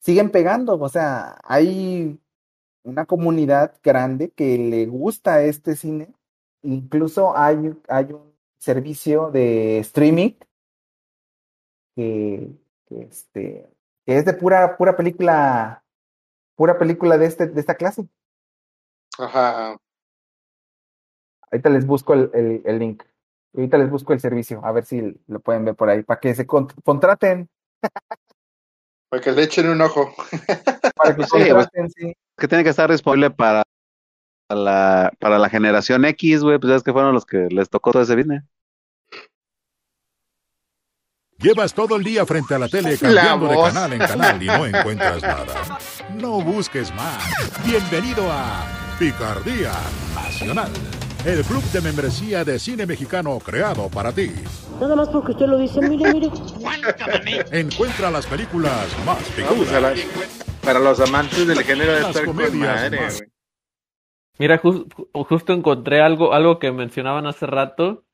[0.00, 2.18] siguen pegando, o sea, hay
[2.86, 6.14] una comunidad grande que le gusta este cine
[6.62, 10.32] incluso hay, hay un servicio de streaming
[11.94, 12.50] que,
[12.86, 13.70] que, este,
[14.04, 15.84] que es de pura, pura película,
[16.56, 18.06] pura película de, este, de esta clase.
[19.18, 19.76] Ajá.
[21.50, 23.02] Ahorita les busco el, el, el link.
[23.54, 26.34] Ahorita les busco el servicio, a ver si lo pueden ver por ahí, para que
[26.34, 27.48] se con- contraten,
[29.08, 30.12] Para que le echen un ojo.
[30.96, 32.12] para que Sí, pues, contraten, sí.
[32.36, 33.62] Que tiene que estar disponible para
[34.48, 37.92] la para la generación X, güey, pues ya es que fueron los que les tocó
[37.92, 38.42] todo ese business.
[41.38, 44.46] Llevas todo el día frente a la tele La cambiando de canal en canal y
[44.46, 45.78] no encuentras nada.
[46.14, 47.22] No busques más.
[47.66, 48.66] Bienvenido a
[48.98, 49.72] Picardía
[50.14, 50.72] Nacional,
[51.26, 54.30] el club de membresía de cine mexicano creado para ti.
[54.80, 56.30] Nada más porque usted lo dice, mire, mire.
[57.50, 59.82] Encuentra las películas más pues, picudas.
[59.82, 59.94] la-
[60.62, 63.22] para los amantes del género de estar con madre, más-.
[64.38, 68.04] Mira, jus- ju- justo encontré algo, algo que mencionaban hace rato.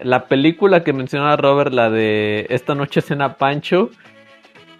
[0.00, 3.90] La película que mencionaba Robert, la de Esta noche cena Pancho,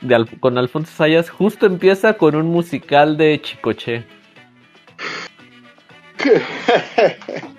[0.01, 4.05] de Al- con Alfonso Sayas, justo empieza con un musical de Chicoche.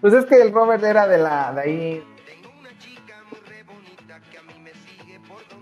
[0.00, 2.02] Pues es que el Robert era de la, de ahí,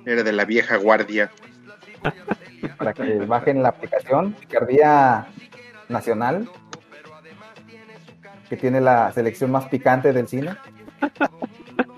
[0.04, 1.30] Era de la vieja guardia.
[2.76, 5.28] para que bajen la aplicación, Picardía
[5.88, 6.48] Nacional,
[8.48, 10.56] que tiene la selección más picante del cine.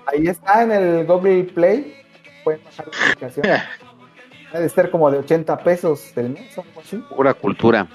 [0.07, 1.97] Ahí está en el Google Play,
[2.45, 3.47] pueden bajar la aplicación.
[4.53, 6.97] Debe ser como de 80 pesos del mes o algo así.
[7.17, 7.89] Pura cultura.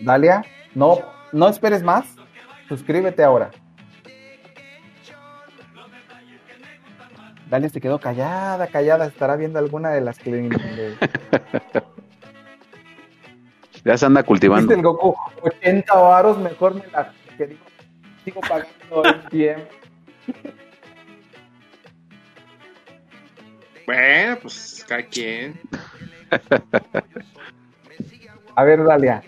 [0.00, 0.44] Dalia,
[0.74, 0.98] no,
[1.32, 2.06] no esperes más.
[2.68, 3.50] Suscríbete ahora.
[7.48, 9.06] Dalia se quedó callada, callada.
[9.06, 10.30] Estará viendo alguna de las que
[13.84, 14.68] Ya se anda cultivando.
[14.68, 17.64] Dice el Goku, 80 varos, mejor me la que digo,
[18.24, 19.66] sigo pagando el tiempo.
[23.86, 25.58] Bueno, pues cada quien.
[28.54, 29.22] A ver, Dalia.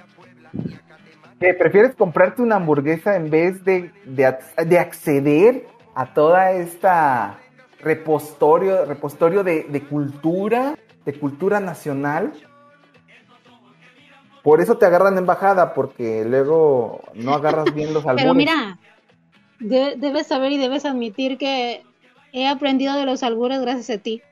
[1.39, 7.39] ¿Qué, ¿Prefieres comprarte una hamburguesa en vez de, de, ac- de acceder a toda esta
[7.81, 12.33] repostorio, repostorio de, de cultura, de cultura nacional?
[14.43, 18.23] Por eso te agarran en embajada, porque luego no agarras bien los albures.
[18.23, 18.79] Pero mira,
[19.61, 21.83] de- debes saber y debes admitir que
[22.33, 24.23] he aprendido de los albures gracias a ti.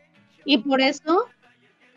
[0.44, 1.26] Y por eso,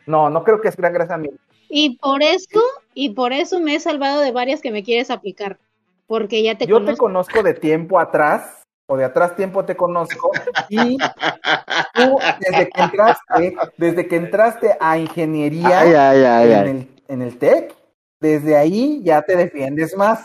[0.05, 1.29] No, no creo que es gran gracia a mí.
[1.73, 2.59] Y por eso,
[2.93, 5.57] y por eso me he salvado de varias que me quieres aplicar.
[6.05, 7.41] Porque ya te Yo te conozco.
[7.41, 10.31] de tiempo atrás, o de atrás tiempo te conozco,
[10.67, 16.69] y tú desde que entraste, desde que entraste a ingeniería Ay, ay, ay, en, ay.
[16.69, 17.73] El, en el TEC,
[18.19, 20.21] desde ahí ya te defiendes más.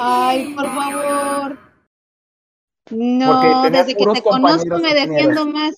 [0.00, 1.58] Ay, por favor.
[2.90, 5.74] No, desde que te conozco me defiendo más.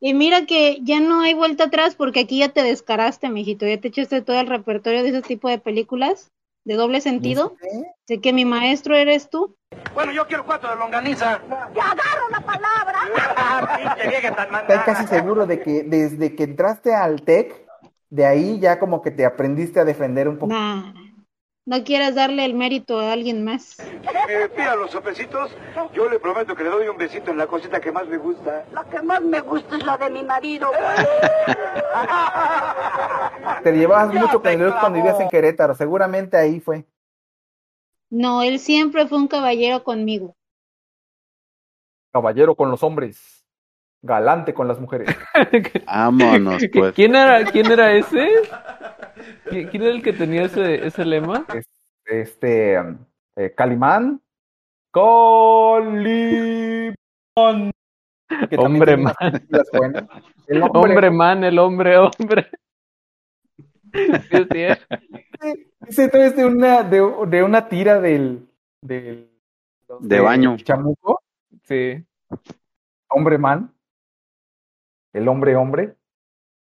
[0.00, 3.66] Y mira que ya no hay vuelta atrás porque aquí ya te descaraste, mijito.
[3.66, 6.30] Ya te echaste todo el repertorio de ese tipo de películas
[6.64, 7.56] de doble sentido.
[8.06, 9.56] Sé que mi maestro eres tú.
[9.94, 11.40] Bueno, yo quiero cuatro de longaniza.
[11.72, 12.98] ¡Te agarro la palabra!
[14.36, 17.66] Tan Estoy casi seguro de que desde que entraste al TEC,
[18.10, 20.52] de ahí ya como que te aprendiste a defender un poco.
[20.52, 20.92] Nah,
[21.66, 23.78] no quieras darle el mérito a alguien más.
[23.80, 25.50] Eh, pida los sopecitos.
[25.92, 28.64] Yo le prometo que le doy un besito en la cosita que más me gusta.
[28.72, 30.70] La que más me gusta es la de mi marido.
[33.62, 36.84] Te llevabas mucho con Luis cuando vivías en Querétaro, seguramente ahí fue.
[38.10, 40.36] No, él siempre fue un caballero conmigo.
[42.12, 43.44] Caballero con los hombres,
[44.02, 45.08] galante con las mujeres.
[45.86, 46.94] Vámonos, ¿Qui- pues.
[46.94, 48.28] ¿Quién era, quién era ese?
[49.50, 51.44] ¿Qui- ¿Quién era el que tenía ese, ese lema?
[52.04, 52.76] Este,
[53.36, 54.20] eh, Calimán.
[54.92, 56.04] Calimán.
[58.58, 59.14] Hombre man.
[60.46, 62.48] El Hombre, man, el hombre, hombre.
[65.90, 66.98] Sí, es todo es de una, de,
[67.28, 68.48] de una tira del,
[68.82, 69.30] del
[70.00, 70.56] De baño.
[70.58, 71.22] chamuco.
[71.64, 72.04] Sí.
[73.08, 73.72] Hombre man.
[75.12, 75.94] El hombre hombre.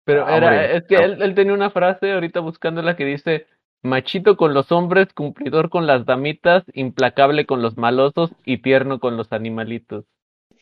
[0.06, 0.78] Pero Ah, era, hombre.
[0.78, 3.48] es que él, él tenía una frase ahorita buscándola que dice,
[3.84, 9.18] machito con los hombres, cumplidor con las damitas, implacable con los malosos y tierno con
[9.18, 10.06] los animalitos.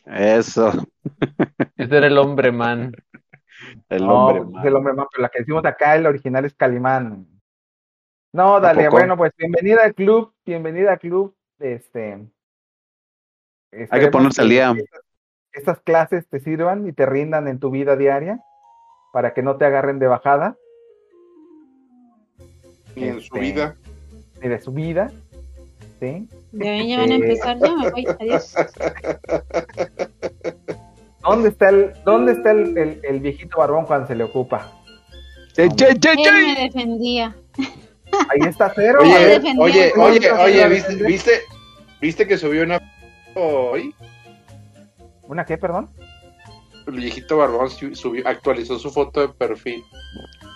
[0.05, 0.71] Eso.
[1.77, 2.93] Ese era el hombre man.
[3.89, 4.41] El No, hombre.
[4.43, 4.67] pues, man.
[4.67, 7.27] el hombre man, pero la que decimos acá, el original es Calimán.
[8.33, 11.35] No, dale, bueno, pues bienvenida al club, bienvenida al club.
[11.59, 12.27] Este,
[13.89, 14.71] Hay que ponerse al día.
[14.75, 15.01] Estas,
[15.53, 18.39] estas clases te sirvan y te rindan en tu vida diaria
[19.13, 20.57] para que no te agarren de bajada
[22.95, 23.75] Ni en su Este, vida.
[24.41, 25.11] ni de su vida.
[25.99, 26.27] ¿sí?
[26.51, 28.05] Ya ya van a Eh, empezar, ya me voy.
[28.19, 28.55] Adiós.
[31.21, 34.69] ¿Dónde está el, dónde está el, el- el viejito barbón cuando se le ocupa?
[35.55, 37.35] Che, che, che, Él me defendía.
[38.29, 38.99] Ahí está cero.
[39.01, 40.67] Oye, oye, ¿cómo oye, oye?
[40.67, 41.31] ¿viste, viste,
[42.01, 42.79] viste que subió una
[43.33, 43.95] foto hoy?
[45.23, 45.89] ¿Una qué, perdón?
[46.87, 49.83] El viejito Barbón su- subió, actualizó su foto de perfil.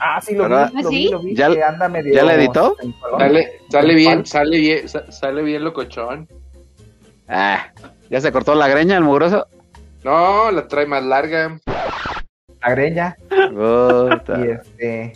[0.02, 1.10] Ah, sí, lo vi, lo ¿Ah, vi, sí?
[1.10, 2.76] lo vi, ¿Ya- que anda medio ya la editó?
[3.18, 6.28] Sale, sale bien, sale bien, sa- sale bien locochón.
[7.28, 7.68] Ah,
[8.10, 9.48] ¿ya se cortó la greña el mugroso?
[10.04, 11.60] No, la trae más larga.
[12.62, 13.18] La greña.
[13.32, 15.14] Y este.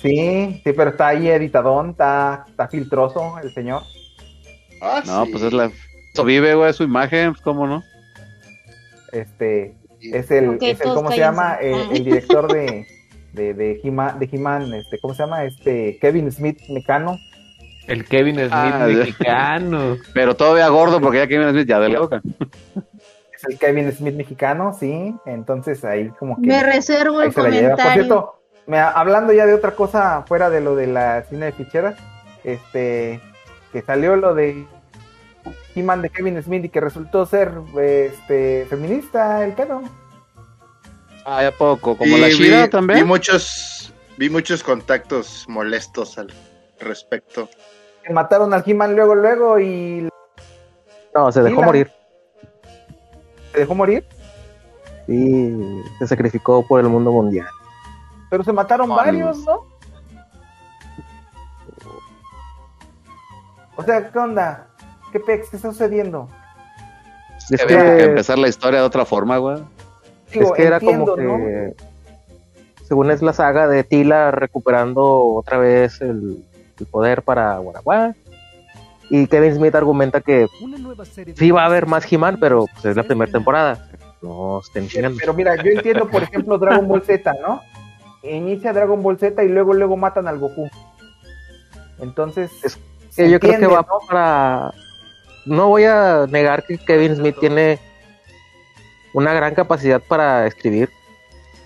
[0.00, 3.82] Sí, sí, pero está ahí editadón, está, está filtroso el señor.
[4.80, 5.32] Ah, No, sí.
[5.32, 5.70] pues es la.
[6.12, 7.82] Eso vive, güey, su imagen, pues, ¿cómo no?
[9.12, 11.54] Este es el, es el ¿cómo se llama?
[11.60, 11.88] El, Ah.
[11.92, 12.86] el director de,
[13.32, 15.44] de, de He-Man, de He-Man, este, ¿cómo se llama?
[15.44, 17.16] Este, Kevin Smith Mecano.
[17.86, 19.96] El Kevin Smith Ah, mexicano.
[20.14, 22.22] Pero todavía gordo, porque ya Kevin Smith ya de la boca.
[23.38, 25.14] Es el Kevin Smith mexicano, sí.
[25.24, 26.48] Entonces ahí como que.
[26.48, 27.68] Me reservo el se la lleva.
[27.68, 27.92] Por comentario.
[28.04, 31.94] cierto, me- hablando ya de otra cosa fuera de lo de la cine de ficheras,
[32.42, 33.20] este,
[33.72, 34.66] que salió lo de
[35.78, 39.82] He-Man de Kevin Smith y que resultó ser este feminista el pedo.
[41.24, 41.96] Ah, ya poco.
[41.96, 43.06] Como la vi- Shira Vi también.
[43.06, 46.32] muchos, vi muchos contactos molestos al
[46.80, 47.48] respecto.
[48.04, 50.08] Que mataron al He-Man luego, luego y
[51.14, 51.90] No, se dejó morir.
[53.52, 54.06] se dejó morir,
[55.06, 57.48] Sí, se sacrificó por el mundo mundial.
[58.30, 59.66] pero se mataron varios, ¿no?
[63.76, 64.66] O sea, ¿qué onda?
[65.12, 65.50] ¿Qué pex?
[65.50, 66.28] ¿Qué está sucediendo?
[67.50, 69.58] Es Había que que, empezar la historia de otra forma, güey.
[70.32, 71.74] Digo, es que era como que,
[72.86, 76.44] según es la saga de Tila recuperando otra vez el,
[76.78, 78.18] el poder para Guanajuato.
[79.10, 80.46] Y Kevin Smith argumenta que
[81.34, 83.88] sí va a haber más He-Man, pero pues, es la primera temporada.
[84.20, 85.16] No estén chingando.
[85.18, 87.62] Pero mira, yo entiendo, por ejemplo, Dragon Ball Z, ¿no?
[88.22, 90.68] Inicia Dragon Ball Z y luego luego matan al Goku.
[92.00, 92.50] Entonces,
[93.16, 93.98] yo creo que va ¿no?
[94.06, 94.72] para.
[95.48, 97.78] No voy a negar que Kevin Smith tiene
[99.14, 100.90] una gran capacidad para escribir,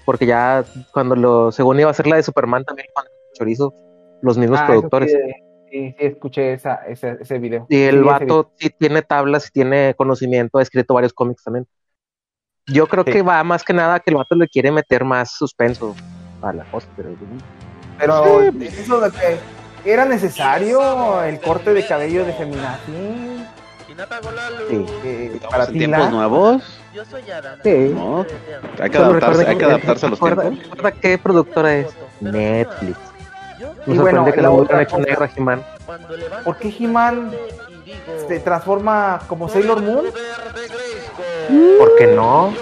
[0.05, 3.75] porque ya cuando lo, según iba a ser la de Superman también cuando chorizo
[4.23, 5.11] los mismos Ah, productores.
[5.13, 5.19] Sí,
[5.71, 7.67] sí, sí, escuché esa, ese, ese video.
[7.69, 8.13] Y Sí, el video.
[8.13, 11.67] vato sí tiene tablas, sí tiene conocimiento, ha escrito varios cómics también.
[12.69, 15.97] Yo creo que va más que nada que el vato le quiere meter más suspenso
[16.41, 17.11] a la cosa, pero
[17.99, 23.32] Pero eso de que era necesario el corte de cabello de feminazi
[24.69, 24.87] sí.
[25.05, 26.63] eh, para ¿En ti, tiempos la- nuevos?
[27.63, 27.93] Sí.
[27.95, 28.27] No,
[28.81, 30.71] hay que adaptarse, recuerden hay que que- adaptarse a los recuerda- tiempos.
[30.71, 31.87] recuerda qué productora es?
[32.21, 32.97] Netflix.
[33.87, 35.63] Me bueno, que la hubieran hecho negra He-Man.
[36.45, 37.31] ¿Por qué He-Man
[38.29, 40.07] se transforma como Sailor Moon?
[41.79, 42.53] ¿Por qué no?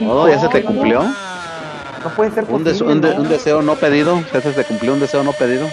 [0.00, 1.02] No, ya se te cumplió.
[1.02, 3.20] No puede ser Un, des- posible, un de- ¿no?
[3.22, 4.22] un deseo no pedido.
[4.32, 5.66] Ya se te cumplió un deseo no pedido.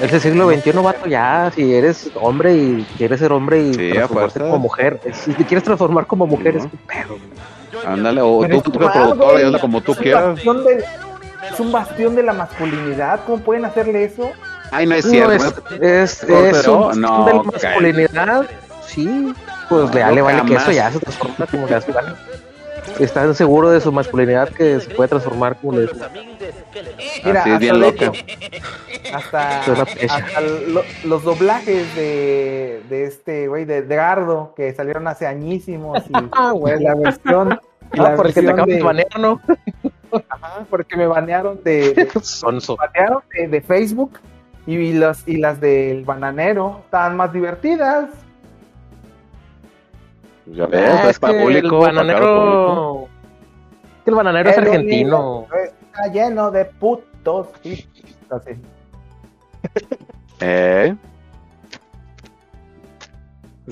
[0.00, 3.90] Es el siglo XXI, vato, ya, si eres hombre y quieres ser hombre y Sí,
[3.92, 7.18] transformarte como mujer, es- si te quieres transformar como mujer, es un pedo.
[7.86, 10.38] Ándale, o Pero tú, tú que productora, y como tú quieras.
[11.50, 13.20] es un bastión de la masculinidad.
[13.26, 14.30] ¿Cómo pueden hacerle eso?
[14.70, 15.34] Ay, no es No, cierto.
[15.80, 18.46] es, es, es un No, de la masculinidad,
[18.86, 19.32] sí,
[19.68, 21.74] pues le No, le vale que eso ya se transforma como le
[22.92, 23.04] gana.
[23.04, 25.88] Están seguros de su masculinidad que se puede transformar como le.
[27.24, 28.12] Mira, Así es hasta bien hecho,
[29.14, 29.60] Hasta,
[30.00, 30.12] Es
[30.68, 36.02] lo- los doblajes de, de este güey, de, de Gardo, que salieron hace añísimos.
[36.08, 36.80] Y, Ah, güey.
[36.80, 37.60] y la versión.
[37.92, 39.40] y Ah, la por el que te versión acabas de de- banear, ¿no?
[40.28, 42.76] Ajá, porque me banearon de, de- Sonso.
[42.76, 44.18] banearon de, de Facebook
[44.66, 48.08] y, las y las del bananero estaban más divertidas.
[50.46, 51.66] Ya ves, Ah, es es para que público.
[51.66, 51.80] el público.
[51.80, 53.08] bananero,
[54.04, 55.46] que el bananero es argentino.
[55.86, 57.48] Está lleno de putos.
[57.62, 57.88] Sí,
[58.30, 58.50] así.
[60.40, 60.94] ¿Eh?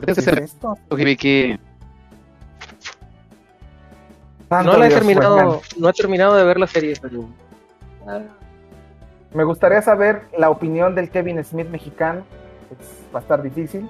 [0.05, 0.77] ¿Qué es esto?
[4.49, 5.61] Santo No la he Dios, terminado, bueno.
[5.79, 7.25] no he terminado de ver la serie, pero
[9.33, 12.25] Me gustaría saber la opinión del Kevin Smith mexicano.
[12.79, 13.89] Es- va a estar difícil.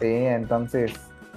[0.00, 0.92] Sí, entonces.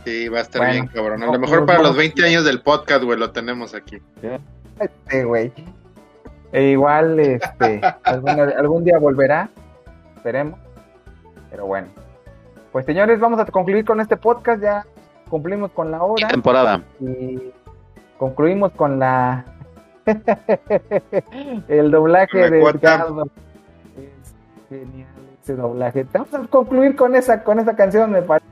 [0.05, 1.23] Sí, va a estar Bueno, bien, cabrón.
[1.23, 4.01] A lo mejor para los 20 años del podcast, güey, lo tenemos aquí.
[4.79, 5.51] Este güey.
[6.51, 9.49] E igual, este, algún, algún día volverá.
[10.15, 10.59] Esperemos.
[11.49, 11.87] Pero bueno.
[12.71, 14.61] Pues señores, vamos a concluir con este podcast.
[14.61, 14.85] Ya
[15.29, 16.27] cumplimos con la hora.
[16.27, 16.81] Temporada.
[16.99, 17.51] Y
[18.17, 19.45] concluimos con la.
[21.67, 22.61] el doblaje La de.
[22.61, 23.27] Edgardo.
[23.97, 24.35] Es
[24.69, 26.05] genial ese doblaje.
[26.13, 28.45] Vamos a concluir con esa, con esa canción, me parece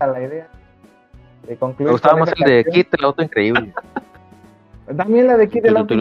[0.00, 0.48] la idea.
[1.46, 2.64] De concluir me gustaba más el de.
[2.64, 3.72] Kit, el auto increíble.
[4.96, 5.94] También la de Kid el auto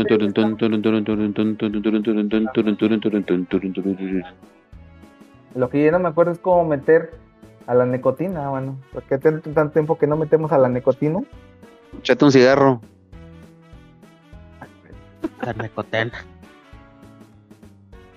[5.56, 7.12] Lo que yo no me acuerdo es cómo meter
[7.66, 11.22] a la nicotina, bueno, porque tanto, tanto tiempo que no metemos a la nicotina.
[12.00, 12.82] Échate un cigarro.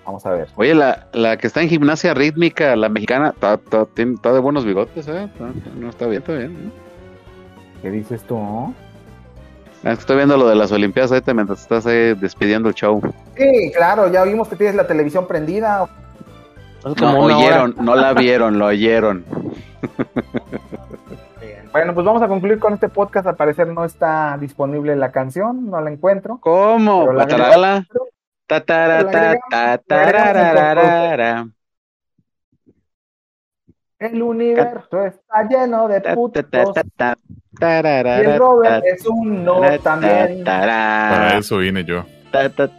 [0.09, 0.47] Vamos a ver.
[0.55, 4.39] Oye, la, la que está en gimnasia rítmica, la mexicana, está, está- tiene- está de
[4.39, 5.25] buenos bigotes, ¿eh?
[5.25, 6.71] Está- no, está bien, está bien.
[7.83, 8.39] ¿Qué dices tú?
[8.39, 8.71] Ah,
[9.83, 12.99] es que Estoy viendo lo de las Olimpiadas ahorita mientras estás ahí despidiendo el show.
[13.37, 15.87] Sí, claro, ya vimos que tienes la televisión prendida.
[16.99, 19.23] No oyeron, no la vieron, lo oyeron.
[21.71, 23.27] Bueno, pues vamos a concluir con este podcast.
[23.27, 26.39] Al parecer no está disponible la canción, no la encuentro.
[26.41, 27.11] ¿Cómo?
[27.13, 27.27] La
[33.99, 36.45] El universo está lleno de putos.
[36.51, 36.55] Y
[38.25, 40.43] el Robert es un no ta, también.
[40.45, 42.05] Para eso vine yo.
[42.31, 42.69] ¿Te gusta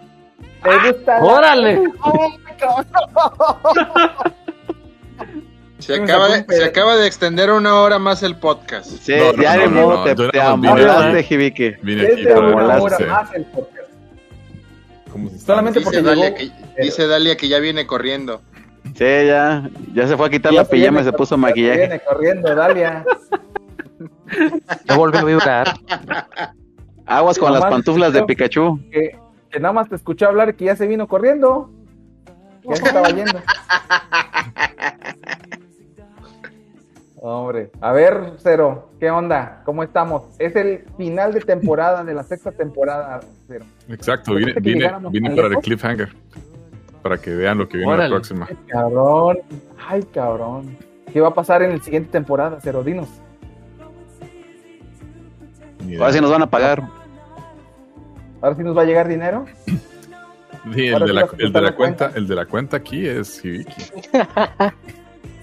[1.18, 1.82] la- ¡Órale!
[2.04, 2.86] ¡Ay, cabrón!
[5.78, 8.86] Se acaba, de, se acaba de extender una hora más el podcast.
[8.90, 11.22] Sí, No, no, ya no, de no, modo no, te, te amolaste.
[11.24, 11.78] Jibique.
[11.82, 13.06] Vine Es aquí de para una hora molaste.
[13.06, 13.79] más el podcast.
[15.12, 15.46] ¿Cómo se está?
[15.52, 16.36] Solamente Dice porque Dalia, llegó-
[16.76, 18.40] que, dice Dalia que ya viene corriendo.
[18.94, 21.78] Sí, ya, ya se fue a quitar Ya la se pijama y se puso maquillaje.
[21.78, 23.04] Viene corriendo, Dalia.
[24.86, 25.74] Ya volvió a vibrar.
[27.06, 28.80] Aguas con las pantuflas de Pikachu.
[28.90, 29.18] Que,
[29.50, 31.70] que nada más te escuchó hablar que ya se vino corriendo.
[32.64, 33.40] Ya se estaba yendo.
[37.22, 39.60] Hombre, a ver, Cero, ¿qué onda?
[39.66, 40.22] ¿Cómo estamos?
[40.38, 43.66] Es el final de temporada, de la sexta temporada, Cero.
[43.90, 46.08] Exacto, vine, ¿Pensaste que vine, vine para el cliffhanger.
[47.02, 48.08] Para que vean lo que viene Órale.
[48.08, 48.46] la próxima.
[48.48, 49.38] Ay, cabrón.
[49.86, 50.78] Ay, cabrón.
[51.12, 52.82] ¿Qué va a pasar en la siguiente temporada, Cero?
[52.82, 53.08] Dinos.
[55.98, 56.82] Ahora sí nos van a pagar.
[58.40, 59.44] ¿Ahora sí nos va a llegar dinero?
[60.74, 62.46] Sí, el, de la, vas a el de contar la la cuenta, el de la
[62.46, 63.82] cuenta aquí es Hibiki.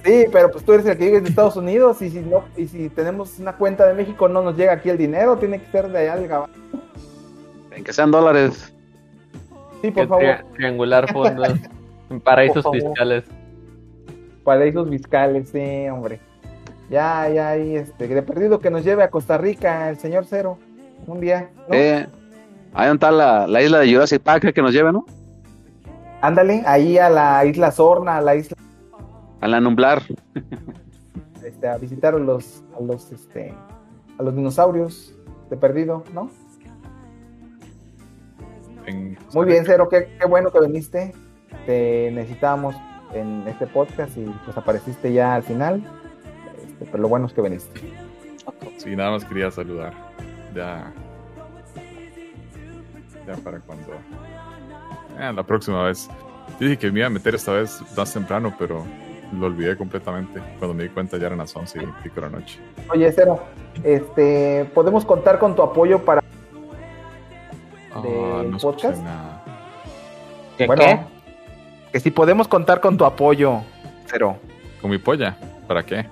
[0.08, 2.68] Sí, pero pues tú eres el que vive de Estados Unidos y si no, y
[2.68, 5.90] si tenemos una cuenta de México no nos llega aquí el dinero, tiene que ser
[5.90, 6.50] de allá del Gabán.
[7.72, 8.74] En que sean dólares.
[9.82, 10.24] Sí, por Que favor.
[10.24, 11.50] tri- triangular fondos
[12.10, 13.26] en paraísos fiscales.
[14.44, 16.20] Paraísos fiscales, sí, hombre.
[16.90, 20.58] Ya, ya, ahí, este, de perdido que nos lleve a Costa Rica el señor Cero.
[21.06, 21.76] Un día, ¿no?
[21.76, 22.08] Eh,
[22.74, 25.06] ahí está la, la isla de Jurassic Park que nos lleve, ¿no?
[26.22, 28.56] Ándale, ahí a la isla Sorna, a la isla,
[29.42, 30.02] A la Numblar.
[31.44, 33.54] este, a visitar a los, a los, este,
[34.18, 35.14] a los dinosaurios
[35.50, 36.30] de perdido, ¿no?
[38.86, 41.14] En- Muy bien, Cero, qué, qué bueno que viniste.
[41.66, 42.76] Te necesitábamos
[43.14, 45.84] en este podcast y pues apareciste ya al final.
[46.66, 47.82] Este, pero lo bueno es que viniste.
[48.78, 49.94] Sí, nada más quería saludar.
[50.56, 50.94] Ya.
[53.26, 53.94] Ya para cuando.
[55.20, 56.10] Eh, la próxima vez.
[56.60, 58.86] Dije que me iba a meter esta vez más temprano, pero
[59.34, 60.42] lo olvidé completamente.
[60.60, 62.60] Cuando me di cuenta ya eran las 11 y pico de la noche.
[62.90, 63.42] Oye, Cero,
[63.84, 66.22] este, ¿podemos contar con tu apoyo para
[68.04, 69.02] ¿Del no podcast?
[69.02, 69.44] nada.
[70.68, 71.08] bueno,
[71.92, 73.62] que si podemos contar con tu apoyo,
[74.06, 74.38] Cero.
[74.82, 75.36] ¿Con mi polla?
[75.68, 76.06] ¿Para qué?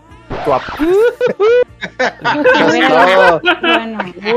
[0.44, 0.64] Tu ap-
[2.88, 3.42] Todo.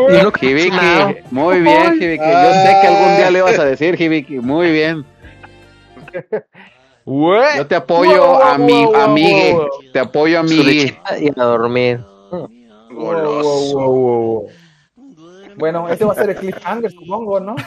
[0.09, 2.25] Bueno, Hibiki, muy bien, Hibiki.
[2.25, 5.05] Yo sé que algún día le ibas a decir, Hibiki, muy bien.
[7.57, 9.53] Yo te apoyo, Wow, wow, ami- wow, amigue.
[9.55, 9.67] wow.
[9.93, 11.01] Te apoyo, amigue.
[11.21, 12.01] y a dormir.
[12.91, 14.45] Goloso.
[15.57, 17.57] Bueno, ese va a ser el cliffhanger, supongo, ¿no?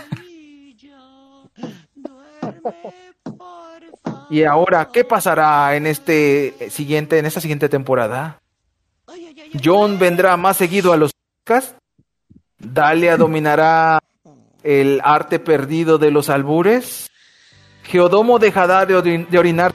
[4.29, 8.39] Y ahora, ¿qué pasará en este siguiente, en esta siguiente temporada?
[9.61, 11.11] John vendrá más seguido a los
[11.43, 11.75] podcasts.
[12.57, 13.99] Dalia dominará
[14.63, 17.10] el arte perdido de los albures.
[17.83, 19.73] Geodomo dejará de, orin- de orinar.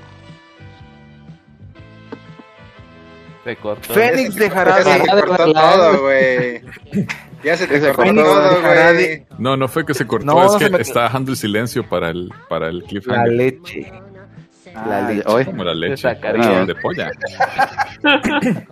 [3.45, 3.95] Se cortó.
[3.95, 5.01] Fénix dejará se de.
[5.01, 6.63] te cortó todo, güey.
[7.45, 8.97] Ya se te Se cortó todo, güey.
[8.97, 11.31] de- No, no fue que se cortó, No, es no que se me- está dejando
[11.31, 13.33] el silencio para el, para el La cliffhanger.
[13.33, 13.93] leche.
[14.75, 15.23] La Ah, leche.
[15.27, 15.45] hoy.
[15.45, 15.97] Como la leche.
[15.99, 16.65] sacaría.
[16.65, 17.11] de polla.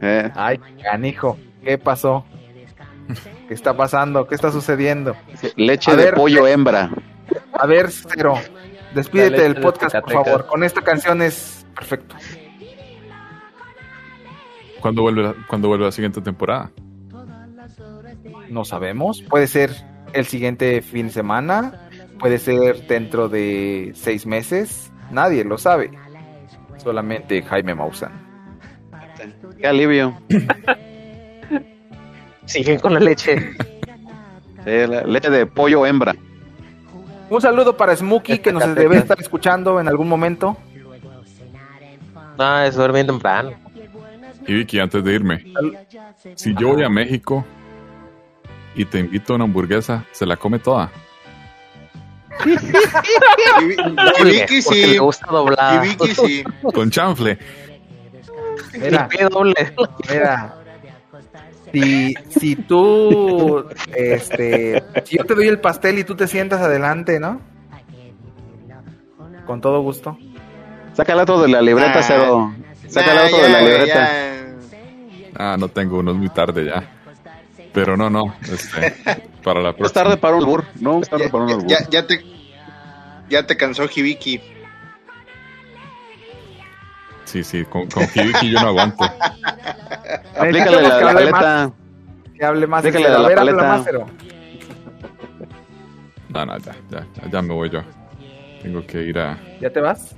[0.00, 2.24] Eh, Ay, canijo, ¿qué pasó?
[3.48, 4.26] ¿Qué está pasando?
[4.26, 5.16] ¿Qué está sucediendo?
[5.56, 6.90] leche A de ver, pollo hembra.
[7.54, 8.34] A ver, Cero,
[8.94, 10.46] despídete del de podcast, por favor.
[10.46, 12.14] Con esta canción es perfecto.
[14.80, 16.70] ¿Cuándo vuelve, la, ¿Cuándo vuelve la siguiente temporada?
[18.50, 19.22] No sabemos.
[19.22, 19.70] Puede ser
[20.12, 21.88] el siguiente fin de semana.
[22.18, 24.92] Puede ser dentro de seis meses.
[25.10, 25.90] Nadie lo sabe.
[26.76, 28.12] Solamente Jaime Maussan.
[29.58, 30.20] Qué alivio.
[32.48, 33.52] Siguen con la leche.
[34.64, 36.16] Sí, la- leche de pollo hembra.
[37.30, 40.56] Un saludo para Smokey, que nos debe estar escuchando en algún momento.
[42.38, 43.52] No, es dormir temprano.
[44.46, 45.44] Y Vicky, antes de irme,
[46.34, 47.44] si yo voy a México
[48.74, 50.90] y te invito a una hamburguesa, ¿se la come toda?
[53.60, 54.86] Y, Vicky sí.
[54.86, 55.84] le gusta doblar.
[55.84, 56.44] Y Vicky sí.
[56.72, 57.36] Con chanfle.
[58.74, 59.74] Mira, doble.
[60.08, 60.54] mira.
[61.72, 63.64] Si, si tú,
[63.94, 67.40] este, si yo te doy el pastel y tú te sientas adelante, ¿no?
[69.46, 70.16] Con todo gusto.
[70.94, 72.54] Saca el otro de la libreta, Ah, Cero.
[72.88, 73.94] Saca el Nah, otro ya, de la libreta.
[73.94, 74.44] ya.
[75.36, 76.82] Ah, no tengo uno, es muy tarde ya.
[77.72, 78.34] Pero no, no.
[78.42, 78.94] Este,
[79.44, 80.02] para la Es próxima.
[80.04, 80.64] tarde para un albur.
[80.80, 81.66] No, es tarde Ya, para un albur.
[81.66, 82.20] ya, ya te
[83.30, 84.40] ya te cansó Hibiki.
[87.28, 89.04] Sí, sí, con, con Hibiki yo no aguanto.
[90.38, 91.72] Aplícale la, la más, paleta.
[92.38, 92.82] que hable más.
[92.82, 93.18] Déjale Cero.
[93.18, 94.06] la A ver, habla paleta.
[96.30, 97.80] No, no, ya, ya, ya, ya me voy yo.
[98.62, 99.38] Tengo que ir a.
[99.60, 100.14] ¿Ya te vas?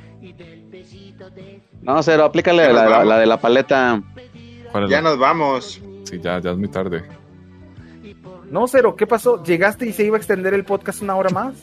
[1.82, 4.00] No, Cero, aplícale la, la- la de la paleta.
[4.70, 5.80] ¿cuál es Ya la- nos vamos.
[6.04, 7.02] Sí, ya, ya es muy tarde.
[8.50, 9.42] No, Cero, ¿qué pasó?
[9.42, 11.54] ¿Llegaste y se iba a extender el podcast una hora más?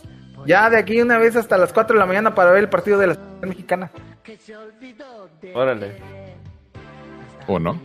[0.45, 2.97] Ya de aquí una vez hasta las 4 de la mañana para ver el partido
[2.97, 3.91] de la selección mexicana.
[5.53, 6.01] Órale.
[7.47, 7.79] ¿O no?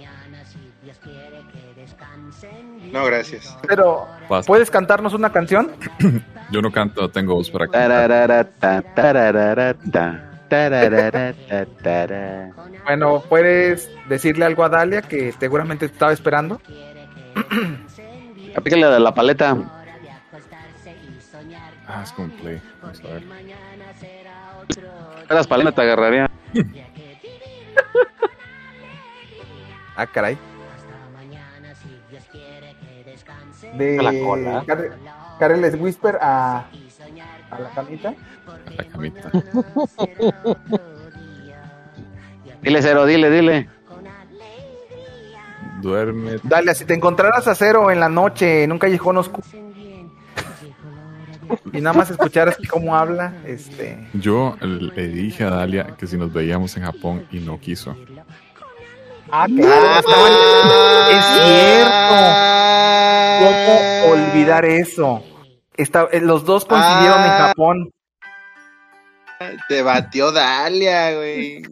[2.93, 3.57] No, gracias.
[3.67, 4.47] Pero, Basta.
[4.47, 5.73] ¿puedes cantarnos una canción?
[6.51, 8.47] Yo no canto, tengo voz para cantar.
[12.85, 16.61] Bueno, ¿puedes decirle algo a Dalia que seguramente te estaba esperando?
[18.55, 19.82] Aplícale de la paleta.
[21.95, 22.61] Ah, es como play.
[22.81, 23.23] Vamos a ver.
[25.29, 26.31] Las paletas te agarraría.
[29.95, 30.39] Ah, caray.
[33.75, 34.65] De A la cola.
[34.67, 34.99] Car-
[35.39, 36.65] Carles Whisper a,
[37.51, 38.15] a la camita.
[38.47, 39.31] A la camita.
[42.63, 43.69] Dile cero, dile, dile.
[45.83, 46.37] Duerme.
[46.43, 49.47] Dalia, si te encontraras a cero en la noche en un callejón oscuro
[51.73, 56.33] y nada más escucharas cómo habla, este, Yo le dije a Dalia que si nos
[56.33, 57.97] veíamos en Japón y no quiso.
[59.31, 60.33] ah, claro, estaban-
[61.11, 62.03] es cierto.
[63.41, 65.23] ¿Cómo olvidar eso?
[65.77, 67.47] Está- eh, los dos coincidieron en Ah.
[67.49, 67.91] Japón.
[69.69, 71.63] Te batió Dalia, güey.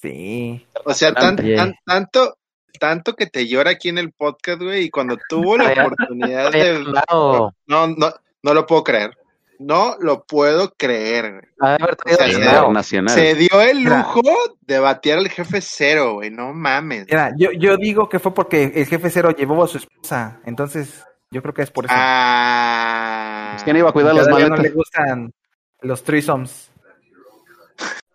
[0.00, 0.64] Sí.
[0.84, 1.36] O sea, tan-
[1.84, 2.36] tanto,
[2.78, 6.84] tanto que te llora aquí en el podcast, güey, y cuando tuvo la oportunidad de...
[7.10, 8.14] No, no,
[8.46, 9.16] no lo puedo creer.
[9.58, 13.98] No lo puedo creer, O sea, traído se- dio el Mira.
[13.98, 14.20] lujo
[14.60, 16.30] de batear al jefe cero, güey.
[16.30, 17.06] No mames.
[17.10, 21.02] Mira, yo, yo digo que fue porque el jefe cero llevó a su esposa, entonces
[21.30, 21.94] yo creo que es por eso.
[21.96, 23.54] Ah.
[23.56, 24.62] Es que no iba a cuidar las Dalia no maletas.
[24.62, 25.32] le gustan
[25.80, 26.70] los threesomes.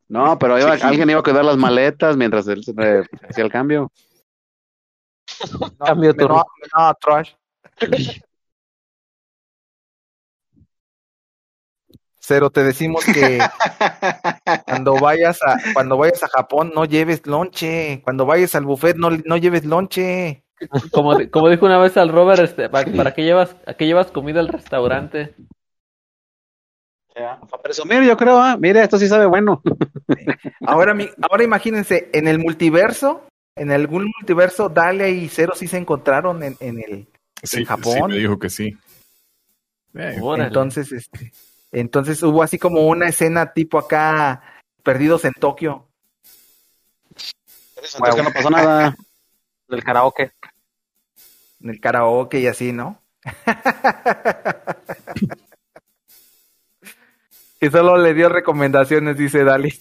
[0.10, 0.84] No, pero iba- Sí.
[0.86, 3.92] alguien iba a cuidar las maletas mientras él se eh, hacía el cambio.
[5.84, 6.44] Cambio tu No,
[6.78, 7.32] no, trash.
[12.32, 13.40] Cero, te decimos que
[14.66, 19.10] cuando vayas a cuando vayas a Japón no lleves lonche, cuando vayas al buffet no,
[19.26, 20.46] no lleves lonche.
[20.94, 24.12] Como, como dijo una vez al Robert, este, ¿para, para qué llevas, a qué llevas
[24.12, 25.36] comida al restaurante?
[27.14, 29.62] Para presumir, yo creo, ah, mire, esto sí sabe bueno.
[30.66, 33.26] Ahora mi- ahora imagínense en el multiverso,
[33.58, 37.08] en algún multiverso Dalia y Cero sí se encontraron en, en el
[37.44, 37.94] Sí, en Japón.
[37.94, 38.78] sí, me dijo que sí.
[39.94, 41.34] Eh, entonces este
[41.72, 44.42] entonces hubo así como una escena tipo acá
[44.84, 45.88] perdidos en Tokio.
[47.76, 48.96] Entonces que no pasó nada.
[49.70, 50.32] del karaoke.
[51.62, 53.02] en el karaoke y así, ¿no?
[57.62, 59.74] y solo le dio recomendaciones, dice Dali.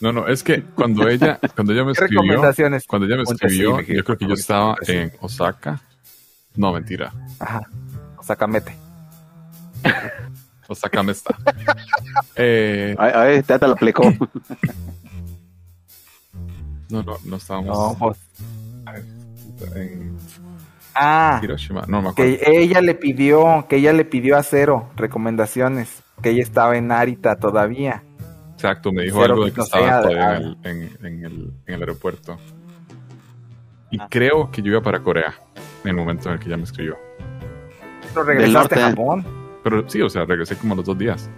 [0.00, 2.84] No, no, es que cuando ella, cuando ella me ¿Qué escribió, recomendaciones?
[2.86, 5.80] cuando ella me escribió, yo creo que yo estaba en Osaka.
[6.56, 7.12] No, mentira.
[7.38, 7.62] Ajá.
[10.74, 10.82] Sacamete.
[10.88, 11.36] Osaka me está.
[12.36, 14.02] Eh, Ay, ay, ya te lo aplicó.
[16.90, 18.18] no, no, no estábamos No, pues.
[19.76, 20.16] en
[20.94, 21.84] Ah, Hiroshima.
[21.86, 22.36] No me acuerdo.
[22.38, 26.88] que ella le pidió, que ella le pidió a Cero recomendaciones, que ella estaba en
[26.88, 28.02] Narita todavía.
[28.54, 30.36] Exacto, me dijo Cero algo de que estaba todavía ah.
[30.36, 32.38] en el, en, en el, en el aeropuerto.
[33.90, 35.34] Y creo que yo iba para Corea
[35.84, 36.96] en el momento en el que ella me escribió.
[38.12, 38.90] Pero regresaste a.
[38.90, 39.24] Japón.
[39.62, 41.28] Pero sí, o sea, regresé como los dos días.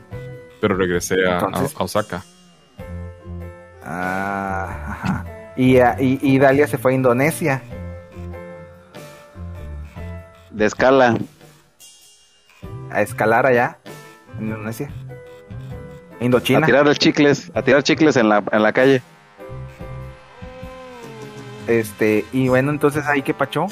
[0.61, 2.23] Pero regresé a, a- Entonces- a Osaka.
[3.85, 5.27] Ah, ajá.
[5.57, 7.63] Y, ah, y, y Dalia se fue a Indonesia.
[10.51, 11.17] De escala.
[12.91, 13.79] a escalar allá
[14.39, 14.91] en Indonesia.
[16.21, 16.61] Indochina.
[16.61, 19.03] A tirar los chicles, a tirar chicles en la, en la calle.
[21.67, 23.67] Este, y bueno, entonces ahí que pachó.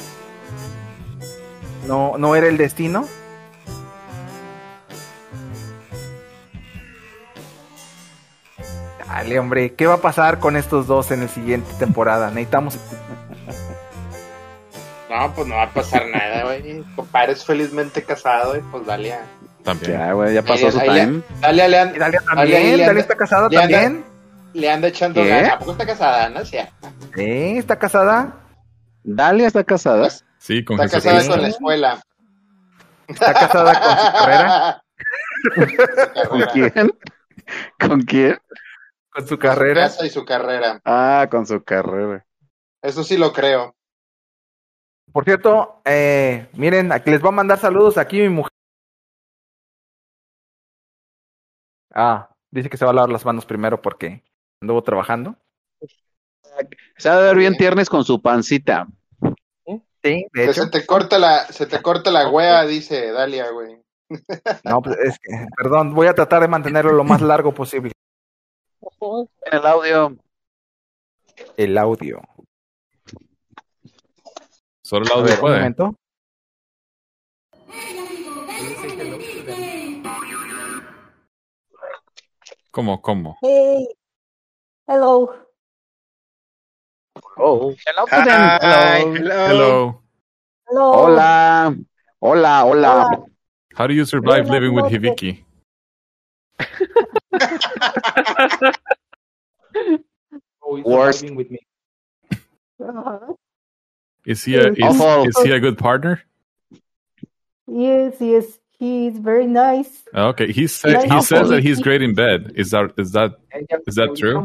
[1.86, 3.06] No, no era el destino.
[9.10, 12.28] Dale, hombre, ¿qué va a pasar con estos dos en la siguiente temporada?
[12.30, 12.78] Necesitamos.
[15.10, 16.84] No, pues no va a pasar nada, güey.
[16.94, 19.20] Compadre es felizmente casado y pues dale a...
[19.64, 19.92] También.
[19.92, 21.22] Ya, güey, ya pasó Ahí- su ahí le- time.
[21.40, 24.04] Dale, le Dale, también, ahí le Dalia anda- está casada le anda- también.
[24.54, 25.28] le anda echando ¿Qué?
[25.28, 25.52] ganas.
[25.52, 26.44] ¿A poco está casada, no?
[26.44, 26.58] Sí.
[27.16, 28.32] Está casada.
[29.02, 30.08] Dalia está casada.
[30.38, 32.00] Sí, con Está casada con la escuela.
[33.08, 34.82] Está casada con su carrera.
[36.28, 36.92] ¿Con quién?
[37.80, 38.38] ¿Con quién?
[39.12, 39.82] Con su carrera.
[39.82, 40.80] Casa y su carrera.
[40.84, 42.24] Ah, con su carrera.
[42.82, 43.74] Eso sí lo creo.
[45.12, 48.50] Por cierto, eh, miren, aquí les voy a mandar saludos aquí mi mujer.
[51.92, 54.22] Ah, dice que se va a lavar las manos primero porque
[54.62, 55.36] anduvo trabajando.
[56.96, 58.86] Se va a ver bien tiernes con su pancita.
[60.02, 60.64] Sí, de Que hecho.
[60.64, 63.80] se te corta la, se te corta la wea, dice Dalia, güey.
[64.64, 67.92] No, pues es que, perdón, voy a tratar de mantenerlo lo más largo posible.
[68.82, 70.16] En el audio.
[71.56, 72.20] El audio.
[74.82, 75.56] Solo el audio ver, un puede.
[75.58, 75.94] momento.
[82.70, 83.36] ¿Cómo, cómo?
[83.42, 83.88] Hey.
[84.86, 85.34] Hello.
[87.36, 87.74] Oh.
[87.86, 88.58] Hello, Hello.
[88.60, 89.14] hello.
[89.48, 90.02] Hello.
[90.66, 90.92] Hello.
[90.92, 91.76] Hola.
[92.20, 93.24] Hola, hola.
[93.74, 95.44] How do you survive living with noches.
[97.32, 98.74] Hibiki?
[100.84, 101.24] Worst.
[101.34, 101.58] with me.
[102.82, 103.34] Uh-huh.
[104.26, 105.28] Is he a is, Awful.
[105.28, 106.22] is he a good partner?
[107.66, 108.46] Yes, yes.
[108.78, 109.90] He is very nice.
[110.14, 111.82] Okay, he said Nice he says that he's quality.
[111.82, 112.52] great in bed.
[112.56, 113.32] Is that is that
[113.86, 114.38] is that true?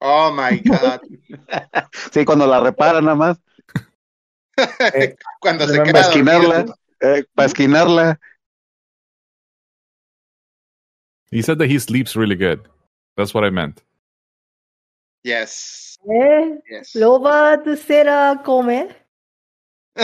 [0.00, 1.00] Oh my God.
[2.12, 3.38] Sí, cuando la repara nada más.
[5.40, 6.74] Cuando se Para queda esquinarla.
[7.00, 8.18] Eh, para esquinarla.
[11.30, 12.60] He said that he sleeps really good.
[13.16, 13.82] That's what I meant.
[15.24, 15.98] Yes.
[16.08, 16.94] Eh, Yes.
[16.94, 18.94] lo va a hacer a comer.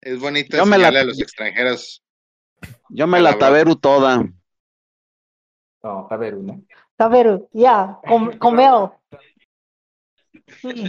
[0.00, 2.02] es bonito Yo me la- a los extranjeros.
[2.90, 4.24] Yo me la taberu toda.
[5.82, 6.62] No, a ver, uno.
[6.96, 8.98] Taberu, ya, com comeo.
[10.62, 10.88] Mm.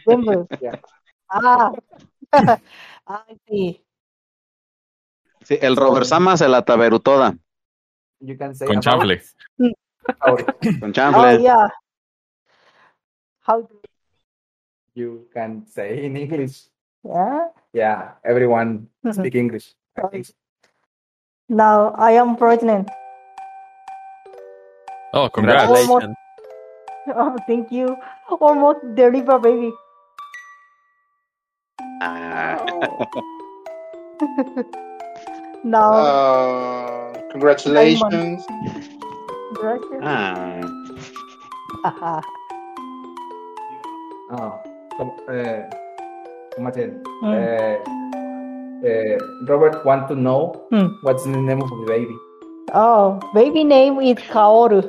[0.06, 0.46] Denver.
[1.28, 1.72] Ah.
[3.06, 3.84] Ay, sí.
[5.44, 7.34] Sí, el Robert Sama se la taberu toda.
[8.20, 9.22] You can say Con about- chanfle.
[10.80, 11.68] Con Oh, yeah.
[13.46, 13.80] How do
[14.94, 16.68] You can say in English.
[17.02, 17.48] yeah?
[17.72, 19.12] Yeah, everyone Mhm.
[19.14, 19.74] speak English.
[19.96, 20.26] I think.
[21.48, 22.88] Now I am pregnant.
[25.12, 25.90] Oh, congratulations.
[25.90, 26.16] Almost,
[27.16, 27.96] oh, thank you.
[28.40, 29.72] Almost deliver baby.
[35.64, 38.44] Now, Oh, congratulations.
[39.54, 40.00] gracias.
[40.02, 40.60] Ah,
[41.84, 42.20] Ajá.
[44.30, 44.52] Oh,
[44.96, 45.68] com- eh,
[46.56, 47.00] ¿cómo se dice?
[47.22, 47.34] Mm.
[47.34, 47.78] Eh,
[48.84, 50.88] eh, Robert want to know Mm.
[51.02, 52.14] what's the name of the baby.
[52.74, 54.82] Oh, baby name is Kaoru.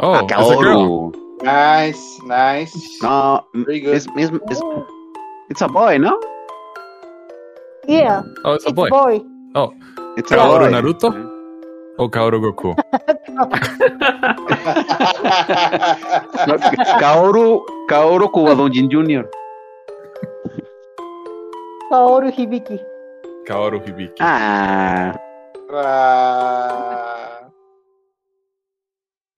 [0.00, 1.12] Oh, Ah, it's a girl.
[1.12, 1.12] Kaoru.
[1.42, 2.74] Nice, nice.
[3.02, 3.94] No, Very good.
[3.94, 4.62] es, es, es-
[5.50, 6.18] it's a boy, ¿no?
[7.86, 8.88] Yeah, Oh, it's a it's boy.
[8.90, 9.20] boy.
[9.54, 9.74] Oh,
[10.16, 10.70] It's a Kaoru boy.
[10.70, 11.08] Naruto
[11.98, 12.74] o Kaoru Goku.
[13.28, 13.46] No,
[17.02, 19.24] Kaoru, Kaoru Kubadonjin Jr.
[21.90, 22.78] Kaoru Hibiki.
[23.46, 24.20] Kaoru Hibiki.
[24.20, 25.14] Ah,
[25.74, 27.48] Ah,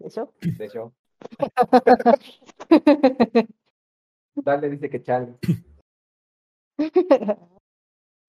[0.05, 0.33] ¿Eso?
[0.43, 0.93] De hecho.
[4.45, 5.35] Dale, dice que Charlie.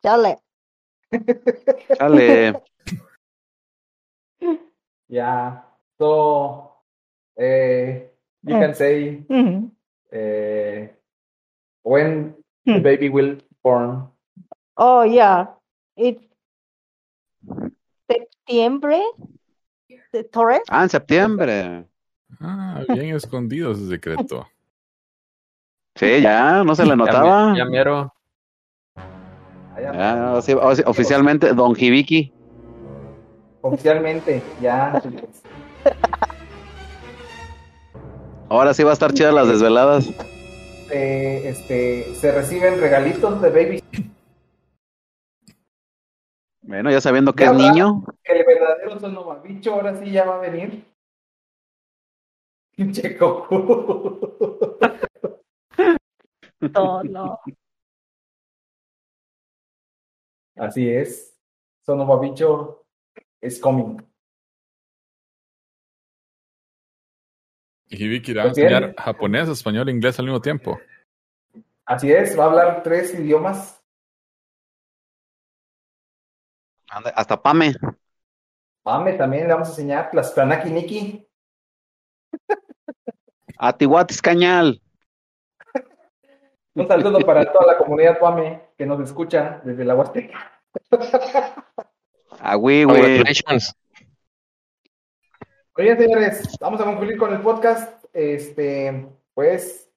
[0.06, 0.38] Chale.
[1.98, 2.54] chale.
[5.08, 5.62] Yeah.
[6.00, 6.72] So,
[7.38, 8.10] eh,
[8.44, 9.72] you can say Mhm.
[10.12, 10.90] eh,
[11.84, 12.82] when the Hmm.
[12.84, 14.10] baby will born.
[14.78, 15.48] Oh, yeah.
[15.96, 16.22] It's
[18.10, 19.02] septiembre.
[20.12, 20.62] ¿De Torres?
[20.70, 21.86] Ah, en septiembre.
[22.42, 24.48] Ah, bien escondido ese secreto.
[25.96, 27.54] Sí, ya, no se le notaba.
[27.56, 28.12] Ya, mero.
[29.82, 32.32] Ya, sí- sí, oficialmente, Don Hibiki.
[33.62, 35.02] Oficialmente, ya.
[35.02, 35.30] chicos.
[38.50, 40.08] Ahora sí va a estar chidas las desveladas.
[40.92, 43.84] Eh, este, se reciben regalitos de baby.
[46.62, 47.70] Bueno, ya sabiendo que Ya es va.
[47.70, 48.04] niño.
[48.24, 50.86] El verdadero sonomabicho ahora sí ya va a venir.
[52.76, 53.18] Pinche.
[56.76, 57.40] Oh, no.
[60.56, 61.38] Así es.
[61.86, 62.86] Sonomabicho
[63.42, 64.02] is coming.
[67.88, 70.80] Hibiki le va a enseñar japonés, español e inglés al mismo tiempo.
[71.86, 73.82] Así es, va a hablar tres idiomas.
[76.90, 77.76] Anda, Hasta Pame.
[78.84, 81.28] Mame, también le vamos a enseñar las Planaki Niki.
[83.58, 84.82] Atihuatis Cañal.
[86.74, 90.62] Un saludo para toda la comunidad Pame que nos escucha desde la Huasteca.
[92.40, 92.86] A Wiwi.
[92.86, 93.74] Congratulations.
[95.78, 98.06] Oye, señores, vamos a concluir con el podcast.
[98.14, 99.90] Este, pues,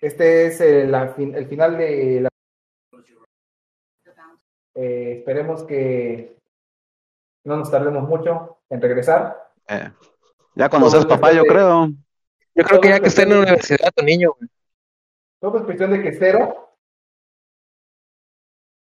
[0.00, 2.28] este es el, la fin- el final de la.
[4.74, 6.36] Eh, esperemos que
[7.44, 9.50] no nos tardemos mucho en regresar.
[9.68, 9.90] Eh,
[10.54, 11.88] ya cuando seas papá, yo creo.
[12.54, 14.50] Yo creo que ya que esté en la universidad tu niño, güey.
[15.40, 16.65] Todo es cuestión de que cero.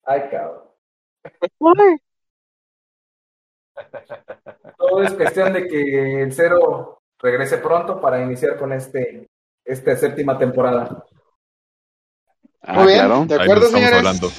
[0.05, 0.63] Ay, cabrón.
[4.79, 9.29] Todo es cuestión de que el cero regrese pronto para iniciar con este
[9.65, 11.05] esta séptima temporada.
[12.63, 13.25] Ah, Muy bien, claro.
[13.27, 13.93] ¿de acuerdo, señores?
[13.99, 14.31] hablando.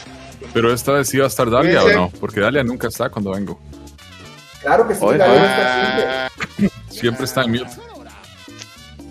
[0.54, 3.32] Pero esta vez sí va a estar Dalia o no, porque Dalia nunca está cuando
[3.32, 3.58] vengo.
[4.62, 7.72] Claro que sí, Oye, Dalia está siempre Siempre está en mute.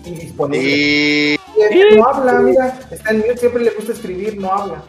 [0.05, 0.67] indisponible.
[0.69, 1.33] Y
[1.71, 4.83] Y No habla, mira, está en mute, siempre le gusta escribir, no habla.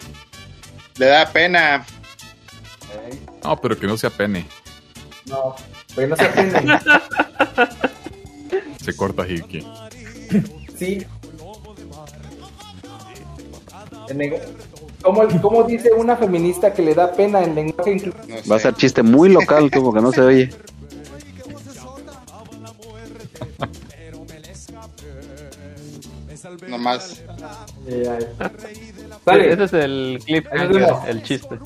[0.99, 1.87] Le da pena.
[3.43, 4.47] No, pero que no se apene.
[5.27, 5.55] No,
[5.95, 6.79] pero no se aprende.
[8.85, 9.66] Se corta Hiki.
[10.77, 11.07] Sí.
[15.03, 18.39] ¿Cómo, cómo dice una feminista que le da pena en lenguaje inclusivo?
[18.51, 20.51] Va a ser chiste muy local, como que no se oye.
[26.69, 27.23] Nomás.
[29.25, 29.53] Sale.
[29.53, 31.09] Ese es el vemos.
[31.09, 31.59] el chiste.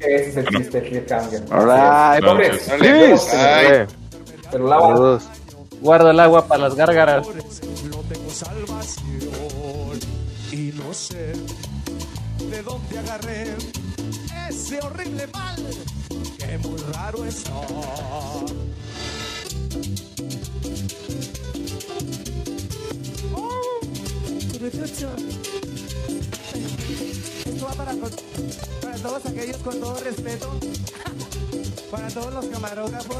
[0.00, 1.42] Ese es el chiste, el cliffhanger.
[1.50, 2.24] Alright.
[2.24, 2.70] Pobres.
[4.50, 4.88] Pero lava.
[4.88, 5.24] Saludos.
[5.80, 7.26] Guarda el agua para las gárgaras.
[7.26, 7.34] No
[8.08, 10.00] tengo salvación
[10.52, 11.32] y no sé
[12.50, 13.54] de dónde agarré
[14.48, 15.56] ese horrible mal
[16.38, 17.50] que muy raro está.
[27.60, 28.10] Esto va para, con-
[28.80, 30.58] para todos aquellos con todo respeto,
[31.90, 33.16] para todos los camarógrafos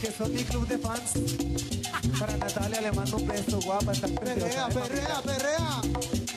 [0.00, 1.14] que son mi club de fans.
[2.16, 4.68] Para Natalia le mando un beso guapa, preciosa.
[4.68, 5.80] Perrea, perrea,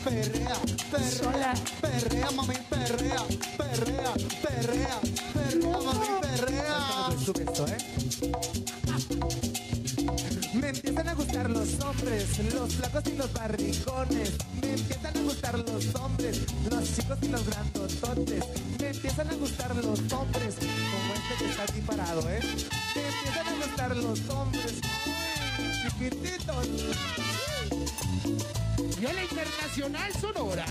[0.04, 0.58] perrea,
[0.92, 3.26] perrea, perrea, mami, perrea,
[3.60, 5.00] perrea, perrea,
[5.34, 6.82] perrea, mami, perrea.
[12.04, 14.32] Los flacos y los barricones.
[14.62, 18.44] Me empiezan a gustar los hombres, los chicos y los grandototes.
[18.80, 22.40] Me empiezan a gustar los hombres, como este que está aquí parado, ¿eh?
[22.96, 24.82] Me empiezan a gustar los hombres,
[25.84, 26.68] chiquititos.
[29.00, 30.66] Viola Internacional Sonora.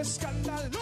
[0.00, 0.78] ¡Escándalo!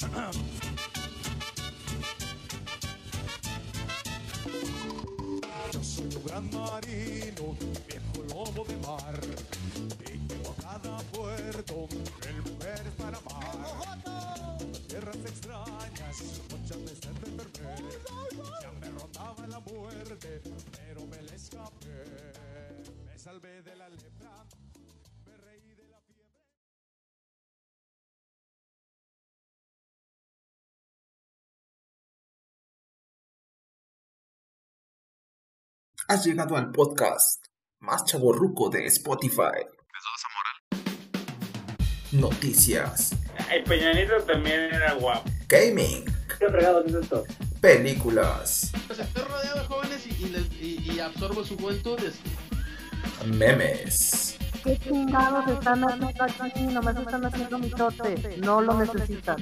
[0.00, 0.32] Yo
[6.36, 7.56] gran marino,
[7.88, 9.20] viejo lobo de mar.
[10.28, 11.88] Llevo a cada puerto
[12.28, 14.58] el mujeres para amar.
[14.86, 17.74] Tierras extrañas, muchas veces me enfermé.
[18.60, 20.42] Ya me rondaba la muerte,
[20.72, 22.04] pero me la escapé.
[23.06, 24.15] Me salvé de la lepra,
[36.08, 37.46] Has llegado al podcast
[37.80, 39.66] más chaborruco de Spotify.
[42.12, 43.12] Noticias,
[43.52, 45.28] El Peñanito también era guapo.
[45.48, 46.04] gaming,
[46.38, 47.24] ¿Qué fregados es esto?
[47.60, 51.98] películas, O sea, estoy rodeado de jóvenes y, y y- y absorbo su juventud.
[52.00, 52.14] es-
[53.26, 56.62] memes, ¿Qué chingados están haciendo aquí?
[56.62, 58.38] Nomás están haciendo mitote.
[58.38, 59.36] No lo necesitan.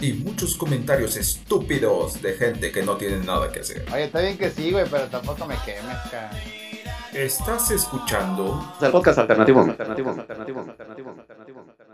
[0.00, 3.86] y muchos comentarios estúpidos de gente que no tiene nada que hacer.
[3.92, 6.30] Oye, está bien que sí, güey, pero tampoco me quemes, cara.
[7.12, 9.60] Estás escuchando El podcast alternativo.
[9.60, 11.93] Alternativo, alternativo, alternativo, alternativo.